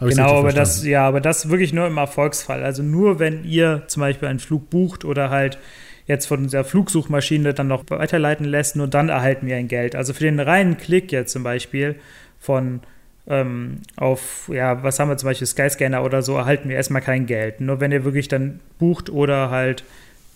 Genau, 0.00 0.38
aber 0.38 0.52
das, 0.52 0.84
ja, 0.84 1.06
aber 1.06 1.20
das 1.20 1.48
wirklich 1.48 1.72
nur 1.72 1.86
im 1.86 1.96
Erfolgsfall. 1.96 2.64
Also 2.64 2.82
nur 2.82 3.18
wenn 3.18 3.44
ihr 3.44 3.84
zum 3.86 4.00
Beispiel 4.00 4.28
einen 4.28 4.38
Flug 4.38 4.70
bucht 4.70 5.04
oder 5.04 5.30
halt 5.30 5.58
jetzt 6.06 6.26
von 6.26 6.48
der 6.48 6.64
Flugsuchmaschine 6.64 7.54
dann 7.54 7.68
noch 7.68 7.84
weiterleiten 7.88 8.44
lässt, 8.44 8.76
nur 8.76 8.88
dann 8.88 9.08
erhalten 9.08 9.46
wir 9.46 9.56
ein 9.56 9.68
Geld. 9.68 9.94
Also 9.96 10.12
für 10.12 10.24
den 10.24 10.40
reinen 10.40 10.76
Klick 10.76 11.12
jetzt 11.12 11.32
zum 11.32 11.42
Beispiel 11.42 11.96
von 12.38 12.80
ähm, 13.26 13.78
auf, 13.96 14.50
ja, 14.52 14.82
was 14.82 14.98
haben 14.98 15.08
wir 15.08 15.16
zum 15.16 15.30
Beispiel, 15.30 15.46
Skyscanner 15.46 16.04
oder 16.04 16.22
so, 16.22 16.36
erhalten 16.36 16.68
wir 16.68 16.76
erstmal 16.76 17.00
kein 17.00 17.26
Geld. 17.26 17.60
Nur 17.60 17.80
wenn 17.80 17.90
ihr 17.90 18.04
wirklich 18.04 18.28
dann 18.28 18.60
bucht 18.78 19.08
oder 19.08 19.50
halt 19.50 19.84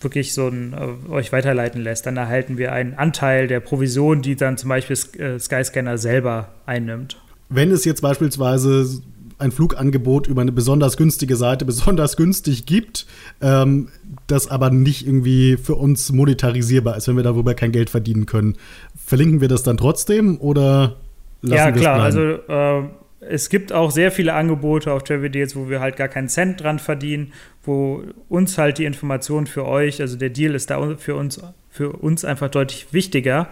wirklich 0.01 0.33
so 0.33 0.47
ein, 0.47 0.73
äh, 0.73 1.11
euch 1.11 1.31
weiterleiten 1.31 1.81
lässt, 1.81 2.05
dann 2.05 2.17
erhalten 2.17 2.57
wir 2.57 2.71
einen 2.71 2.95
Anteil 2.95 3.47
der 3.47 3.59
Provision, 3.59 4.21
die 4.21 4.35
dann 4.35 4.57
zum 4.57 4.69
Beispiel 4.69 4.97
äh, 5.21 5.39
Skyscanner 5.39 5.97
selber 5.97 6.49
einnimmt. 6.65 7.17
Wenn 7.49 7.71
es 7.71 7.85
jetzt 7.85 8.01
beispielsweise 8.01 9.01
ein 9.39 9.51
Flugangebot 9.51 10.27
über 10.27 10.41
eine 10.41 10.51
besonders 10.51 10.97
günstige 10.97 11.35
Seite 11.35 11.65
besonders 11.65 12.17
günstig 12.17 12.65
gibt, 12.65 13.07
ähm, 13.41 13.89
das 14.27 14.49
aber 14.49 14.69
nicht 14.69 15.07
irgendwie 15.07 15.57
für 15.57 15.75
uns 15.75 16.11
monetarisierbar 16.11 16.97
ist, 16.97 17.07
wenn 17.07 17.15
wir 17.15 17.23
darüber 17.23 17.53
kein 17.53 17.71
Geld 17.71 17.89
verdienen 17.89 18.25
können. 18.25 18.57
Verlinken 19.03 19.41
wir 19.41 19.47
das 19.47 19.63
dann 19.63 19.77
trotzdem 19.77 20.39
oder 20.39 20.97
lassen 21.41 21.55
ja, 21.55 21.75
wir 21.75 21.81
klar, 21.81 22.01
also 22.01 22.21
äh, 22.21 22.83
es 23.21 23.49
gibt 23.49 23.73
auch 23.73 23.91
sehr 23.91 24.11
viele 24.11 24.33
Angebote 24.33 24.91
auf 24.91 25.03
Travel 25.03 25.29
Deals, 25.29 25.55
wo 25.55 25.69
wir 25.69 25.79
halt 25.79 25.97
gar 25.97 26.07
keinen 26.07 26.29
Cent 26.29 26.61
dran 26.61 26.79
verdienen, 26.79 27.33
wo 27.63 28.03
uns 28.29 28.57
halt 28.57 28.77
die 28.77 28.85
Information 28.85 29.45
für 29.45 29.65
euch, 29.65 30.01
also 30.01 30.17
der 30.17 30.29
Deal 30.29 30.55
ist 30.55 30.69
da 30.69 30.95
für 30.97 31.15
uns, 31.15 31.41
für 31.69 31.91
uns 31.91 32.25
einfach 32.25 32.49
deutlich 32.49 32.87
wichtiger. 32.91 33.47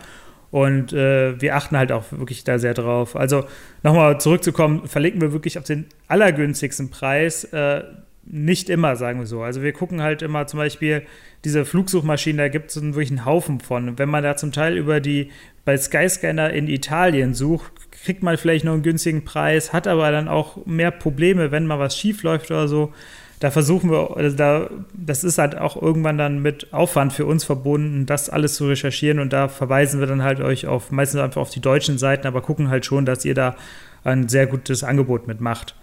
Und 0.49 0.93
äh, 0.93 1.39
wir 1.41 1.55
achten 1.55 1.77
halt 1.77 1.91
auch 1.91 2.11
wirklich 2.11 2.43
da 2.43 2.57
sehr 2.57 2.73
drauf. 2.73 3.15
Also 3.15 3.45
nochmal 3.83 4.19
zurückzukommen, 4.19 4.87
verlinken 4.87 5.21
wir 5.21 5.33
wirklich 5.33 5.57
auf 5.57 5.65
den 5.65 5.85
allergünstigsten 6.07 6.89
Preis. 6.89 7.43
Äh, 7.45 7.83
nicht 8.29 8.69
immer, 8.69 8.95
sagen 8.95 9.19
wir 9.19 9.25
so. 9.25 9.41
Also 9.41 9.61
wir 9.61 9.71
gucken 9.73 10.01
halt 10.01 10.21
immer 10.21 10.47
zum 10.47 10.57
Beispiel 10.59 11.03
diese 11.45 11.65
Flugsuchmaschinen, 11.65 12.37
da 12.37 12.49
gibt 12.49 12.71
es 12.71 12.81
wirklich 12.81 13.09
einen 13.09 13.25
Haufen 13.25 13.59
von. 13.59 13.97
Wenn 13.97 14.09
man 14.09 14.23
da 14.23 14.35
zum 14.35 14.51
Teil 14.51 14.77
über 14.77 14.99
die 14.99 15.31
bei 15.63 15.77
Skyscanner 15.77 16.51
in 16.51 16.67
Italien 16.67 17.33
sucht, 17.33 17.71
kriegt 17.91 18.23
man 18.23 18.37
vielleicht 18.37 18.65
noch 18.65 18.73
einen 18.73 18.83
günstigen 18.83 19.23
Preis, 19.25 19.73
hat 19.73 19.87
aber 19.87 20.11
dann 20.11 20.27
auch 20.27 20.65
mehr 20.65 20.91
Probleme, 20.91 21.51
wenn 21.51 21.65
mal 21.65 21.79
was 21.79 21.97
schief 21.97 22.23
läuft 22.23 22.51
oder 22.51 22.67
so 22.67 22.93
da 23.39 23.51
versuchen 23.51 23.91
wir, 23.91 24.17
also 24.17 24.35
da, 24.35 24.69
das 24.93 25.23
ist 25.23 25.37
halt 25.37 25.57
auch 25.57 25.79
irgendwann 25.79 26.17
dann 26.17 26.41
mit 26.41 26.73
Aufwand 26.73 27.13
für 27.13 27.25
uns 27.25 27.43
verbunden, 27.43 28.05
das 28.05 28.29
alles 28.29 28.55
zu 28.55 28.67
recherchieren 28.67 29.19
und 29.19 29.31
da 29.31 29.47
verweisen 29.47 29.99
wir 29.99 30.07
dann 30.07 30.23
halt 30.23 30.39
euch 30.39 30.65
auf, 30.65 30.91
meistens 30.91 31.21
einfach 31.21 31.41
auf 31.41 31.51
die 31.51 31.59
deutschen 31.59 31.97
Seiten, 31.97 32.25
aber 32.25 32.41
gucken 32.41 32.69
halt 32.69 32.85
schon, 32.85 33.05
dass 33.05 33.25
ihr 33.25 33.35
da 33.35 33.55
ein 34.03 34.27
sehr 34.27 34.47
gutes 34.47 34.83
Angebot 34.83 35.27
mitmacht. 35.27 35.75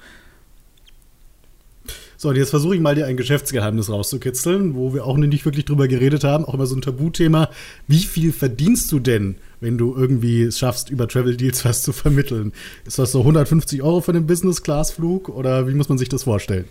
So, 2.16 2.30
und 2.30 2.36
jetzt 2.36 2.50
versuche 2.50 2.74
ich 2.74 2.80
mal 2.80 2.94
dir 2.94 3.06
ein 3.06 3.18
Geschäftsgeheimnis 3.18 3.90
rauszukitzeln, 3.90 4.74
wo 4.74 4.94
wir 4.94 5.04
auch 5.04 5.16
nicht 5.18 5.44
wirklich 5.44 5.66
drüber 5.66 5.88
geredet 5.88 6.24
haben, 6.24 6.44
auch 6.44 6.54
immer 6.54 6.66
so 6.66 6.74
ein 6.74 6.80
Tabuthema. 6.80 7.50
Wie 7.86 7.98
viel 7.98 8.32
verdienst 8.32 8.90
du 8.92 8.98
denn, 8.98 9.36
wenn 9.60 9.76
du 9.76 9.94
irgendwie 9.94 10.42
es 10.42 10.58
schaffst, 10.58 10.88
über 10.88 11.06
Travel 11.06 11.36
Deals 11.36 11.64
was 11.64 11.82
zu 11.82 11.92
vermitteln? 11.92 12.52
Ist 12.86 12.98
das 12.98 13.12
so 13.12 13.20
150 13.20 13.82
Euro 13.82 14.00
für 14.00 14.14
den 14.14 14.26
Business-Class-Flug 14.26 15.28
oder 15.28 15.68
wie 15.68 15.74
muss 15.74 15.90
man 15.90 15.98
sich 15.98 16.08
das 16.08 16.24
vorstellen? 16.24 16.64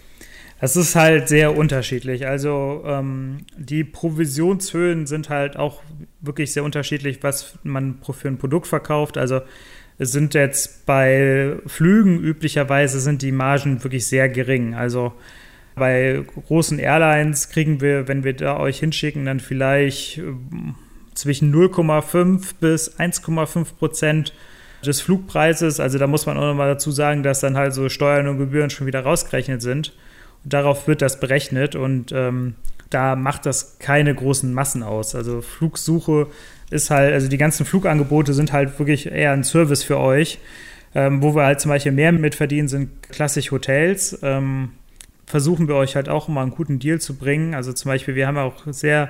Es 0.64 0.78
ist 0.78 0.96
halt 0.96 1.28
sehr 1.28 1.58
unterschiedlich. 1.58 2.26
Also 2.26 2.86
ähm, 2.88 3.40
die 3.58 3.84
Provisionshöhen 3.84 5.08
sind 5.08 5.30
halt 5.30 5.58
auch 5.58 5.82
wirklich 6.22 6.54
sehr 6.54 6.64
unterschiedlich, 6.64 7.22
was 7.22 7.60
man 7.64 7.98
für 8.02 8.30
ein 8.30 8.38
Produkt 8.38 8.68
verkauft. 8.68 9.18
Also 9.18 9.42
es 9.98 10.14
sind 10.14 10.34
jetzt 10.34 10.86
bei 10.86 11.58
Flügen 11.66 12.18
üblicherweise 12.18 13.02
sind 13.02 13.24
die 13.24 13.34
Margen 13.34 13.84
wirklich 13.84 14.08
sehr 14.08 14.30
gering. 14.30 14.74
Also 14.74 15.12
bei 15.76 16.24
großen 16.48 16.80
Airlines 16.80 17.50
kriegen 17.50 17.82
wir, 17.82 18.08
wenn 18.08 18.24
wir 18.24 18.32
da 18.32 18.58
euch 18.58 18.80
hinschicken, 18.80 19.26
dann 19.26 19.42
vielleicht 19.42 20.20
äh, 20.20 20.24
zwischen 21.14 21.54
0,5 21.54 22.54
bis 22.62 22.98
1,5 22.98 23.76
Prozent 23.76 24.34
des 24.86 25.02
Flugpreises. 25.02 25.82
Also 25.82 25.98
da 25.98 26.08
muss 26.08 26.26
man 26.26 26.38
auch 26.38 26.48
nochmal 26.48 26.70
dazu 26.70 26.92
sagen, 26.92 27.22
dass 27.22 27.42
dann 27.42 27.58
halt 27.58 27.74
so 27.74 27.90
Steuern 27.90 28.30
und 28.30 28.38
Gebühren 28.38 28.70
schon 28.70 28.88
wieder 28.88 29.02
rausgerechnet 29.02 29.62
sind. 29.62 29.92
Darauf 30.46 30.88
wird 30.88 31.02
das 31.02 31.20
berechnet 31.20 31.76
und 31.76 32.12
ähm, 32.12 32.56
da 32.90 33.16
macht 33.16 33.46
das 33.46 33.80
keine 33.80 34.14
großen 34.14 34.54
Massen 34.54 34.84
aus. 34.84 35.16
Also 35.16 35.42
Flugsuche 35.42 36.28
ist 36.70 36.90
halt, 36.90 37.14
also 37.14 37.28
die 37.28 37.38
ganzen 37.38 37.66
Flugangebote 37.66 38.34
sind 38.34 38.52
halt 38.52 38.78
wirklich 38.80 39.08
eher 39.08 39.32
ein 39.32 39.44
Service 39.44 39.84
für 39.84 39.98
euch. 39.98 40.40
Ähm, 40.96 41.24
wo 41.24 41.36
wir 41.36 41.44
halt 41.44 41.60
zum 41.60 41.70
Beispiel 41.70 41.92
mehr 41.92 42.12
mit 42.12 42.36
verdienen, 42.36 42.68
sind 42.68 43.02
klassisch 43.10 43.52
Hotels. 43.52 44.20
Ähm, 44.22 44.74
versuchen 45.26 45.68
wir 45.68 45.76
euch 45.76 45.96
halt 45.96 46.08
auch 46.08 46.30
immer 46.30 46.42
einen 46.42 46.52
guten 46.52 46.78
Deal 46.78 47.02
zu 47.02 47.16
bringen. 47.16 47.56
Also 47.56 47.74
zum 47.74 47.90
Beispiel, 47.90 48.14
wir 48.14 48.28
haben 48.28 48.38
auch 48.38 48.62
sehr 48.68 49.10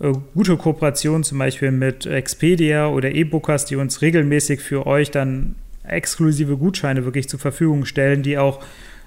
äh, 0.00 0.12
gute 0.34 0.56
Kooperationen 0.56 1.22
zum 1.22 1.38
Beispiel 1.38 1.70
mit 1.70 2.06
Expedia 2.06 2.88
oder 2.88 3.12
E-Bookers, 3.12 3.66
die 3.66 3.76
uns 3.76 4.02
regelmäßig 4.02 4.60
für 4.60 4.86
euch 4.86 5.12
dann 5.12 5.54
exklusive 5.84 6.56
Gutscheine 6.56 7.04
wirklich 7.04 7.28
zur 7.28 7.38
Verfügung 7.38 7.84
stellen, 7.84 8.22
die 8.22 8.38
auch 8.38 8.60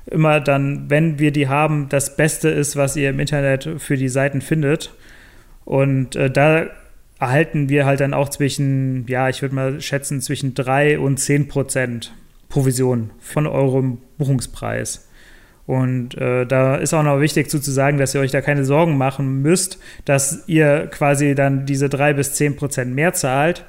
immer 0.08 0.40
dann, 0.40 0.90
wenn 0.90 1.20
wir 1.20 1.32
die 1.32 1.48
haben, 1.48 1.88
das 1.90 2.16
Beste 2.16 2.50
ist, 2.50 2.76
was 2.76 2.96
ihr 2.96 3.10
im 3.10 3.20
Internet 3.20 3.70
für 3.78 3.98
die 3.98 4.10
Seiten 4.10 4.42
findet. 4.42 4.94
Und 5.66 6.16
äh, 6.16 6.30
da 6.30 6.68
erhalten 7.20 7.70
wir 7.70 7.86
halt 7.86 8.02
dann 8.02 8.14
auch 8.14 8.30
zwischen, 8.30 9.06
ja, 9.08 9.30
ich 9.30 9.42
würde 9.42 9.56
mal 9.56 9.82
schätzen, 9.82 10.22
zwischen 10.22 10.54
3 10.54 11.00
und 11.00 11.18
10 11.18 11.48
Prozent 11.48 12.14
Provision 12.50 13.12
von 13.20 13.48
eurem 13.48 13.98
Buchungspreis. 14.18 15.08
Und 15.66 16.16
äh, 16.16 16.46
da 16.46 16.76
ist 16.76 16.94
auch 16.94 17.04
noch 17.04 17.20
wichtig 17.20 17.50
zu, 17.50 17.58
sagen, 17.58 17.98
dass 17.98 18.14
ihr 18.14 18.22
euch 18.22 18.32
da 18.32 18.42
keine 18.42 18.66
Sorgen 18.66 18.98
machen 18.98 19.42
müsst, 19.42 19.80
dass 20.06 20.44
ihr 20.48 20.88
quasi 20.92 21.34
dann 21.34 21.66
diese 21.66 21.90
3 21.90 22.14
bis 22.14 22.34
10 22.34 22.56
Prozent 22.56 22.94
mehr 22.94 23.14
zahlt. 23.14 23.66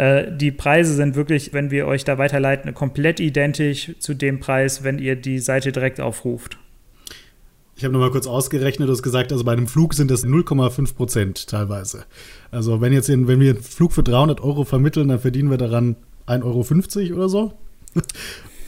Äh, 0.00 0.34
die 0.34 0.50
Preise 0.50 0.94
sind 0.94 1.14
wirklich, 1.14 1.52
wenn 1.52 1.70
wir 1.70 1.86
euch 1.86 2.04
da 2.04 2.16
weiterleiten, 2.16 2.72
komplett 2.72 3.20
identisch 3.20 3.92
zu 3.98 4.14
dem 4.14 4.40
Preis, 4.40 4.82
wenn 4.82 4.98
ihr 4.98 5.14
die 5.14 5.38
Seite 5.38 5.72
direkt 5.72 6.00
aufruft. 6.00 6.56
Ich 7.76 7.84
habe 7.84 7.92
nochmal 7.92 8.10
kurz 8.10 8.26
ausgerechnet, 8.26 8.88
hast 8.88 9.02
gesagt, 9.02 9.30
also 9.30 9.44
bei 9.44 9.52
einem 9.52 9.66
Flug 9.66 9.92
sind 9.92 10.10
das 10.10 10.24
0,5 10.24 10.94
Prozent 10.94 11.48
teilweise. 11.48 12.04
Also 12.50 12.80
wenn 12.80 12.94
jetzt, 12.94 13.10
in, 13.10 13.28
wenn 13.28 13.40
wir 13.40 13.50
einen 13.50 13.62
Flug 13.62 13.92
für 13.92 14.02
300 14.02 14.40
Euro 14.40 14.64
vermitteln, 14.64 15.08
dann 15.08 15.18
verdienen 15.18 15.50
wir 15.50 15.58
daran 15.58 15.96
1,50 16.26 17.10
Euro 17.10 17.16
oder 17.16 17.28
so. 17.28 17.52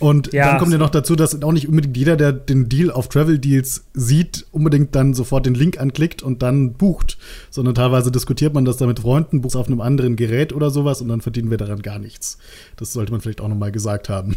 Und 0.02 0.32
ja, 0.32 0.50
dann 0.50 0.58
kommt 0.58 0.72
ja 0.72 0.78
noch 0.78 0.90
dazu, 0.90 1.14
dass 1.14 1.40
auch 1.42 1.52
nicht 1.52 1.68
unbedingt 1.68 1.96
jeder, 1.96 2.16
der 2.16 2.32
den 2.32 2.68
Deal 2.68 2.90
auf 2.90 3.08
Travel 3.08 3.38
Deals 3.38 3.84
sieht, 3.94 4.46
unbedingt 4.50 4.94
dann 4.94 5.14
sofort 5.14 5.46
den 5.46 5.54
Link 5.54 5.80
anklickt 5.80 6.22
und 6.22 6.42
dann 6.42 6.72
bucht, 6.72 7.18
sondern 7.50 7.74
teilweise 7.74 8.10
diskutiert 8.10 8.52
man 8.52 8.64
das 8.64 8.76
dann 8.76 8.88
mit 8.88 9.00
Freunden, 9.00 9.40
bucht 9.40 9.56
auf 9.56 9.68
einem 9.68 9.80
anderen 9.80 10.16
Gerät 10.16 10.52
oder 10.52 10.70
sowas 10.70 11.00
und 11.00 11.08
dann 11.08 11.20
verdienen 11.20 11.50
wir 11.50 11.58
daran 11.58 11.82
gar 11.82 11.98
nichts. 11.98 12.38
Das 12.76 12.92
sollte 12.92 13.12
man 13.12 13.20
vielleicht 13.20 13.40
auch 13.40 13.48
nochmal 13.48 13.72
gesagt 13.72 14.08
haben. 14.08 14.36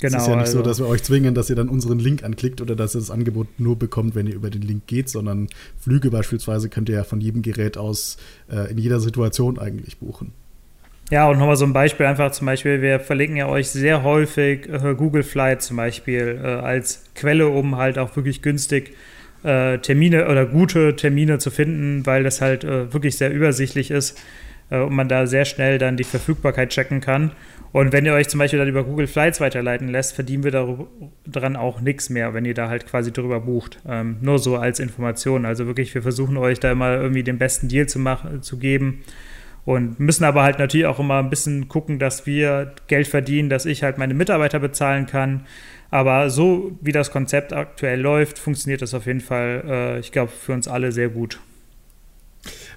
Genau, 0.00 0.16
es 0.16 0.22
ist 0.22 0.28
ja 0.28 0.36
nicht 0.36 0.46
also. 0.46 0.58
so, 0.58 0.64
dass 0.64 0.78
wir 0.78 0.86
euch 0.86 1.02
zwingen, 1.02 1.34
dass 1.34 1.50
ihr 1.50 1.56
dann 1.56 1.68
unseren 1.68 1.98
Link 1.98 2.24
anklickt 2.24 2.62
oder 2.62 2.74
dass 2.74 2.96
ihr 2.96 3.00
das 3.00 3.10
Angebot 3.10 3.48
nur 3.58 3.78
bekommt, 3.78 4.14
wenn 4.14 4.26
ihr 4.26 4.34
über 4.34 4.48
den 4.48 4.62
Link 4.62 4.86
geht, 4.86 5.10
sondern 5.10 5.48
Flüge 5.78 6.10
beispielsweise 6.10 6.70
könnt 6.70 6.88
ihr 6.88 6.94
ja 6.94 7.04
von 7.04 7.20
jedem 7.20 7.42
Gerät 7.42 7.76
aus 7.76 8.16
äh, 8.50 8.70
in 8.70 8.78
jeder 8.78 9.00
Situation 9.00 9.58
eigentlich 9.58 9.98
buchen. 9.98 10.32
Ja, 11.10 11.28
und 11.28 11.38
nochmal 11.38 11.56
so 11.56 11.64
ein 11.64 11.72
Beispiel 11.72 12.06
einfach 12.06 12.30
zum 12.30 12.46
Beispiel, 12.46 12.82
wir 12.82 13.00
verlinken 13.00 13.36
ja 13.36 13.48
euch 13.48 13.68
sehr 13.68 14.04
häufig 14.04 14.68
äh, 14.68 14.94
Google 14.94 15.24
Flight 15.24 15.60
zum 15.60 15.76
Beispiel 15.76 16.40
äh, 16.40 16.46
als 16.46 17.04
Quelle, 17.16 17.48
um 17.48 17.76
halt 17.76 17.98
auch 17.98 18.14
wirklich 18.14 18.42
günstig 18.42 18.94
äh, 19.42 19.78
Termine 19.78 20.28
oder 20.28 20.46
gute 20.46 20.94
Termine 20.94 21.38
zu 21.38 21.50
finden, 21.50 22.06
weil 22.06 22.22
das 22.22 22.40
halt 22.40 22.62
äh, 22.62 22.92
wirklich 22.92 23.16
sehr 23.16 23.32
übersichtlich 23.32 23.90
ist 23.90 24.22
äh, 24.70 24.78
und 24.78 24.94
man 24.94 25.08
da 25.08 25.26
sehr 25.26 25.44
schnell 25.46 25.78
dann 25.78 25.96
die 25.96 26.04
Verfügbarkeit 26.04 26.68
checken 26.68 27.00
kann. 27.00 27.32
Und 27.72 27.92
wenn 27.92 28.06
ihr 28.06 28.12
euch 28.12 28.28
zum 28.28 28.38
Beispiel 28.38 28.60
dann 28.60 28.68
über 28.68 28.84
Google 28.84 29.08
Flights 29.08 29.40
weiterleiten 29.40 29.88
lässt, 29.88 30.14
verdienen 30.14 30.44
wir 30.44 30.86
daran 31.26 31.56
auch 31.56 31.80
nichts 31.80 32.08
mehr, 32.08 32.34
wenn 32.34 32.44
ihr 32.44 32.54
da 32.54 32.68
halt 32.68 32.86
quasi 32.86 33.12
drüber 33.12 33.40
bucht. 33.40 33.80
Ähm, 33.88 34.18
nur 34.20 34.38
so 34.38 34.56
als 34.56 34.78
Information. 34.78 35.44
Also 35.44 35.66
wirklich, 35.66 35.92
wir 35.92 36.02
versuchen 36.02 36.36
euch 36.36 36.60
da 36.60 36.70
immer 36.70 36.94
irgendwie 36.94 37.24
den 37.24 37.38
besten 37.38 37.66
Deal 37.66 37.86
zu, 37.86 37.98
machen, 37.98 38.42
zu 38.42 38.58
geben 38.58 39.02
und 39.70 40.00
müssen 40.00 40.24
aber 40.24 40.42
halt 40.42 40.58
natürlich 40.58 40.86
auch 40.86 40.98
immer 40.98 41.20
ein 41.20 41.30
bisschen 41.30 41.68
gucken, 41.68 42.00
dass 42.00 42.26
wir 42.26 42.72
Geld 42.88 43.06
verdienen, 43.06 43.48
dass 43.48 43.66
ich 43.66 43.84
halt 43.84 43.98
meine 43.98 44.14
Mitarbeiter 44.14 44.58
bezahlen 44.58 45.06
kann. 45.06 45.46
Aber 45.92 46.28
so 46.28 46.76
wie 46.80 46.90
das 46.90 47.12
Konzept 47.12 47.52
aktuell 47.52 48.00
läuft, 48.00 48.40
funktioniert 48.40 48.82
das 48.82 48.94
auf 48.94 49.06
jeden 49.06 49.20
Fall, 49.20 49.62
äh, 49.64 50.00
ich 50.00 50.10
glaube, 50.10 50.32
für 50.32 50.54
uns 50.54 50.66
alle 50.66 50.90
sehr 50.90 51.08
gut. 51.08 51.38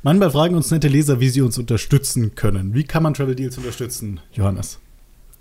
Manchmal 0.04 0.30
fragen 0.30 0.54
uns 0.54 0.70
nette 0.70 0.88
Leser, 0.88 1.20
wie 1.20 1.30
sie 1.30 1.42
uns 1.42 1.58
unterstützen 1.58 2.36
können. 2.36 2.76
Wie 2.76 2.84
kann 2.84 3.02
man 3.02 3.16
Travel 3.16 3.34
Deals 3.34 3.58
unterstützen, 3.58 4.20
Johannes? 4.32 4.80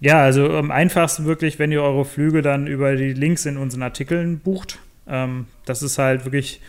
Ja, 0.01 0.23
also 0.23 0.49
am 0.57 0.71
einfachsten 0.71 1.27
wirklich, 1.27 1.59
wenn 1.59 1.71
ihr 1.71 1.83
eure 1.83 2.07
Flüge 2.07 2.41
dann 2.41 2.67
über 2.67 2.97
die 2.97 3.13
Links 3.13 3.45
in 3.45 3.59
unseren 3.59 3.83
Artikeln 3.83 4.39
bucht. 4.39 4.79
Ähm, 5.07 5.45
das 5.67 5.83
ist 5.83 5.99
halt 5.99 6.25
wirklich 6.25 6.63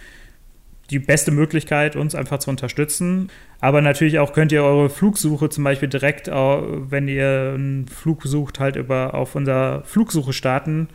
die 0.89 0.99
beste 0.99 1.31
Möglichkeit, 1.31 1.95
uns 1.95 2.15
einfach 2.15 2.39
zu 2.39 2.49
unterstützen. 2.49 3.29
Aber 3.61 3.81
natürlich 3.81 4.19
auch 4.19 4.33
könnt 4.33 4.51
ihr 4.51 4.63
eure 4.63 4.89
Flugsuche 4.89 5.49
zum 5.49 5.63
Beispiel 5.63 5.89
direkt, 5.89 6.27
wenn 6.27 7.07
ihr 7.07 7.53
einen 7.55 7.87
Flug 7.87 8.23
sucht, 8.23 8.59
halt 8.59 8.75
über 8.75 9.13
auf 9.13 9.35
unserer 9.35 9.83
Flugsuche 9.85 10.33
starten. 10.33 10.89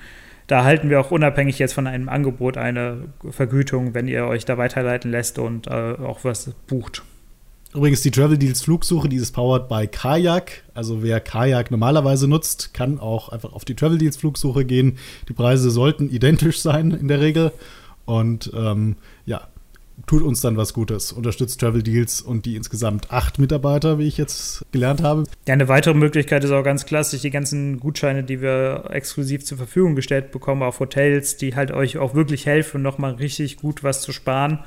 da 0.46 0.58
erhalten 0.58 0.90
wir 0.90 1.00
auch 1.00 1.10
unabhängig 1.10 1.58
jetzt 1.58 1.74
von 1.74 1.86
einem 1.86 2.08
Angebot 2.08 2.56
eine 2.56 3.08
Vergütung, 3.30 3.94
wenn 3.94 4.08
ihr 4.08 4.26
euch 4.26 4.44
da 4.44 4.58
weiterleiten 4.58 5.10
lässt 5.10 5.38
und 5.38 5.66
äh, 5.66 5.70
auch 5.70 6.24
was 6.24 6.52
bucht. 6.66 7.02
Übrigens, 7.74 8.00
die 8.00 8.10
Travel 8.10 8.38
Deals 8.38 8.62
Flugsuche, 8.62 9.10
die 9.10 9.16
ist 9.16 9.32
powered 9.32 9.68
by 9.68 9.86
Kajak. 9.86 10.64
Also 10.72 11.02
wer 11.02 11.20
Kajak 11.20 11.70
normalerweise 11.70 12.26
nutzt, 12.26 12.72
kann 12.72 12.98
auch 12.98 13.28
einfach 13.28 13.52
auf 13.52 13.66
die 13.66 13.74
Travel 13.74 13.98
Deals 13.98 14.16
Flugsuche 14.16 14.64
gehen. 14.64 14.96
Die 15.28 15.34
Preise 15.34 15.70
sollten 15.70 16.08
identisch 16.08 16.60
sein 16.62 16.92
in 16.92 17.08
der 17.08 17.20
Regel. 17.20 17.52
Und 18.06 18.50
ähm, 18.56 18.96
ja, 19.26 19.48
tut 20.06 20.22
uns 20.22 20.40
dann 20.40 20.56
was 20.56 20.74
Gutes. 20.74 21.12
Unterstützt 21.12 21.60
Travel 21.60 21.82
Deals 21.82 22.20
und 22.20 22.46
die 22.46 22.56
insgesamt 22.56 23.10
acht 23.10 23.38
Mitarbeiter, 23.38 23.98
wie 23.98 24.06
ich 24.06 24.18
jetzt 24.18 24.64
gelernt 24.72 25.02
habe. 25.02 25.24
Ja, 25.46 25.54
eine 25.54 25.68
weitere 25.68 25.94
Möglichkeit 25.94 26.44
ist 26.44 26.50
auch 26.50 26.62
ganz 26.62 26.86
klassisch 26.86 27.22
die 27.22 27.30
ganzen 27.30 27.80
Gutscheine, 27.80 28.22
die 28.22 28.40
wir 28.40 28.84
exklusiv 28.90 29.44
zur 29.44 29.58
Verfügung 29.58 29.94
gestellt 29.96 30.30
bekommen 30.30 30.62
auf 30.62 30.80
Hotels, 30.80 31.36
die 31.36 31.54
halt 31.56 31.70
euch 31.70 31.98
auch 31.98 32.14
wirklich 32.14 32.46
helfen, 32.46 32.82
nochmal 32.82 33.14
richtig 33.14 33.56
gut 33.56 33.82
was 33.82 34.02
zu 34.02 34.12
sparen. 34.12 34.60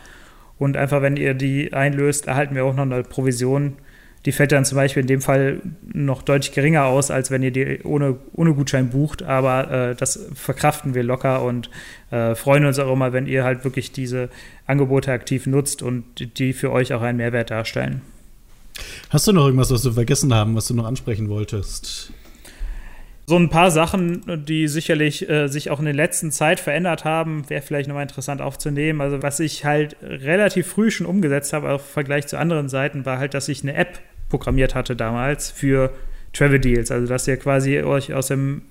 Und 0.58 0.78
einfach, 0.78 1.02
wenn 1.02 1.18
ihr 1.18 1.34
die 1.34 1.74
einlöst, 1.74 2.28
erhalten 2.28 2.54
wir 2.54 2.66
auch 2.66 2.76
noch 2.76 2.84
eine 2.84 3.02
Provision. 3.02 3.78
Die 4.26 4.32
fällt 4.32 4.52
dann 4.52 4.66
zum 4.66 4.76
Beispiel 4.76 5.02
in 5.02 5.08
dem 5.08 5.22
Fall 5.22 5.62
noch 5.82 6.22
deutlich 6.22 6.52
geringer 6.52 6.86
aus, 6.86 7.10
als 7.10 7.32
wenn 7.32 7.42
ihr 7.42 7.50
die 7.50 7.80
ohne, 7.84 8.18
ohne 8.34 8.54
Gutschein 8.54 8.92
bucht. 8.92 9.24
Aber 9.24 9.72
äh, 9.72 9.96
das 9.96 10.28
verkraften 10.36 10.94
wir 10.94 11.02
locker 11.02 11.42
und 11.42 11.72
äh, 12.12 12.36
freuen 12.36 12.66
uns 12.66 12.78
auch 12.78 12.94
immer, 12.94 13.14
wenn 13.14 13.26
ihr 13.26 13.44
halt 13.44 13.64
wirklich 13.64 13.92
diese 13.92 14.30
Angebote 14.72 15.12
aktiv 15.12 15.46
nutzt 15.46 15.84
und 15.84 16.04
die 16.40 16.54
für 16.54 16.72
euch 16.72 16.94
auch 16.94 17.02
einen 17.02 17.18
Mehrwert 17.18 17.52
darstellen. 17.52 18.02
Hast 19.10 19.28
du 19.28 19.34
noch 19.34 19.46
irgendwas, 19.46 19.72
was 19.72 19.86
wir 19.86 19.92
vergessen 19.94 20.34
haben, 20.34 20.56
was 20.56 20.68
du 20.68 20.74
noch 20.74 20.86
ansprechen 20.86 21.30
wolltest? 21.30 22.14
So 23.28 23.38
ein 23.38 23.50
paar 23.50 23.72
Sachen, 23.72 24.46
die 24.46 24.68
sicherlich 24.68 25.30
äh, 25.30 25.48
sich 25.48 25.70
auch 25.70 25.80
in 25.80 25.86
der 25.86 25.94
letzten 25.94 26.32
Zeit 26.32 26.60
verändert 26.60 27.06
haben, 27.06 27.50
wäre 27.50 27.62
vielleicht 27.62 27.88
nochmal 27.88 28.04
interessant 28.04 28.42
aufzunehmen. 28.42 29.00
Also 29.00 29.22
was 29.22 29.40
ich 29.40 29.64
halt 29.64 29.96
relativ 30.02 30.68
früh 30.68 30.92
schon 30.92 31.06
umgesetzt 31.06 31.54
habe, 31.54 31.70
auch 31.70 31.80
im 31.80 31.86
Vergleich 31.86 32.28
zu 32.28 32.38
anderen 32.38 32.68
Seiten, 32.68 33.06
war 33.06 33.20
halt, 33.20 33.34
dass 33.34 33.48
ich 33.48 33.64
eine 33.64 33.76
App 33.76 34.00
programmiert 34.30 34.76
hatte 34.76 34.96
damals 34.96 35.52
für 35.52 35.94
Travel 36.34 36.60
Deals. 36.60 36.92
Also 36.92 37.08
dass 37.08 37.28
ihr 37.28 37.38
quasi 37.38 37.80
euch 37.82 38.14
aus 38.14 38.28
dem 38.28 38.64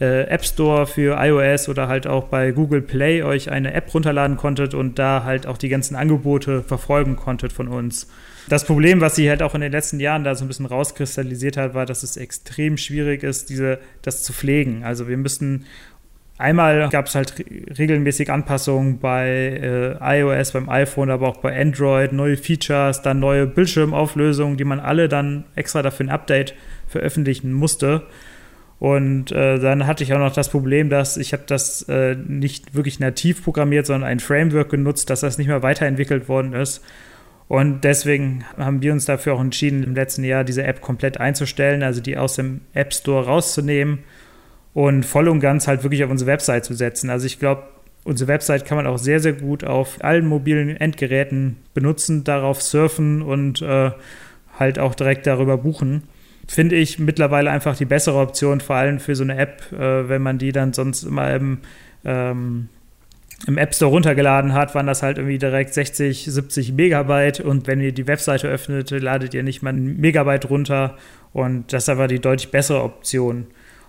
äh, 0.00 0.22
App 0.24 0.44
Store 0.44 0.86
für 0.86 1.16
iOS 1.18 1.68
oder 1.68 1.88
halt 1.88 2.06
auch 2.06 2.24
bei 2.24 2.50
Google 2.52 2.82
Play 2.82 3.22
euch 3.22 3.50
eine 3.50 3.72
App 3.72 3.92
runterladen 3.92 4.36
konntet 4.36 4.74
und 4.74 4.98
da 4.98 5.24
halt 5.24 5.46
auch 5.46 5.58
die 5.58 5.68
ganzen 5.68 5.96
Angebote 5.96 6.62
verfolgen 6.62 7.16
konntet 7.16 7.52
von 7.52 7.68
uns. 7.68 8.08
Das 8.48 8.64
Problem, 8.64 9.00
was 9.00 9.16
sie 9.16 9.28
halt 9.28 9.42
auch 9.42 9.54
in 9.54 9.60
den 9.60 9.72
letzten 9.72 9.98
Jahren 9.98 10.22
da 10.22 10.34
so 10.34 10.44
ein 10.44 10.48
bisschen 10.48 10.66
rauskristallisiert 10.66 11.56
hat, 11.56 11.74
war, 11.74 11.84
dass 11.84 12.02
es 12.02 12.16
extrem 12.16 12.76
schwierig 12.76 13.24
ist, 13.24 13.50
diese, 13.50 13.78
das 14.02 14.22
zu 14.22 14.32
pflegen. 14.32 14.84
Also 14.84 15.08
wir 15.08 15.16
müssten 15.16 15.64
Einmal 16.38 16.90
gab 16.90 17.06
es 17.06 17.14
halt 17.14 17.32
regelmäßig 17.78 18.30
Anpassungen 18.30 18.98
bei 18.98 19.26
äh, 20.00 20.20
iOS, 20.20 20.52
beim 20.52 20.68
iPhone, 20.68 21.10
aber 21.10 21.28
auch 21.28 21.38
bei 21.38 21.58
Android, 21.58 22.12
neue 22.12 22.36
Features, 22.36 23.00
dann 23.00 23.20
neue 23.20 23.46
Bildschirmauflösungen, 23.46 24.58
die 24.58 24.64
man 24.64 24.78
alle 24.78 25.08
dann 25.08 25.44
extra 25.54 25.80
dafür 25.80 26.06
ein 26.06 26.10
Update 26.10 26.54
veröffentlichen 26.88 27.54
musste. 27.54 28.02
Und 28.78 29.32
äh, 29.32 29.58
dann 29.58 29.86
hatte 29.86 30.04
ich 30.04 30.12
auch 30.12 30.18
noch 30.18 30.34
das 30.34 30.50
Problem, 30.50 30.90
dass 30.90 31.16
ich 31.16 31.32
habe 31.32 31.44
das 31.46 31.82
äh, 31.88 32.14
nicht 32.14 32.74
wirklich 32.74 33.00
nativ 33.00 33.42
programmiert, 33.42 33.86
sondern 33.86 34.08
ein 34.08 34.20
Framework 34.20 34.68
genutzt, 34.68 35.08
dass 35.08 35.20
das 35.20 35.38
nicht 35.38 35.46
mehr 35.46 35.62
weiterentwickelt 35.62 36.28
worden 36.28 36.52
ist. 36.52 36.82
Und 37.48 37.84
deswegen 37.84 38.44
haben 38.58 38.82
wir 38.82 38.92
uns 38.92 39.04
dafür 39.04 39.34
auch 39.34 39.40
entschieden, 39.40 39.84
im 39.84 39.94
letzten 39.94 40.24
Jahr 40.24 40.44
diese 40.44 40.64
App 40.64 40.80
komplett 40.80 41.18
einzustellen, 41.20 41.82
also 41.82 42.00
die 42.00 42.18
aus 42.18 42.34
dem 42.34 42.62
App 42.74 42.92
Store 42.92 43.24
rauszunehmen 43.24 44.00
und 44.74 45.06
voll 45.06 45.28
und 45.28 45.40
ganz 45.40 45.68
halt 45.68 45.82
wirklich 45.82 46.04
auf 46.04 46.10
unsere 46.10 46.30
Website 46.30 46.64
zu 46.64 46.74
setzen. 46.74 47.08
Also 47.08 47.24
ich 47.24 47.38
glaube, 47.38 47.62
unsere 48.04 48.28
Website 48.28 48.66
kann 48.66 48.76
man 48.76 48.86
auch 48.86 48.98
sehr, 48.98 49.20
sehr 49.20 49.32
gut 49.32 49.64
auf 49.64 50.04
allen 50.04 50.26
mobilen 50.26 50.76
Endgeräten 50.76 51.56
benutzen, 51.72 52.24
darauf 52.24 52.60
surfen 52.60 53.22
und 53.22 53.62
äh, 53.62 53.92
halt 54.58 54.78
auch 54.78 54.94
direkt 54.94 55.26
darüber 55.26 55.56
buchen. 55.56 56.02
Finde 56.48 56.76
ich 56.76 56.98
mittlerweile 56.98 57.50
einfach 57.50 57.76
die 57.76 57.84
bessere 57.84 58.18
Option, 58.18 58.60
vor 58.60 58.76
allem 58.76 59.00
für 59.00 59.16
so 59.16 59.24
eine 59.24 59.36
App, 59.36 59.72
äh, 59.72 60.08
wenn 60.08 60.22
man 60.22 60.38
die 60.38 60.52
dann 60.52 60.72
sonst 60.72 61.02
immer 61.02 61.34
im 61.34 61.58
ähm, 62.04 62.68
im 63.46 63.58
App 63.58 63.74
Store 63.74 63.90
runtergeladen 63.90 64.54
hat, 64.54 64.74
waren 64.74 64.86
das 64.86 65.02
halt 65.02 65.18
irgendwie 65.18 65.38
direkt 65.38 65.74
60, 65.74 66.24
70 66.24 66.72
Megabyte 66.72 67.40
und 67.40 67.66
wenn 67.66 67.80
ihr 67.80 67.92
die 67.92 68.06
Webseite 68.06 68.48
öffnet, 68.48 68.90
ladet 68.90 69.34
ihr 69.34 69.42
nicht 69.42 69.62
mal 69.62 69.74
ein 69.74 69.98
Megabyte 69.98 70.48
runter 70.48 70.96
und 71.32 71.72
das 71.72 71.84
ist 71.84 71.88
aber 71.90 72.08
die 72.08 72.20
deutlich 72.20 72.50
bessere 72.50 72.82
Option. 72.82 73.46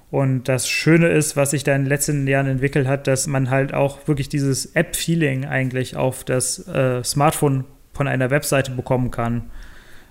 Und 0.10 0.48
das 0.48 0.70
Schöne 0.70 1.10
ist, 1.10 1.36
was 1.36 1.52
sich 1.52 1.64
da 1.64 1.76
in 1.76 1.84
den 1.84 1.90
letzten 1.90 2.28
Jahren 2.28 2.48
entwickelt 2.48 2.88
hat, 2.88 3.08
dass 3.08 3.28
man 3.28 3.50
halt 3.50 3.74
auch 3.74 4.08
wirklich 4.08 4.30
dieses 4.30 4.68
App-Feeling 4.68 5.46
eigentlich 5.46 5.98
auf 5.98 6.24
das 6.24 6.66
äh, 6.68 7.04
Smartphone 7.04 7.66
von 7.94 8.08
einer 8.08 8.30
Webseite 8.30 8.72
bekommen 8.72 9.12
kann. 9.12 9.50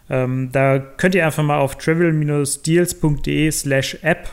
Ähm, 0.08 0.50
da 0.52 0.78
könnt 0.78 1.14
ihr 1.14 1.24
einfach 1.26 1.42
mal 1.42 1.58
auf 1.58 1.76
travel-deals.de 1.76 3.50
slash 3.50 3.98
app 4.02 4.28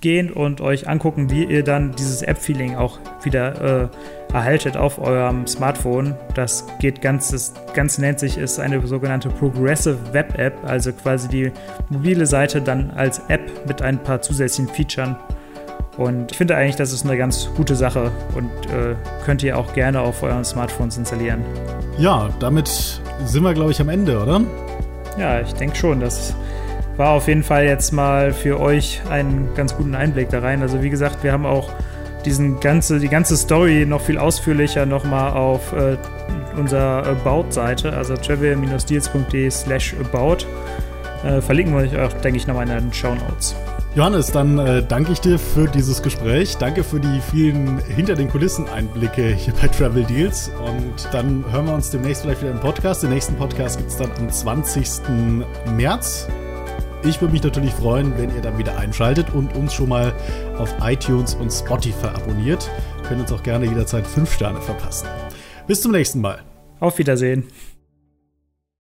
gehen 0.00 0.30
und 0.30 0.60
euch 0.60 0.88
angucken, 0.88 1.30
wie 1.30 1.44
ihr 1.44 1.64
dann 1.64 1.92
dieses 1.92 2.22
App-Feeling 2.22 2.76
auch 2.76 2.98
wieder 3.22 3.88
äh, 3.90 4.32
erhaltet 4.32 4.76
auf 4.76 4.98
eurem 4.98 5.46
Smartphone. 5.46 6.14
Das 6.34 6.66
geht 6.78 7.00
ganz, 7.00 7.30
das 7.30 7.54
Ganze 7.74 8.02
nennt 8.02 8.20
sich, 8.20 8.38
ist 8.38 8.60
eine 8.60 8.86
sogenannte 8.86 9.30
Progressive 9.30 9.98
Web 10.12 10.38
App, 10.38 10.54
also 10.64 10.92
quasi 10.92 11.28
die 11.28 11.52
mobile 11.88 12.26
Seite 12.26 12.60
dann 12.60 12.90
als 12.90 13.20
App 13.28 13.40
mit 13.66 13.82
ein 13.82 14.02
paar 14.02 14.20
zusätzlichen 14.20 14.72
Features. 14.72 15.16
Und 15.96 16.30
ich 16.30 16.36
finde 16.36 16.56
eigentlich, 16.56 16.76
das 16.76 16.92
ist 16.92 17.06
eine 17.06 17.16
ganz 17.16 17.48
gute 17.56 17.74
Sache 17.74 18.12
und 18.34 18.50
äh, 18.66 18.94
könnt 19.24 19.42
ihr 19.42 19.58
auch 19.58 19.72
gerne 19.72 20.00
auf 20.00 20.22
euren 20.22 20.44
Smartphones 20.44 20.98
installieren. 20.98 21.42
Ja, 21.96 22.28
damit 22.38 23.00
sind 23.24 23.42
wir, 23.42 23.54
glaube 23.54 23.70
ich, 23.70 23.80
am 23.80 23.88
Ende, 23.88 24.20
oder? 24.22 24.42
Ja, 25.18 25.40
ich 25.40 25.54
denke 25.54 25.76
schon. 25.76 26.00
Das 26.00 26.34
war 26.96 27.10
auf 27.10 27.28
jeden 27.28 27.42
Fall 27.42 27.64
jetzt 27.64 27.92
mal 27.92 28.32
für 28.32 28.60
euch 28.60 29.00
einen 29.10 29.54
ganz 29.54 29.76
guten 29.76 29.94
Einblick 29.94 30.30
da 30.30 30.40
rein. 30.40 30.62
Also 30.62 30.82
wie 30.82 30.90
gesagt, 30.90 31.22
wir 31.22 31.32
haben 31.32 31.46
auch 31.46 31.70
diesen 32.24 32.60
ganze, 32.60 32.98
die 32.98 33.08
ganze 33.08 33.36
Story 33.36 33.86
noch 33.86 34.00
viel 34.00 34.18
ausführlicher 34.18 34.84
nochmal 34.84 35.32
auf 35.32 35.72
äh, 35.72 35.96
unserer 36.56 37.06
About-Seite, 37.06 37.92
also 37.92 38.16
travel-deals.de 38.16 39.50
slash 39.50 39.94
about. 40.00 40.38
Äh, 41.24 41.40
verlinken 41.40 41.74
wir 41.74 41.82
euch 41.82 41.96
auch, 41.98 42.12
denke 42.14 42.38
ich, 42.38 42.46
nochmal 42.46 42.68
in 42.68 42.74
den 42.74 42.92
Show 42.92 43.14
Notes. 43.14 43.54
Johannes, 43.96 44.30
dann 44.30 44.58
äh, 44.58 44.82
danke 44.86 45.12
ich 45.12 45.22
dir 45.22 45.38
für 45.38 45.68
dieses 45.68 46.02
Gespräch. 46.02 46.58
Danke 46.58 46.84
für 46.84 47.00
die 47.00 47.18
vielen 47.30 47.78
hinter 47.78 48.14
den 48.14 48.28
Kulissen 48.28 48.68
Einblicke 48.68 49.28
hier 49.28 49.54
bei 49.54 49.68
Travel 49.68 50.04
Deals. 50.04 50.50
Und 50.66 51.08
dann 51.12 51.50
hören 51.50 51.64
wir 51.64 51.72
uns 51.72 51.88
demnächst 51.88 52.20
vielleicht 52.20 52.42
wieder 52.42 52.50
im 52.50 52.60
Podcast. 52.60 53.02
Den 53.02 53.08
nächsten 53.08 53.36
Podcast 53.36 53.78
gibt 53.78 53.88
es 53.88 53.96
dann 53.96 54.10
am 54.18 54.30
20. 54.30 54.86
März. 55.78 56.28
Ich 57.04 57.22
würde 57.22 57.32
mich 57.32 57.42
natürlich 57.42 57.72
freuen, 57.72 58.12
wenn 58.18 58.34
ihr 58.34 58.42
dann 58.42 58.58
wieder 58.58 58.76
einschaltet 58.76 59.28
und 59.32 59.56
uns 59.56 59.72
schon 59.72 59.88
mal 59.88 60.12
auf 60.58 60.74
iTunes 60.82 61.34
und 61.34 61.50
Spotify 61.50 62.08
abonniert. 62.08 62.68
Könnt 63.08 63.22
uns 63.22 63.32
auch 63.32 63.42
gerne 63.42 63.64
jederzeit 63.64 64.06
5 64.06 64.30
Sterne 64.30 64.60
verpassen. 64.60 65.08
Bis 65.66 65.80
zum 65.80 65.92
nächsten 65.92 66.20
Mal. 66.20 66.42
Auf 66.80 66.98
Wiedersehen. 66.98 67.44